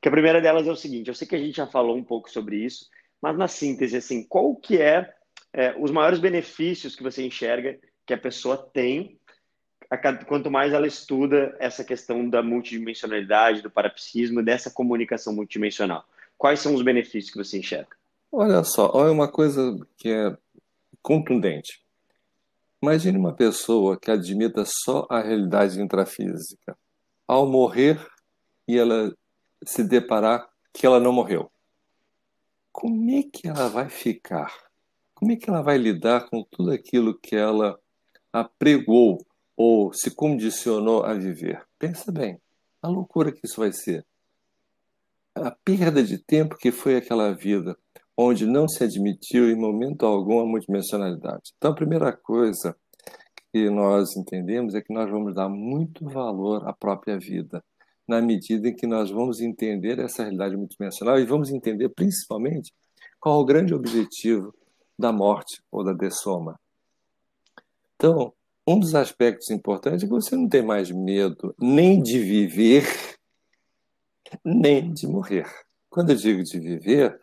Que 0.02 0.08
a 0.08 0.12
primeira 0.12 0.40
delas 0.40 0.68
é 0.68 0.72
o 0.72 0.76
seguinte: 0.76 1.08
eu 1.08 1.16
sei 1.16 1.28
que 1.28 1.36
a 1.36 1.40
gente 1.40 1.58
já 1.58 1.68
falou 1.68 1.96
um 1.96 2.04
pouco 2.04 2.30
sobre 2.30 2.58
isso, 2.58 2.88
mas 3.22 3.38
na 3.38 3.48
síntese, 3.48 3.98
assim, 3.98 4.24
qual 4.24 4.56
que 4.56 4.78
é, 4.78 5.12
é 5.54 5.76
os 5.80 5.92
maiores 5.92 6.20
benefícios 6.20 6.96
que 6.96 7.04
você 7.04 7.26
enxerga 7.26 7.80
que 8.06 8.14
a 8.14 8.18
pessoa 8.18 8.58
tem 8.58 9.19
quanto 10.28 10.52
mais 10.52 10.72
ela 10.72 10.86
estuda 10.86 11.56
essa 11.60 11.84
questão 11.84 12.30
da 12.30 12.44
multidimensionalidade, 12.44 13.62
do 13.62 13.72
parapsismo, 13.72 14.44
dessa 14.44 14.70
comunicação 14.70 15.34
multidimensional? 15.34 16.06
Quais 16.38 16.60
são 16.60 16.76
os 16.76 16.82
benefícios 16.82 17.32
que 17.32 17.38
você 17.38 17.58
enxerga? 17.58 17.98
Olha 18.32 18.64
só, 18.64 18.92
olha 18.94 19.12
uma 19.12 19.28
coisa 19.28 19.76
que 19.98 20.10
é 20.10 20.38
contundente. 21.02 21.82
Imagine 22.82 23.18
uma 23.18 23.34
pessoa 23.34 24.00
que 24.00 24.12
admita 24.12 24.64
só 24.66 25.08
a 25.10 25.22
realidade 25.22 25.82
intrafísica. 25.82 26.78
Ao 27.28 27.48
morrer 27.48 28.00
e 28.68 28.78
ela 28.78 29.14
se 29.66 29.84
deparar 29.84 30.48
que 30.72 30.86
ela 30.86 31.00
não 31.00 31.12
morreu. 31.12 31.52
Como 32.72 33.10
é 33.12 33.24
que 33.24 33.48
ela 33.48 33.68
vai 33.68 33.90
ficar? 33.90 34.54
Como 35.16 35.32
é 35.32 35.36
que 35.36 35.50
ela 35.50 35.62
vai 35.62 35.78
lidar 35.78 36.30
com 36.30 36.44
tudo 36.44 36.72
aquilo 36.72 37.18
que 37.18 37.36
ela 37.36 37.78
apregou 38.32 39.26
ou 39.62 39.92
se 39.92 40.10
condicionou 40.10 41.04
a 41.04 41.14
viver? 41.14 41.62
Pensa 41.78 42.14
bem, 42.14 42.40
a 42.82 42.88
loucura 42.88 43.30
que 43.30 43.42
isso 43.44 43.60
vai 43.60 43.74
ser. 43.74 44.06
A 45.36 45.52
perda 45.52 46.02
de 46.02 46.18
tempo 46.18 46.56
que 46.56 46.72
foi 46.72 46.96
aquela 46.96 47.34
vida 47.34 47.78
onde 48.16 48.46
não 48.46 48.70
se 48.70 48.86
admitiu 48.86 49.50
em 49.50 49.58
momento 49.58 50.06
algum 50.06 50.40
a 50.40 50.46
multidimensionalidade. 50.46 51.52
Então, 51.58 51.72
a 51.72 51.76
primeira 51.76 52.14
coisa 52.14 52.74
que 53.52 53.70
nós 53.70 54.16
entendemos 54.16 54.76
é 54.76 54.82
que 54.82 54.94
nós 54.94 55.12
vamos 55.12 55.36
dar 55.36 55.50
muito 55.50 56.06
valor 56.06 56.66
à 56.66 56.72
própria 56.72 57.20
vida, 57.20 57.62
na 58.08 58.22
medida 58.22 58.70
em 58.70 58.76
que 58.76 58.88
nós 58.88 59.12
vamos 59.12 59.42
entender 59.42 60.00
essa 60.00 60.24
realidade 60.24 60.56
multidimensional 60.56 61.20
e 61.20 61.26
vamos 61.26 61.50
entender 61.50 61.90
principalmente 61.90 62.74
qual 63.20 63.42
o 63.42 63.46
grande 63.46 63.74
objetivo 63.74 64.54
da 64.98 65.12
morte 65.12 65.62
ou 65.70 65.84
da 65.84 65.92
dessoma. 65.92 66.58
Então, 67.96 68.34
um 68.70 68.80
dos 68.80 68.94
aspectos 68.94 69.50
importantes 69.50 70.04
é 70.04 70.06
que 70.06 70.14
você 70.14 70.36
não 70.36 70.48
tem 70.48 70.62
mais 70.62 70.92
medo 70.92 71.56
nem 71.60 72.00
de 72.00 72.20
viver, 72.20 72.86
nem 74.46 74.94
de 74.94 75.08
morrer. 75.08 75.48
Quando 75.90 76.12
eu 76.12 76.16
digo 76.16 76.44
de 76.44 76.60
viver, 76.60 77.20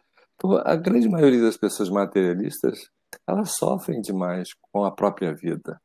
a 0.65 0.75
grande 0.75 1.09
maioria 1.09 1.41
das 1.41 1.57
pessoas 1.57 1.89
materialistas, 1.89 2.91
elas 3.25 3.55
sofrem 3.55 4.01
demais 4.01 4.49
com 4.73 4.85
a 4.85 4.91
própria 4.91 5.33
vida. 5.33 5.81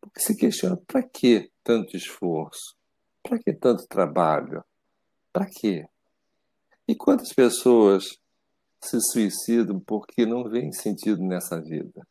Porque 0.00 0.18
se 0.18 0.36
questiona, 0.36 0.76
para 0.84 1.00
que 1.00 1.48
tanto 1.62 1.96
esforço? 1.96 2.74
Para 3.22 3.38
que 3.38 3.52
tanto 3.52 3.86
trabalho? 3.86 4.64
Para 5.32 5.46
quê? 5.46 5.86
E 6.88 6.94
quantas 6.96 7.32
pessoas 7.32 8.18
se 8.82 9.00
suicidam 9.00 9.78
porque 9.78 10.26
não 10.26 10.42
vêem 10.42 10.72
sentido 10.72 11.22
nessa 11.22 11.60
vida? 11.60 12.04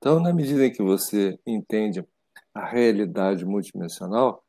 Então, 0.00 0.18
na 0.18 0.32
medida 0.32 0.66
em 0.66 0.72
que 0.72 0.82
você 0.82 1.38
entende 1.46 2.04
a 2.52 2.66
realidade 2.66 3.44
multidimensional, 3.44 4.42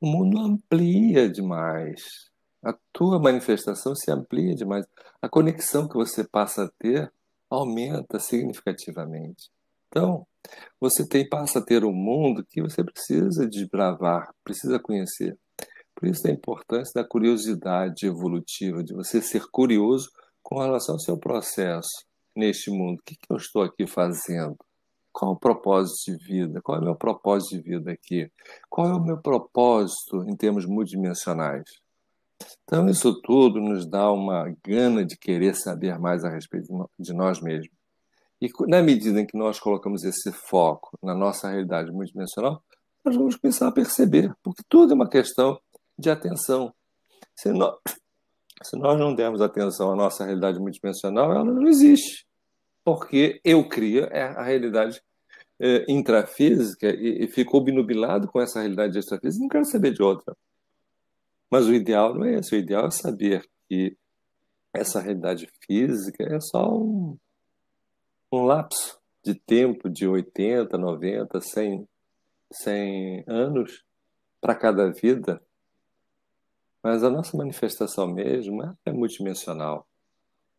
o 0.00 0.06
mundo 0.06 0.38
amplia 0.38 1.28
demais 1.28 2.30
a 2.64 2.74
tua 2.92 3.20
manifestação 3.20 3.94
se 3.94 4.10
amplia 4.10 4.54
demais. 4.54 4.86
A 5.20 5.28
conexão 5.28 5.86
que 5.86 5.94
você 5.94 6.24
passa 6.24 6.64
a 6.64 6.70
ter 6.78 7.12
aumenta 7.50 8.18
significativamente. 8.18 9.50
Então, 9.88 10.26
você 10.80 11.06
tem, 11.06 11.28
passa 11.28 11.58
a 11.58 11.64
ter 11.64 11.84
um 11.84 11.92
mundo 11.92 12.44
que 12.44 12.62
você 12.62 12.82
precisa 12.82 13.46
desbravar, 13.46 14.34
precisa 14.42 14.78
conhecer. 14.78 15.38
Por 15.94 16.08
isso 16.08 16.26
a 16.26 16.30
importância 16.30 17.02
da 17.02 17.06
curiosidade 17.06 18.06
evolutiva, 18.06 18.82
de 18.82 18.94
você 18.94 19.20
ser 19.20 19.44
curioso 19.50 20.10
com 20.42 20.58
relação 20.58 20.94
ao 20.94 21.00
seu 21.00 21.18
processo 21.18 22.04
neste 22.34 22.70
mundo. 22.70 22.98
O 22.98 23.02
que, 23.04 23.14
que 23.14 23.30
eu 23.30 23.36
estou 23.36 23.62
aqui 23.62 23.86
fazendo? 23.86 24.56
Qual 25.14 25.30
o 25.30 25.36
propósito 25.36 26.10
de 26.10 26.24
vida? 26.24 26.60
Qual 26.60 26.76
é 26.76 26.80
o 26.80 26.84
meu 26.84 26.96
propósito 26.96 27.56
de 27.56 27.62
vida 27.62 27.92
aqui? 27.92 28.28
Qual 28.68 28.88
é 28.88 28.94
o 28.94 29.00
meu 29.00 29.16
propósito 29.16 30.24
em 30.28 30.34
termos 30.34 30.66
multidimensionais? 30.66 31.62
Então, 32.64 32.88
isso 32.88 33.22
tudo 33.22 33.60
nos 33.60 33.86
dá 33.86 34.10
uma 34.10 34.52
gana 34.66 35.04
de 35.04 35.16
querer 35.16 35.54
saber 35.54 36.00
mais 36.00 36.24
a 36.24 36.28
respeito 36.28 36.66
de 36.98 37.12
nós 37.12 37.40
mesmos. 37.40 37.70
E 38.42 38.50
na 38.66 38.82
medida 38.82 39.20
em 39.20 39.24
que 39.24 39.38
nós 39.38 39.60
colocamos 39.60 40.02
esse 40.02 40.32
foco 40.32 40.98
na 41.00 41.14
nossa 41.14 41.48
realidade 41.48 41.92
multidimensional, 41.92 42.60
nós 43.04 43.14
vamos 43.14 43.36
começar 43.36 43.68
a 43.68 43.72
perceber, 43.72 44.34
porque 44.42 44.64
tudo 44.68 44.94
é 44.94 44.96
uma 44.96 45.08
questão 45.08 45.60
de 45.96 46.10
atenção. 46.10 46.74
Se 47.36 47.52
nós, 47.52 47.76
se 48.64 48.76
nós 48.76 48.98
não 48.98 49.14
dermos 49.14 49.40
atenção 49.40 49.92
à 49.92 49.94
nossa 49.94 50.24
realidade 50.24 50.58
multidimensional, 50.58 51.30
ela 51.30 51.44
não 51.44 51.68
existe. 51.68 52.23
Porque 52.84 53.40
eu 53.42 53.66
crio 53.66 54.04
é 54.10 54.22
a 54.22 54.42
realidade 54.42 55.02
é, 55.58 55.84
intrafísica 55.88 56.88
e, 56.88 57.24
e 57.24 57.28
fico 57.28 57.56
obnubilado 57.56 58.28
com 58.28 58.40
essa 58.40 58.60
realidade 58.60 58.98
extrafísica, 58.98 59.42
não 59.42 59.48
quero 59.48 59.64
saber 59.64 59.92
de 59.92 60.02
outra. 60.02 60.36
Mas 61.50 61.66
o 61.66 61.74
ideal 61.74 62.14
não 62.14 62.24
é 62.24 62.34
esse. 62.34 62.54
O 62.54 62.58
ideal 62.58 62.86
é 62.86 62.90
saber 62.90 63.48
que 63.68 63.96
essa 64.72 65.00
realidade 65.00 65.48
física 65.64 66.24
é 66.24 66.40
só 66.40 66.68
um, 66.68 67.16
um 68.32 68.44
lapso 68.44 68.98
de 69.24 69.34
tempo 69.34 69.88
de 69.88 70.06
80, 70.06 70.76
90, 70.76 71.40
100, 71.40 71.88
100 72.52 73.24
anos 73.26 73.84
para 74.40 74.54
cada 74.54 74.90
vida. 74.90 75.40
Mas 76.82 77.02
a 77.02 77.08
nossa 77.08 77.36
manifestação 77.36 78.06
mesmo 78.06 78.76
é 78.84 78.92
multidimensional. 78.92 79.86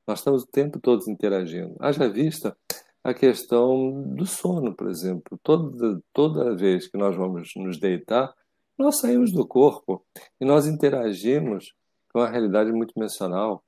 Nós 0.07 0.19
estamos 0.19 0.43
o 0.43 0.47
tempo 0.47 0.79
todo 0.79 1.09
interagindo. 1.09 1.75
Haja 1.79 2.07
vista 2.09 2.55
a 3.03 3.13
questão 3.13 4.03
do 4.15 4.25
sono, 4.25 4.75
por 4.75 4.87
exemplo. 4.89 5.39
Toda, 5.43 6.01
toda 6.13 6.55
vez 6.55 6.87
que 6.87 6.97
nós 6.97 7.15
vamos 7.15 7.49
nos 7.55 7.79
deitar, 7.79 8.33
nós 8.77 8.99
saímos 8.99 9.31
do 9.31 9.47
corpo 9.47 10.05
e 10.39 10.45
nós 10.45 10.67
interagimos 10.67 11.73
com 12.11 12.19
a 12.19 12.29
realidade 12.29 12.71
multidimensional. 12.71 13.63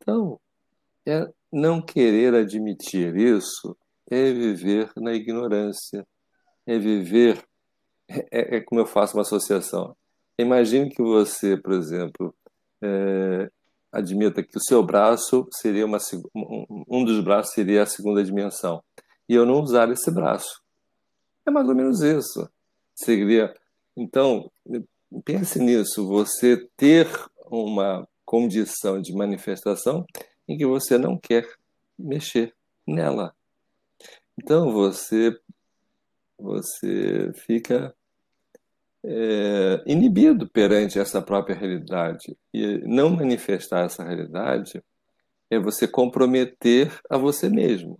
Então, 0.00 0.40
é 1.06 1.30
não 1.52 1.80
querer 1.80 2.34
admitir 2.34 3.16
isso 3.16 3.76
é 4.10 4.32
viver 4.32 4.90
na 4.96 5.14
ignorância, 5.14 6.06
é 6.66 6.78
viver. 6.78 7.42
É, 8.30 8.56
é 8.56 8.60
como 8.60 8.80
eu 8.80 8.86
faço 8.86 9.16
uma 9.16 9.22
associação. 9.22 9.96
Imagine 10.38 10.90
que 10.90 11.02
você, 11.02 11.56
por 11.56 11.72
exemplo, 11.72 12.34
é, 12.82 13.50
admita 13.94 14.42
que 14.42 14.58
o 14.58 14.60
seu 14.60 14.82
braço 14.82 15.46
seria 15.52 15.86
uma 15.86 15.98
um 16.34 17.04
dos 17.04 17.22
braços 17.22 17.54
seria 17.54 17.84
a 17.84 17.86
segunda 17.86 18.24
dimensão 18.24 18.82
e 19.28 19.34
eu 19.34 19.46
não 19.46 19.60
usar 19.60 19.90
esse 19.90 20.10
braço. 20.10 20.60
É 21.46 21.50
mais 21.50 21.68
ou 21.68 21.74
menos 21.74 22.02
isso. 22.02 22.48
Seria 22.94 23.54
então, 23.96 24.50
pense 25.24 25.60
nisso, 25.60 26.06
você 26.06 26.68
ter 26.76 27.08
uma 27.46 28.06
condição 28.24 29.00
de 29.00 29.14
manifestação 29.14 30.04
em 30.48 30.58
que 30.58 30.66
você 30.66 30.98
não 30.98 31.16
quer 31.16 31.48
mexer 31.96 32.52
nela. 32.86 33.34
Então 34.36 34.72
você 34.72 35.38
você 36.36 37.32
fica 37.46 37.94
é, 39.06 39.82
inibido 39.86 40.48
perante 40.48 40.98
essa 40.98 41.20
própria 41.20 41.54
realidade 41.54 42.36
e 42.52 42.78
não 42.86 43.10
manifestar 43.10 43.84
essa 43.84 44.02
realidade 44.02 44.82
é 45.50 45.58
você 45.58 45.86
comprometer 45.86 46.90
a 47.10 47.18
você 47.18 47.50
mesmo. 47.50 47.98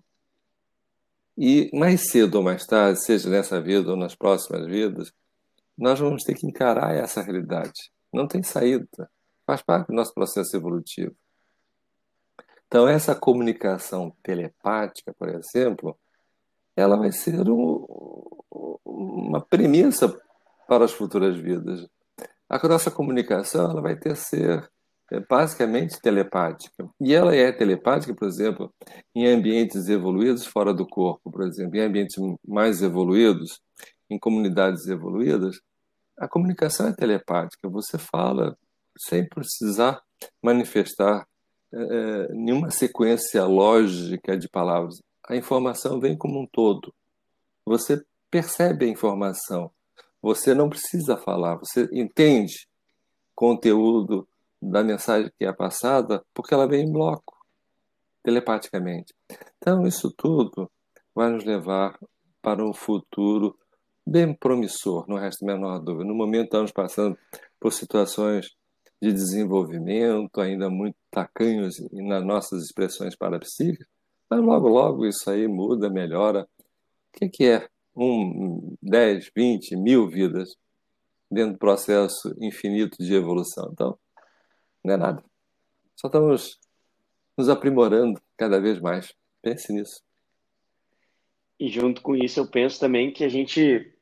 E 1.37 1.71
mais 1.75 2.11
cedo 2.11 2.37
ou 2.37 2.43
mais 2.43 2.65
tarde, 2.65 3.05
seja 3.05 3.29
nessa 3.29 3.61
vida 3.61 3.91
ou 3.91 3.97
nas 3.97 4.15
próximas 4.15 4.67
vidas, 4.67 5.13
nós 5.77 6.01
vamos 6.01 6.23
ter 6.23 6.35
que 6.35 6.47
encarar 6.47 6.95
essa 6.95 7.21
realidade. 7.21 7.91
Não 8.13 8.27
tem 8.27 8.43
saída. 8.43 9.11
Faz 9.47 9.61
parte 9.61 9.89
do 9.89 9.95
nosso 9.95 10.15
processo 10.15 10.57
evolutivo. 10.57 11.15
Então, 12.67 12.89
essa 12.89 13.15
comunicação 13.15 14.17
telepática, 14.23 15.13
por 15.19 15.29
exemplo, 15.29 15.99
ela 16.75 16.97
vai 16.97 17.13
ser 17.13 17.49
um, 17.49 17.85
uma 18.85 19.41
premissa 19.41 20.09
para 20.67 20.85
as 20.85 20.93
futuras 20.93 21.37
vidas. 21.37 21.87
A 22.49 22.69
nossa 22.69 22.91
comunicação 22.91 23.71
ela 23.71 23.81
vai 23.81 23.97
ter 23.97 24.11
que 24.11 24.19
ser 24.19 24.71
é, 25.13 25.21
basicamente 25.21 26.01
telepática. 26.01 26.89
E 27.01 27.15
ela 27.15 27.35
é 27.35 27.51
telepática, 27.53 28.15
por 28.15 28.29
exemplo, 28.29 28.73
em 29.15 29.27
ambientes 29.27 29.89
evoluídos 29.89 30.47
fora 30.47 30.73
do 30.73 30.87
corpo, 30.87 31.31
por 31.31 31.43
exemplo, 31.43 31.77
em 31.77 31.81
ambientes 31.81 32.17
mais 32.47 32.83
evoluídos, 32.83 33.61
em 34.09 34.19
comunidades 34.19 34.87
evoluídas, 34.87 35.61
a 36.19 36.29
comunicação 36.29 36.89
é 36.89 36.93
telepática. 36.93 37.69
Você 37.69 37.99
fala 37.99 38.57
sem 38.97 39.29
precisar 39.29 40.01
manifestar 40.43 41.27
é, 41.73 42.33
nenhuma 42.33 42.71
sequência 42.71 43.45
lógica 43.45 44.37
de 44.37 44.49
palavras. 44.49 45.03
A 45.29 45.35
informação 45.35 45.99
vem 45.99 46.17
como 46.17 46.41
um 46.41 46.47
todo. 46.47 46.95
Você 47.67 48.03
percebe 48.31 48.85
a 48.85 48.89
informação. 48.89 49.71
Você 50.25 50.55
não 50.55 50.71
precisa 50.71 51.19
falar, 51.19 51.57
você 51.57 51.87
entende 51.93 52.67
conteúdo 53.35 54.27
da 54.61 54.83
mensagem 54.83 55.31
que 55.39 55.45
é 55.45 55.53
passada 55.53 56.25
porque 56.33 56.55
ela 56.55 56.67
vem 56.67 56.87
em 56.87 56.91
bloco, 56.91 57.37
telepaticamente. 58.23 59.15
Então, 59.59 59.87
isso 59.87 60.11
tudo 60.17 60.71
vai 61.15 61.29
nos 61.29 61.45
levar 61.45 61.99
para 62.41 62.65
um 62.65 62.73
futuro 62.73 63.55
bem 64.07 64.33
promissor, 64.33 65.05
não 65.07 65.19
resta 65.19 65.45
a 65.45 65.47
menor 65.47 65.79
dúvida. 65.79 66.09
No 66.09 66.15
momento, 66.15 66.47
estamos 66.47 66.73
passando 66.73 67.19
por 67.61 67.75
situações 67.75 68.49
de 69.03 69.13
desenvolvimento 69.13 70.41
ainda 70.41 70.71
muito 70.71 70.97
tacanhos 71.11 71.77
nas 71.93 72.25
nossas 72.25 72.65
expressões 72.65 73.15
parapsíquicas, 73.15 73.87
mas 74.31 74.41
logo, 74.41 74.69
logo 74.69 75.07
isso 75.07 75.31
aí 75.31 75.47
muda, 75.47 75.91
melhora. 75.91 76.49
O 77.15 77.19
que, 77.19 77.29
que 77.29 77.45
é 77.45 77.69
um, 77.97 78.77
10, 78.83 79.31
20, 79.35 79.77
mil 79.77 80.09
vidas 80.09 80.57
dentro 81.31 81.55
do 81.55 81.59
processo 81.59 82.35
infinito 82.41 82.99
de 82.99 83.15
evolução. 83.15 83.71
Então, 83.73 83.99
não 84.85 84.95
é 84.95 84.97
nada. 84.97 85.25
Só 85.97 86.09
estamos 86.09 86.59
nos 87.37 87.49
aprimorando 87.49 88.21
cada 88.37 88.61
vez 88.61 88.81
mais. 88.81 89.15
Pense 89.43 89.73
nisso. 89.73 90.03
E 91.59 91.69
junto 91.69 92.03
com 92.03 92.17
isso, 92.17 92.41
eu 92.41 92.47
penso 92.47 92.81
também 92.81 93.13
que 93.13 93.25
a 93.25 93.29
gente, 93.29 93.93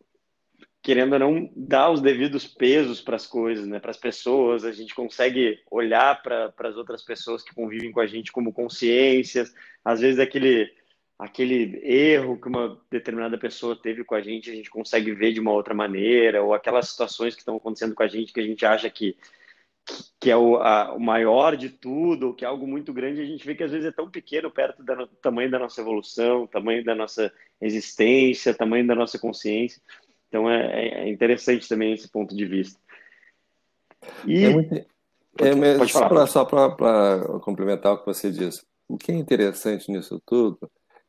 querendo 0.82 1.12
ou 1.12 1.18
não, 1.18 1.50
dá 1.54 1.90
os 1.90 2.00
devidos 2.00 2.46
pesos 2.46 3.00
para 3.00 3.16
as 3.16 3.26
coisas, 3.26 3.66
né? 3.66 3.78
para 3.78 3.90
as 3.90 3.96
pessoas, 3.96 4.64
a 4.64 4.72
gente 4.72 4.94
consegue 4.94 5.60
olhar 5.70 6.22
para 6.22 6.52
as 6.58 6.76
outras 6.76 7.04
pessoas 7.04 7.42
que 7.42 7.54
convivem 7.54 7.92
com 7.92 8.00
a 8.00 8.06
gente 8.06 8.32
como 8.32 8.52
consciências, 8.52 9.52
às 9.84 10.00
vezes 10.00 10.18
aquele 10.18 10.72
aquele 11.22 11.80
erro 11.84 12.36
que 12.36 12.48
uma 12.48 12.76
determinada 12.90 13.38
pessoa 13.38 13.80
teve 13.80 14.02
com 14.02 14.16
a 14.16 14.20
gente, 14.20 14.50
a 14.50 14.54
gente 14.54 14.68
consegue 14.68 15.12
ver 15.12 15.32
de 15.32 15.38
uma 15.38 15.52
outra 15.52 15.72
maneira, 15.72 16.42
ou 16.42 16.52
aquelas 16.52 16.88
situações 16.88 17.34
que 17.34 17.42
estão 17.42 17.56
acontecendo 17.56 17.94
com 17.94 18.02
a 18.02 18.08
gente 18.08 18.32
que 18.32 18.40
a 18.40 18.44
gente 18.44 18.66
acha 18.66 18.90
que, 18.90 19.16
que 20.18 20.32
é 20.32 20.36
o, 20.36 20.56
a, 20.56 20.92
o 20.92 20.98
maior 20.98 21.56
de 21.56 21.68
tudo, 21.68 22.26
ou 22.26 22.34
que 22.34 22.44
é 22.44 22.48
algo 22.48 22.66
muito 22.66 22.92
grande, 22.92 23.20
a 23.20 23.24
gente 23.24 23.46
vê 23.46 23.54
que 23.54 23.62
às 23.62 23.70
vezes 23.70 23.86
é 23.86 23.92
tão 23.92 24.10
pequeno 24.10 24.50
perto 24.50 24.82
do 24.82 25.06
tamanho 25.22 25.48
da 25.48 25.60
nossa 25.60 25.80
evolução, 25.80 26.44
tamanho 26.48 26.84
da 26.84 26.94
nossa 26.94 27.32
existência, 27.60 28.52
tamanho 28.52 28.84
da 28.84 28.96
nossa 28.96 29.16
consciência. 29.16 29.80
Então 30.26 30.50
é, 30.50 31.04
é 31.04 31.08
interessante 31.08 31.68
também 31.68 31.92
esse 31.92 32.08
ponto 32.10 32.34
de 32.34 32.44
vista. 32.44 32.80
E... 34.26 34.44
É 34.44 34.50
muito... 34.50 34.74
é, 34.74 35.88
falar. 35.88 36.26
Só 36.26 36.44
para 36.44 37.38
complementar 37.42 37.92
o 37.92 37.98
que 37.98 38.06
você 38.06 38.28
disse. 38.28 38.66
O 38.88 38.98
que 38.98 39.12
é 39.12 39.14
interessante 39.14 39.88
nisso 39.88 40.20
tudo 40.26 40.58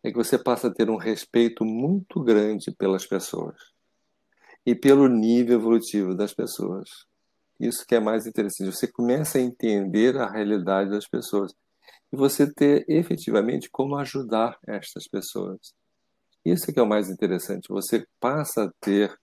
é 0.03 0.11
que 0.11 0.17
você 0.17 0.37
passa 0.37 0.67
a 0.67 0.73
ter 0.73 0.89
um 0.89 0.97
respeito 0.97 1.63
muito 1.63 2.21
grande 2.21 2.71
pelas 2.71 3.05
pessoas 3.05 3.55
e 4.65 4.75
pelo 4.75 5.07
nível 5.07 5.57
evolutivo 5.59 6.13
das 6.13 6.33
pessoas. 6.33 6.89
Isso 7.59 7.85
que 7.87 7.95
é 7.95 7.99
mais 7.99 8.27
interessante. 8.27 8.75
Você 8.75 8.87
começa 8.87 9.37
a 9.37 9.41
entender 9.41 10.17
a 10.17 10.29
realidade 10.29 10.89
das 10.89 11.07
pessoas 11.07 11.53
e 12.11 12.17
você 12.17 12.51
ter 12.51 12.85
efetivamente 12.87 13.69
como 13.71 13.95
ajudar 13.95 14.57
estas 14.67 15.07
pessoas. 15.07 15.73
Isso 16.43 16.71
que 16.73 16.79
é 16.79 16.83
o 16.83 16.87
mais 16.87 17.09
interessante. 17.09 17.69
Você 17.69 18.05
passa 18.19 18.65
a 18.65 18.71
ter 18.81 19.17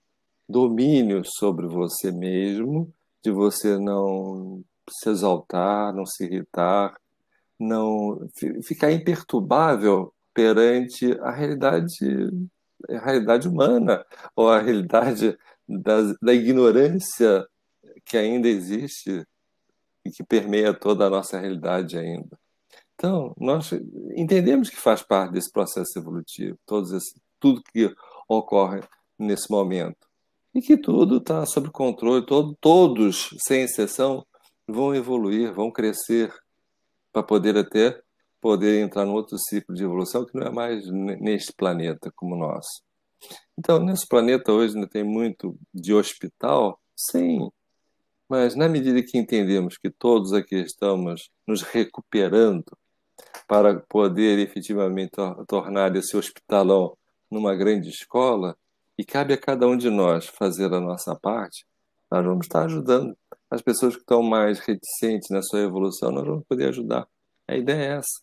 domínio 0.49 1.21
sobre 1.23 1.67
você 1.67 2.11
mesmo, 2.11 2.91
de 3.23 3.31
você 3.31 3.77
não 3.77 4.63
se 4.89 5.09
exaltar, 5.09 5.93
não 5.93 6.05
se 6.05 6.25
irritar, 6.25 6.99
não 7.59 8.27
ficar 8.63 8.91
imperturbável 8.91 10.11
perante 10.33 11.11
a 11.21 11.31
realidade, 11.31 12.29
a 12.89 13.05
realidade 13.05 13.47
humana, 13.47 14.05
ou 14.35 14.49
a 14.49 14.59
realidade 14.59 15.37
da, 15.67 16.13
da 16.21 16.33
ignorância 16.33 17.45
que 18.05 18.17
ainda 18.17 18.47
existe 18.47 19.25
e 20.05 20.09
que 20.09 20.23
permeia 20.23 20.73
toda 20.73 21.05
a 21.05 21.09
nossa 21.09 21.39
realidade 21.39 21.97
ainda. 21.97 22.37
Então, 22.95 23.33
nós 23.37 23.71
entendemos 24.15 24.69
que 24.69 24.75
faz 24.75 25.01
parte 25.01 25.33
desse 25.33 25.51
processo 25.51 25.97
evolutivo, 25.97 26.57
todos 26.65 26.91
esse, 26.91 27.19
tudo 27.39 27.63
que 27.63 27.93
ocorre 28.27 28.81
nesse 29.17 29.49
momento. 29.49 30.07
E 30.53 30.61
que 30.61 30.77
tudo 30.77 31.17
está 31.17 31.45
sob 31.45 31.69
controle, 31.71 32.25
todo, 32.25 32.55
todos, 32.59 33.29
sem 33.39 33.63
exceção, 33.63 34.25
vão 34.67 34.93
evoluir, 34.93 35.53
vão 35.53 35.71
crescer 35.71 36.33
para 37.11 37.23
poder 37.23 37.57
até 37.57 38.01
poder 38.41 38.81
entrar 38.81 39.05
num 39.05 39.13
outro 39.13 39.37
ciclo 39.37 39.75
de 39.75 39.83
evolução 39.83 40.25
que 40.25 40.35
não 40.37 40.47
é 40.47 40.51
mais 40.51 40.85
neste 40.89 41.53
planeta 41.53 42.11
como 42.15 42.35
o 42.35 42.39
nosso. 42.39 42.81
Então, 43.57 43.79
nesse 43.79 44.07
planeta 44.07 44.51
hoje 44.51 44.75
ainda 44.75 44.87
tem 44.87 45.03
muito 45.03 45.55
de 45.73 45.93
hospital, 45.93 46.79
sim, 46.95 47.49
mas 48.27 48.55
na 48.55 48.67
medida 48.67 49.03
que 49.03 49.17
entendemos 49.17 49.77
que 49.77 49.89
todos 49.89 50.33
aqui 50.33 50.55
estamos 50.55 51.29
nos 51.47 51.61
recuperando 51.61 52.77
para 53.47 53.79
poder 53.87 54.39
efetivamente 54.39 55.11
tornar 55.47 55.95
esse 55.95 56.17
hospitalão 56.17 56.97
numa 57.29 57.55
grande 57.55 57.89
escola, 57.89 58.57
e 58.97 59.05
cabe 59.05 59.33
a 59.33 59.37
cada 59.37 59.67
um 59.67 59.75
de 59.75 59.89
nós 59.89 60.27
fazer 60.27 60.71
a 60.73 60.79
nossa 60.79 61.15
parte, 61.15 61.65
nós 62.11 62.23
vamos 62.23 62.45
estar 62.45 62.65
ajudando. 62.65 63.17
As 63.49 63.61
pessoas 63.61 63.95
que 63.95 64.01
estão 64.01 64.21
mais 64.21 64.59
reticentes 64.59 65.29
na 65.29 65.41
sua 65.41 65.61
evolução, 65.61 66.11
nós 66.11 66.25
vamos 66.25 66.45
poder 66.47 66.69
ajudar. 66.69 67.07
A 67.47 67.55
ideia 67.55 67.83
é 67.83 67.97
essa. 67.97 68.21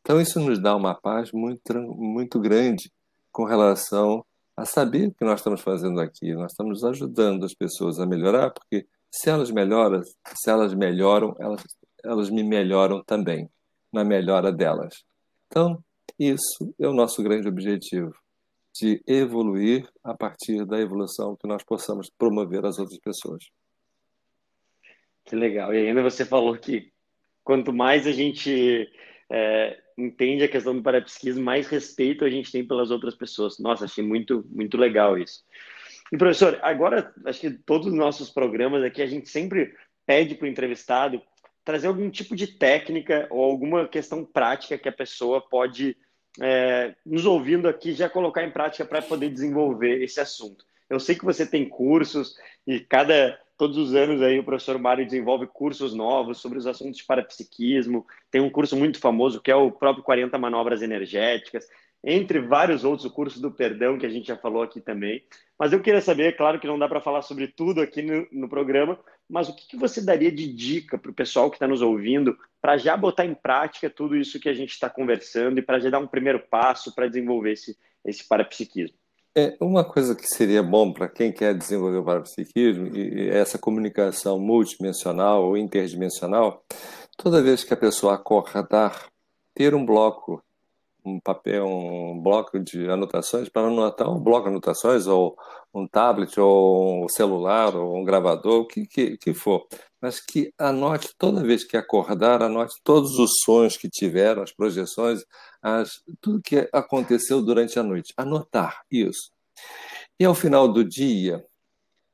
Então, 0.00 0.20
isso 0.20 0.40
nos 0.40 0.60
dá 0.60 0.74
uma 0.74 0.94
paz 0.94 1.30
muito, 1.32 1.72
muito 1.96 2.38
grande 2.40 2.90
com 3.30 3.44
relação 3.44 4.24
a 4.56 4.64
saber 4.64 5.08
o 5.08 5.14
que 5.14 5.24
nós 5.24 5.40
estamos 5.40 5.60
fazendo 5.60 6.00
aqui. 6.00 6.34
Nós 6.34 6.52
estamos 6.52 6.84
ajudando 6.84 7.44
as 7.44 7.54
pessoas 7.54 7.98
a 7.98 8.06
melhorar, 8.06 8.50
porque 8.50 8.86
se 9.10 9.30
elas 9.30 9.50
melhoram, 9.50 10.02
se 10.02 10.50
elas 10.50 10.74
melhoram, 10.74 11.34
elas, 11.38 11.64
elas 12.04 12.30
me 12.30 12.42
melhoram 12.42 13.02
também, 13.02 13.48
na 13.92 14.04
melhora 14.04 14.52
delas. 14.52 15.04
Então, 15.46 15.82
isso 16.18 16.74
é 16.78 16.86
o 16.86 16.92
nosso 16.92 17.22
grande 17.22 17.48
objetivo, 17.48 18.14
de 18.74 19.02
evoluir 19.06 19.88
a 20.04 20.14
partir 20.14 20.64
da 20.64 20.78
evolução 20.78 21.36
que 21.36 21.46
nós 21.46 21.62
possamos 21.64 22.10
promover 22.10 22.64
às 22.64 22.78
outras 22.78 22.98
pessoas. 22.98 23.44
Que 25.24 25.34
legal. 25.34 25.74
E 25.74 25.88
ainda 25.88 26.02
você 26.02 26.24
falou 26.24 26.56
que 26.56 26.92
quanto 27.42 27.72
mais 27.72 28.06
a 28.06 28.12
gente 28.12 28.88
é, 29.30 29.78
entende 29.96 30.42
a 30.42 30.48
questão 30.48 30.74
do 30.74 30.82
parapsiquismo, 30.82 31.42
mais 31.42 31.68
respeito 31.68 32.24
a 32.24 32.30
gente 32.30 32.50
tem 32.50 32.66
pelas 32.66 32.90
outras 32.90 33.14
pessoas. 33.14 33.58
Nossa, 33.58 33.84
achei 33.84 34.04
muito, 34.04 34.44
muito 34.50 34.76
legal 34.76 35.16
isso. 35.16 35.44
E, 36.12 36.16
professor, 36.16 36.58
agora, 36.62 37.14
acho 37.24 37.40
que 37.40 37.50
todos 37.50 37.86
os 37.86 37.94
nossos 37.94 38.30
programas 38.30 38.82
aqui, 38.82 39.00
a 39.00 39.06
gente 39.06 39.28
sempre 39.28 39.74
pede 40.04 40.34
para 40.34 40.46
o 40.46 40.48
entrevistado 40.48 41.22
trazer 41.64 41.86
algum 41.86 42.10
tipo 42.10 42.34
de 42.34 42.48
técnica 42.48 43.28
ou 43.30 43.44
alguma 43.44 43.86
questão 43.86 44.24
prática 44.24 44.76
que 44.76 44.88
a 44.88 44.92
pessoa 44.92 45.40
pode, 45.40 45.96
é, 46.42 46.96
nos 47.06 47.24
ouvindo 47.24 47.68
aqui, 47.68 47.92
já 47.92 48.08
colocar 48.08 48.42
em 48.42 48.50
prática 48.50 48.84
para 48.84 49.00
poder 49.00 49.30
desenvolver 49.30 50.02
esse 50.02 50.18
assunto. 50.18 50.64
Eu 50.88 50.98
sei 50.98 51.14
que 51.14 51.24
você 51.24 51.46
tem 51.46 51.68
cursos 51.68 52.34
e 52.66 52.80
cada 52.80 53.38
todos 53.60 53.76
os 53.76 53.94
anos 53.94 54.22
aí 54.22 54.38
o 54.38 54.42
professor 54.42 54.78
Mário 54.78 55.04
desenvolve 55.04 55.46
cursos 55.46 55.92
novos 55.94 56.38
sobre 56.38 56.56
os 56.56 56.66
assuntos 56.66 56.96
de 56.96 57.04
parapsiquismo. 57.04 58.06
Tem 58.30 58.40
um 58.40 58.48
curso 58.48 58.74
muito 58.74 58.98
famoso 58.98 59.38
que 59.38 59.50
é 59.50 59.54
o 59.54 59.70
próprio 59.70 60.02
40 60.02 60.38
manobras 60.38 60.80
energéticas, 60.80 61.68
entre 62.02 62.40
vários 62.40 62.84
outros, 62.84 63.04
o 63.04 63.10
curso 63.10 63.38
do 63.38 63.50
perdão 63.50 63.98
que 63.98 64.06
a 64.06 64.08
gente 64.08 64.28
já 64.28 64.36
falou 64.38 64.62
aqui 64.62 64.80
também. 64.80 65.22
Mas 65.58 65.74
eu 65.74 65.82
queria 65.82 66.00
saber, 66.00 66.38
claro 66.38 66.58
que 66.58 66.66
não 66.66 66.78
dá 66.78 66.88
para 66.88 67.02
falar 67.02 67.20
sobre 67.20 67.48
tudo 67.48 67.82
aqui 67.82 68.00
no, 68.00 68.26
no 68.32 68.48
programa, 68.48 68.98
mas 69.28 69.50
o 69.50 69.54
que, 69.54 69.68
que 69.68 69.76
você 69.76 70.00
daria 70.00 70.32
de 70.32 70.50
dica 70.50 70.96
para 70.96 71.10
o 71.10 71.14
pessoal 71.14 71.50
que 71.50 71.56
está 71.56 71.68
nos 71.68 71.82
ouvindo 71.82 72.38
para 72.62 72.78
já 72.78 72.96
botar 72.96 73.26
em 73.26 73.34
prática 73.34 73.90
tudo 73.90 74.16
isso 74.16 74.40
que 74.40 74.48
a 74.48 74.54
gente 74.54 74.70
está 74.70 74.88
conversando 74.88 75.58
e 75.58 75.62
para 75.62 75.78
já 75.78 75.90
dar 75.90 75.98
um 75.98 76.06
primeiro 76.06 76.40
passo 76.40 76.94
para 76.94 77.08
desenvolver 77.08 77.52
esse, 77.52 77.76
esse 78.06 78.26
parapsiquismo? 78.26 78.99
É, 79.36 79.56
uma 79.60 79.84
coisa 79.84 80.14
que 80.16 80.26
seria 80.26 80.62
bom 80.62 80.92
para 80.92 81.08
quem 81.08 81.32
quer 81.32 81.54
desenvolver 81.54 81.98
o 81.98 82.04
parapsiquismo 82.04 82.88
e 82.88 83.28
essa 83.28 83.56
comunicação 83.58 84.40
multidimensional 84.40 85.44
ou 85.44 85.56
interdimensional, 85.56 86.64
toda 87.16 87.42
vez 87.42 87.62
que 87.62 87.72
a 87.72 87.76
pessoa 87.76 88.14
acordar, 88.14 89.08
ter 89.54 89.72
um 89.72 89.86
bloco 89.86 90.42
um 91.04 91.18
papel, 91.18 91.66
um 91.66 92.20
bloco 92.20 92.58
de 92.58 92.88
anotações 92.88 93.48
para 93.48 93.66
anotar 93.66 94.08
um 94.08 94.20
bloco 94.20 94.44
de 94.44 94.50
anotações, 94.50 95.06
ou 95.06 95.36
um 95.72 95.86
tablet, 95.86 96.38
ou 96.38 97.04
um 97.04 97.08
celular, 97.08 97.74
ou 97.74 97.96
um 97.96 98.04
gravador, 98.04 98.60
o 98.60 98.66
que, 98.66 98.86
que, 98.86 99.16
que 99.16 99.34
for. 99.34 99.66
Mas 100.00 100.20
que 100.20 100.52
anote 100.58 101.10
toda 101.18 101.42
vez 101.42 101.64
que 101.64 101.76
acordar, 101.76 102.42
anote 102.42 102.74
todos 102.82 103.18
os 103.18 103.40
sonhos 103.44 103.76
que 103.76 103.88
tiveram, 103.88 104.42
as 104.42 104.52
projeções, 104.52 105.24
as, 105.62 106.02
tudo 106.20 106.42
que 106.42 106.68
aconteceu 106.72 107.42
durante 107.42 107.78
a 107.78 107.82
noite. 107.82 108.12
Anotar 108.16 108.82
isso. 108.90 109.30
E 110.18 110.24
ao 110.24 110.34
final 110.34 110.72
do 110.72 110.84
dia, 110.84 111.44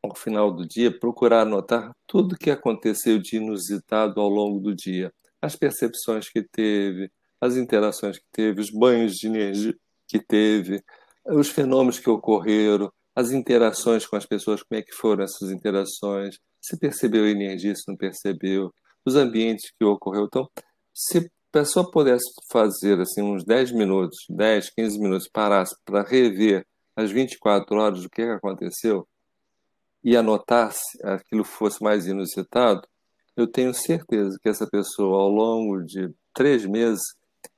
ao 0.02 0.14
final 0.14 0.52
do 0.52 0.66
dia, 0.66 0.96
procurar 0.96 1.42
anotar 1.42 1.94
tudo 2.06 2.36
que 2.36 2.50
aconteceu 2.50 3.18
de 3.18 3.36
inusitado 3.36 4.20
ao 4.20 4.28
longo 4.28 4.60
do 4.60 4.74
dia, 4.74 5.12
as 5.40 5.56
percepções 5.56 6.28
que 6.28 6.42
teve, 6.42 7.10
as 7.40 7.56
interações 7.56 8.18
que 8.18 8.26
teve, 8.32 8.60
os 8.60 8.70
banhos 8.70 9.14
de 9.14 9.26
energia 9.26 9.76
que 10.06 10.18
teve, 10.18 10.82
os 11.26 11.48
fenômenos 11.48 11.98
que 11.98 12.08
ocorreram, 12.08 12.92
as 13.14 13.30
interações 13.32 14.06
com 14.06 14.16
as 14.16 14.26
pessoas, 14.26 14.62
como 14.62 14.78
é 14.78 14.82
que 14.82 14.92
foram 14.92 15.24
essas 15.24 15.50
interações, 15.50 16.38
se 16.60 16.78
percebeu 16.78 17.26
energia, 17.26 17.74
se 17.74 17.84
não 17.88 17.96
percebeu, 17.96 18.72
os 19.04 19.16
ambientes 19.16 19.72
que 19.78 19.84
ocorreu. 19.84 20.24
Então, 20.24 20.48
se 20.92 21.18
a 21.18 21.22
pessoa 21.56 21.90
pudesse 21.90 22.26
fazer 22.52 23.00
assim 23.00 23.22
uns 23.22 23.42
10 23.42 23.72
minutos, 23.72 24.18
10, 24.28 24.68
15 24.74 24.98
minutos, 24.98 25.26
parasse 25.26 25.74
para 25.86 26.02
rever 26.02 26.66
as 26.94 27.10
24 27.10 27.74
horas 27.78 28.02
do 28.02 28.10
que 28.10 28.20
aconteceu 28.20 29.08
e 30.04 30.14
anotasse 30.14 30.98
aquilo 31.02 31.44
fosse 31.44 31.82
mais 31.82 32.06
inusitado, 32.06 32.86
eu 33.34 33.46
tenho 33.46 33.72
certeza 33.72 34.38
que 34.42 34.50
essa 34.50 34.68
pessoa, 34.68 35.22
ao 35.22 35.30
longo 35.30 35.82
de 35.82 36.12
três 36.34 36.66
meses, 36.66 37.02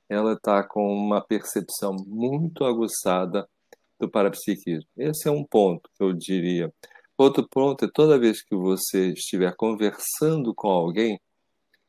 ela 0.07 0.31
está 0.31 0.63
com 0.63 0.93
uma 0.93 1.19
percepção 1.19 1.93
muito 2.07 2.63
aguçada 2.63 3.49
do 3.99 4.09
parapsiquismo. 4.09 4.89
Esse 4.95 5.27
é 5.27 5.31
um 5.31 5.43
ponto 5.43 5.89
que 5.93 6.01
eu 6.01 6.13
diria. 6.13 6.73
Outro 7.17 7.45
ponto 7.49 7.83
é 7.83 7.89
toda 7.93 8.17
vez 8.17 8.41
que 8.41 8.55
você 8.55 9.09
estiver 9.09 9.53
conversando 9.57 10.55
com 10.55 10.69
alguém, 10.69 11.19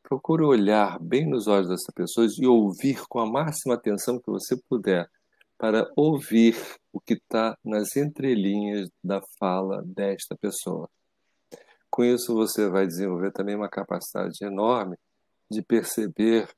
procure 0.03 0.42
olhar 0.44 0.98
bem 0.98 1.28
nos 1.28 1.46
olhos 1.46 1.68
dessa 1.68 1.92
pessoa 1.94 2.26
e 2.38 2.46
ouvir 2.46 3.07
com 3.09 3.20
a 3.20 3.26
máxima 3.26 3.74
atenção 3.74 4.18
que 4.18 4.30
você 4.30 4.57
puder, 4.68 5.09
para 5.59 5.90
ouvir 5.94 6.57
o 6.92 6.98
que 6.98 7.14
está 7.14 7.57
nas 7.62 7.94
entrelinhas 7.94 8.88
da 9.05 9.20
fala 9.38 9.82
desta 9.84 10.34
pessoa. 10.36 10.88
Com 11.90 12.05
isso, 12.05 12.34
você 12.34 12.68
vai 12.68 12.86
desenvolver 12.86 13.30
também 13.32 13.57
uma 13.57 13.68
capacidade 13.68 14.38
enorme 14.42 14.96
de 15.51 15.61
perceber 15.61 16.48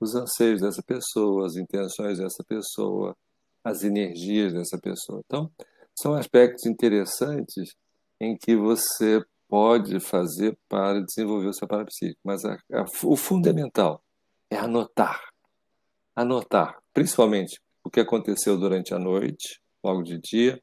os 0.00 0.14
anseios 0.14 0.62
dessa 0.62 0.82
pessoa, 0.82 1.46
as 1.46 1.56
intenções 1.56 2.18
dessa 2.18 2.42
pessoa, 2.42 3.14
as 3.62 3.84
energias 3.84 4.52
dessa 4.52 4.78
pessoa. 4.78 5.22
Então, 5.24 5.50
são 5.94 6.14
aspectos 6.14 6.64
interessantes 6.66 7.74
em 8.18 8.36
que 8.36 8.56
você 8.56 9.22
pode 9.50 9.98
fazer 9.98 10.56
para 10.68 11.02
desenvolver 11.02 11.48
o 11.48 11.52
seu 11.52 11.66
parapsíquico. 11.66 12.20
Mas 12.24 12.44
a, 12.44 12.54
a, 12.72 12.84
o 13.02 13.16
fundamental 13.16 14.00
é 14.48 14.56
anotar. 14.56 15.20
Anotar, 16.14 16.78
principalmente 16.94 17.60
o 17.82 17.90
que 17.90 17.98
aconteceu 17.98 18.56
durante 18.56 18.94
a 18.94 18.98
noite, 18.98 19.60
logo 19.82 20.02
de 20.02 20.18
dia, 20.18 20.62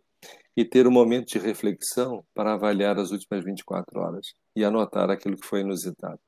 e 0.56 0.64
ter 0.64 0.88
um 0.88 0.92
momento 0.92 1.28
de 1.28 1.40
reflexão 1.40 2.24
para 2.34 2.54
avaliar 2.54 2.98
as 2.98 3.12
últimas 3.12 3.44
24 3.44 4.00
horas 4.00 4.26
e 4.56 4.64
anotar 4.64 5.10
aquilo 5.10 5.36
que 5.36 5.46
foi 5.46 5.62
inusitado. 5.62 6.20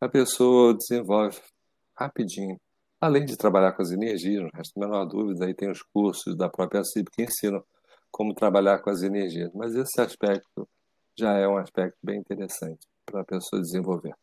A 0.00 0.08
pessoa 0.08 0.74
desenvolve 0.74 1.38
rapidinho. 1.94 2.58
Além 3.00 3.24
de 3.24 3.36
trabalhar 3.36 3.72
com 3.72 3.82
as 3.82 3.90
energias, 3.90 4.42
não 4.42 4.50
resta 4.54 4.72
a 4.76 4.80
menor 4.80 5.04
dúvida, 5.06 5.46
aí 5.46 5.54
tem 5.54 5.70
os 5.70 5.82
cursos 5.82 6.36
da 6.36 6.48
própria 6.48 6.84
CIP 6.84 7.10
que 7.10 7.22
ensinam 7.22 7.62
como 8.10 8.34
trabalhar 8.34 8.78
com 8.78 8.90
as 8.90 9.02
energias. 9.02 9.50
Mas 9.54 9.74
esse 9.74 10.00
aspecto 10.00 10.68
já 11.18 11.36
é 11.36 11.46
um 11.46 11.56
aspecto 11.56 11.98
bem 12.02 12.18
interessante 12.18 12.86
para 13.04 13.20
a 13.20 13.24
pessoa 13.24 13.60
desenvolver. 13.60 14.14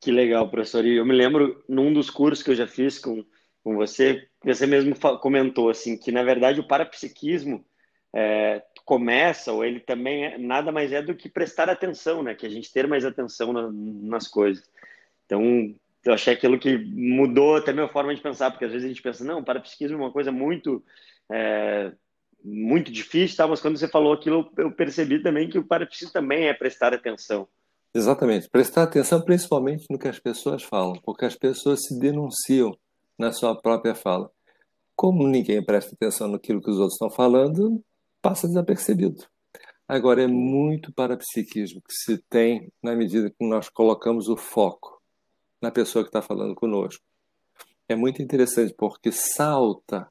Que 0.00 0.10
legal, 0.12 0.48
professor. 0.50 0.84
E 0.84 0.96
eu 0.96 1.04
me 1.04 1.14
lembro, 1.14 1.62
num 1.68 1.92
dos 1.92 2.08
cursos 2.08 2.42
que 2.42 2.50
eu 2.50 2.54
já 2.54 2.66
fiz 2.66 2.98
com, 2.98 3.24
com 3.64 3.74
você, 3.74 4.28
você 4.44 4.66
mesmo 4.66 4.94
comentou 5.20 5.68
assim 5.68 5.98
que, 5.98 6.12
na 6.12 6.22
verdade, 6.22 6.60
o 6.60 6.66
parapsiquismo 6.66 7.64
é, 8.14 8.62
começa, 8.84 9.52
ou 9.52 9.64
ele 9.64 9.80
também 9.80 10.24
é, 10.24 10.38
nada 10.38 10.70
mais 10.70 10.92
é 10.92 11.02
do 11.02 11.14
que 11.14 11.28
prestar 11.28 11.68
atenção, 11.68 12.22
né? 12.22 12.34
Que 12.34 12.46
a 12.46 12.48
gente 12.48 12.72
ter 12.72 12.86
mais 12.86 13.04
atenção 13.04 13.52
na, 13.52 13.68
nas 13.72 14.28
coisas. 14.28 14.64
Então, 15.26 15.74
eu 16.04 16.14
achei 16.14 16.32
aquilo 16.32 16.58
que 16.58 16.78
mudou 16.78 17.56
até 17.56 17.72
a 17.72 17.74
minha 17.74 17.88
forma 17.88 18.14
de 18.14 18.20
pensar, 18.22 18.50
porque 18.50 18.64
às 18.64 18.72
vezes 18.72 18.86
a 18.86 18.88
gente 18.88 19.02
pensa, 19.02 19.24
não, 19.24 19.44
parapsiquismo 19.44 19.96
é 19.96 20.00
uma 20.00 20.12
coisa 20.12 20.30
muito 20.30 20.82
é, 21.30 21.92
muito 22.44 22.90
difícil, 22.92 23.36
tá? 23.36 23.46
mas 23.46 23.60
quando 23.60 23.78
você 23.78 23.88
falou 23.88 24.12
aquilo, 24.12 24.50
eu 24.56 24.70
percebi 24.72 25.22
também 25.22 25.48
que 25.48 25.58
o 25.58 25.64
parapsiquismo 25.64 26.12
também 26.12 26.46
é 26.46 26.54
prestar 26.54 26.94
atenção. 26.94 27.48
Exatamente, 27.94 28.48
prestar 28.48 28.84
atenção 28.84 29.20
principalmente 29.20 29.86
no 29.90 29.98
que 29.98 30.08
as 30.08 30.18
pessoas 30.18 30.62
falam, 30.62 31.00
porque 31.02 31.24
as 31.24 31.34
pessoas 31.34 31.84
se 31.84 31.98
denunciam 31.98 32.76
na 33.18 33.32
sua 33.32 33.60
própria 33.60 33.94
fala. 33.94 34.30
Como 34.94 35.26
ninguém 35.26 35.64
presta 35.64 35.94
atenção 35.94 36.28
naquilo 36.28 36.60
que 36.60 36.70
os 36.70 36.76
outros 36.76 36.94
estão 36.94 37.10
falando, 37.10 37.82
passa 38.20 38.46
desapercebido. 38.46 39.24
Agora, 39.86 40.22
é 40.22 40.26
muito 40.26 40.92
parapsiquismo 40.92 41.80
que 41.80 41.94
se 41.94 42.18
tem 42.28 42.70
na 42.82 42.94
medida 42.94 43.30
que 43.30 43.46
nós 43.46 43.68
colocamos 43.68 44.28
o 44.28 44.36
foco 44.36 45.00
na 45.62 45.70
pessoa 45.70 46.04
que 46.04 46.10
está 46.10 46.20
falando 46.20 46.54
conosco. 46.54 47.02
É 47.88 47.96
muito 47.96 48.20
interessante 48.22 48.74
porque 48.76 49.10
salta 49.10 50.06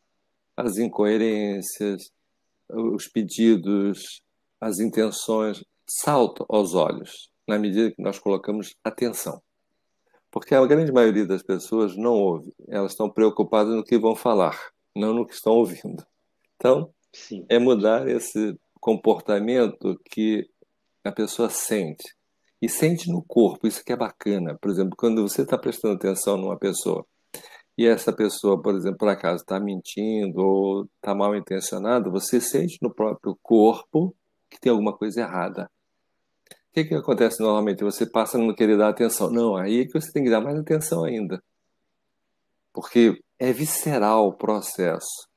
as 0.56 0.78
incoerências, 0.78 2.12
os 2.70 3.08
pedidos, 3.08 4.22
as 4.60 4.80
intenções, 4.80 5.64
saltam 5.86 6.46
aos 6.50 6.74
olhos 6.74 7.30
na 7.48 7.58
medida 7.58 7.92
que 7.92 8.02
nós 8.02 8.20
colocamos 8.20 8.76
atenção. 8.84 9.42
Porque 10.30 10.54
a 10.54 10.66
grande 10.66 10.92
maioria 10.92 11.26
das 11.26 11.42
pessoas 11.42 11.96
não 11.96 12.14
ouve, 12.14 12.54
elas 12.68 12.92
estão 12.92 13.10
preocupadas 13.10 13.74
no 13.74 13.84
que 13.84 13.98
vão 13.98 14.16
falar, 14.16 14.60
não 14.96 15.14
no 15.14 15.26
que 15.26 15.34
estão 15.34 15.54
ouvindo. 15.54 16.06
Então, 16.56 16.94
Sim. 17.14 17.46
é 17.50 17.58
mudar 17.58 18.08
esse 18.08 18.58
comportamento 18.80 20.00
que 20.06 20.48
a 21.04 21.12
pessoa 21.12 21.50
sente 21.50 22.16
e 22.62 22.68
sente 22.68 23.10
no 23.10 23.24
corpo, 23.24 23.68
isso 23.68 23.84
que 23.84 23.94
é 23.94 23.96
bacana. 23.96 24.58
Por 24.62 24.70
exemplo, 24.70 24.96
quando 24.98 25.22
você 25.22 25.44
está 25.44 25.58
prestando 25.58 25.96
atenção 25.96 26.38
numa 26.38 26.58
pessoa 26.58 27.06
e 27.78 27.86
essa 27.86 28.12
pessoa, 28.12 28.60
por 28.60 28.76
exemplo, 28.76 28.98
por 28.98 29.08
acaso 29.08 29.44
está 29.44 29.60
mentindo 29.60 30.40
ou 30.40 30.86
está 30.96 31.14
mal 31.14 31.36
intencionada, 31.36 32.10
você 32.10 32.42
sente 32.42 32.80
no 32.82 32.92
próprio 32.92 33.38
corpo 33.44 34.16
que 34.50 34.60
tem 34.60 34.72
alguma 34.72 34.98
coisa 34.98 35.22
errada. 35.22 35.70
O 36.50 36.74
que, 36.74 36.86
que 36.86 36.96
acontece 36.96 37.40
normalmente? 37.40 37.84
Você 37.84 38.10
passa 38.10 38.38
a 38.38 38.42
não 38.42 38.56
querer 38.56 38.78
dar 38.78 38.90
atenção. 38.90 39.30
Não, 39.30 39.56
aí 39.56 39.82
é 39.82 39.86
que 39.86 39.94
você 39.94 40.12
tem 40.12 40.24
que 40.24 40.30
dar 40.30 40.42
mais 40.42 40.58
atenção 40.58 41.04
ainda. 41.04 41.42
Porque 42.74 43.22
é 43.38 43.54
visceral 43.54 44.28
o 44.28 44.34
processo. 44.34 45.28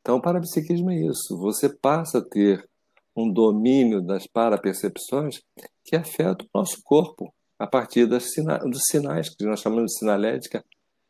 Então, 0.00 0.16
o 0.16 0.22
parapsiquismo 0.22 0.90
é 0.90 1.00
isso. 1.00 1.36
Você 1.38 1.68
passa 1.68 2.18
a 2.18 2.24
ter 2.24 2.68
um 3.16 3.30
domínio 3.32 4.02
das 4.02 4.26
parapercepções 4.26 5.40
que 5.82 5.96
afeta 5.96 6.44
o 6.44 6.58
nosso 6.58 6.82
corpo 6.84 7.32
a 7.58 7.66
partir 7.66 8.06
das 8.06 8.32
sina 8.32 8.58
dos 8.58 8.82
sinais 8.90 9.34
que 9.34 9.44
nós 9.44 9.60
chamamos 9.60 9.92
de 9.92 9.98
sinalética 9.98 10.62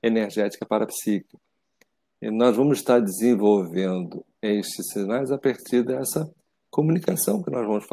energética 0.02 0.66
parapsíquica. 0.66 1.38
E 2.20 2.30
nós 2.30 2.56
vamos 2.56 2.78
estar 2.78 3.00
desenvolvendo 3.00 4.24
estes 4.40 4.92
sinais 4.92 5.30
a 5.30 5.38
partir 5.38 5.82
dessa 5.84 6.30
comunicação 6.70 7.42
que 7.42 7.50
nós 7.50 7.66
vamos 7.66 7.86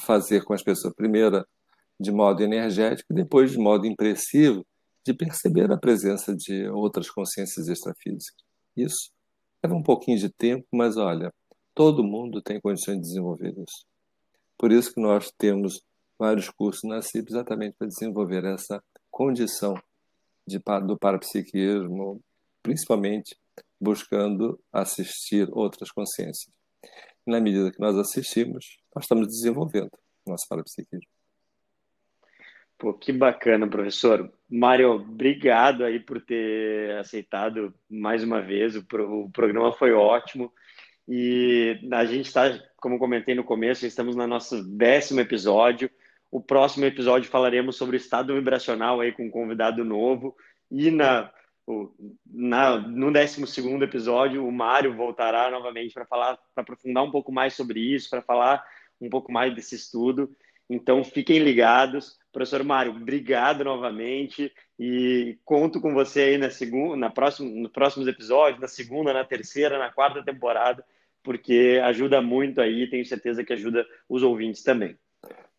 fazer 0.00 0.42
com 0.44 0.52
as 0.52 0.62
pessoas. 0.62 0.94
Primeiro, 0.94 1.46
de 1.98 2.12
modo 2.12 2.42
energético, 2.42 3.12
e 3.12 3.16
depois 3.16 3.50
de 3.52 3.58
modo 3.58 3.86
impressivo, 3.86 4.64
de 5.04 5.14
perceber 5.14 5.70
a 5.72 5.76
presença 5.76 6.34
de 6.34 6.68
outras 6.68 7.10
consciências 7.10 7.68
extrafísicas. 7.68 8.42
Isso 8.76 9.10
leva 9.62 9.74
um 9.74 9.82
pouquinho 9.82 10.18
de 10.18 10.28
tempo, 10.28 10.66
mas 10.72 10.96
olha, 10.96 11.32
Todo 11.78 12.02
mundo 12.02 12.42
tem 12.42 12.60
condições 12.60 12.96
de 12.96 13.02
desenvolver 13.02 13.50
isso. 13.56 13.86
Por 14.58 14.72
isso 14.72 14.92
que 14.92 15.00
nós 15.00 15.30
temos 15.38 15.80
vários 16.18 16.50
cursos 16.50 16.82
na 16.82 17.00
CIP 17.00 17.30
exatamente 17.30 17.76
para 17.78 17.86
desenvolver 17.86 18.44
essa 18.44 18.82
condição 19.08 19.80
de, 20.48 20.58
do 20.86 20.98
parapsiquismo, 20.98 22.20
principalmente 22.62 23.36
buscando 23.80 24.58
assistir 24.72 25.48
outras 25.52 25.90
consciências. 25.90 26.52
Na 27.26 27.40
medida 27.40 27.70
que 27.70 27.80
nós 27.80 27.96
assistimos, 27.96 28.78
nós 28.94 29.04
estamos 29.04 29.28
desenvolvendo 29.28 29.90
nosso 30.26 30.46
parapsiquismo. 30.48 31.06
Pô, 32.78 32.94
que 32.94 33.12
bacana, 33.12 33.68
professor. 33.68 34.32
Mário, 34.48 34.92
obrigado 34.92 35.84
aí 35.84 35.98
por 35.98 36.20
ter 36.20 36.96
aceitado 36.98 37.74
mais 37.90 38.22
uma 38.22 38.40
vez. 38.40 38.76
O, 38.76 38.84
pro, 38.84 39.24
o 39.24 39.30
programa 39.30 39.72
foi 39.72 39.92
ótimo. 39.92 40.52
E 41.08 41.80
a 41.92 42.04
gente 42.04 42.26
está, 42.26 42.56
como 42.76 42.98
comentei 42.98 43.34
no 43.34 43.42
começo, 43.42 43.84
estamos 43.84 44.14
no 44.14 44.26
nosso 44.26 44.62
décimo 44.62 45.20
episódio. 45.20 45.90
O 46.30 46.40
próximo 46.40 46.84
episódio 46.84 47.30
falaremos 47.30 47.76
sobre 47.76 47.96
o 47.96 47.98
estado 47.98 48.34
vibracional 48.34 49.00
aí 49.00 49.12
com 49.12 49.26
um 49.26 49.30
convidado 49.30 49.84
novo. 49.84 50.36
E 50.70 50.90
na, 50.90 51.30
na, 52.26 52.78
no 52.78 53.10
12 53.10 53.42
episódio, 53.82 54.46
o 54.46 54.52
Mário 54.52 54.94
voltará 54.94 55.50
novamente 55.50 55.94
para 55.94 56.06
falar, 56.06 56.38
para 56.54 56.62
aprofundar 56.62 57.04
um 57.04 57.10
pouco 57.10 57.32
mais 57.32 57.54
sobre 57.54 57.80
isso, 57.80 58.10
para 58.10 58.22
falar 58.22 58.62
um 59.00 59.08
pouco 59.08 59.32
mais 59.32 59.54
desse 59.54 59.74
estudo. 59.74 60.30
Então, 60.68 61.02
fiquem 61.02 61.38
ligados. 61.38 62.18
Professor 62.30 62.62
Mário, 62.62 62.92
obrigado 62.92 63.64
novamente 63.64 64.52
e 64.78 65.38
conto 65.44 65.80
com 65.80 65.94
você 65.94 66.20
aí 66.20 66.38
na 66.38 66.50
segunda, 66.50 66.94
na 66.94 67.10
próxima, 67.10 67.48
nos 67.48 67.72
próximos 67.72 68.06
episódios, 68.06 68.60
na 68.60 68.68
segunda, 68.68 69.12
na 69.12 69.24
terceira, 69.24 69.78
na 69.78 69.90
quarta 69.90 70.22
temporada, 70.22 70.84
porque 71.22 71.80
ajuda 71.82 72.20
muito 72.20 72.60
aí, 72.60 72.88
tenho 72.88 73.04
certeza 73.04 73.42
que 73.42 73.52
ajuda 73.54 73.86
os 74.08 74.22
ouvintes 74.22 74.62
também. 74.62 74.96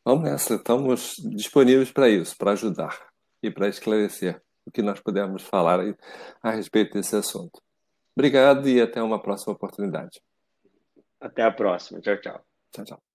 Vamos 0.04 0.24
nessa, 0.24 0.56
estamos 0.56 1.16
disponíveis 1.18 1.92
para 1.92 2.10
isso, 2.10 2.36
para 2.38 2.52
ajudar 2.52 2.98
e 3.44 3.52
para 3.52 3.68
esclarecer 3.68 4.42
o 4.66 4.72
que 4.72 4.82
nós 4.82 5.00
pudermos 5.00 5.44
falar 5.44 5.80
a 6.42 6.52
respeito 6.52 6.94
desse 6.94 7.16
assunto. 7.16 7.62
Obrigado 8.16 8.68
e 8.68 8.82
até 8.82 9.02
uma 9.02 9.22
próxima 9.22 9.54
oportunidade. 9.54 10.22
Até 11.20 11.44
a 11.44 11.52
próxima. 11.52 12.00
Tchau, 12.02 12.18
tchau. 12.20 12.42
Tchau, 12.72 12.86
tchau. 12.86 13.09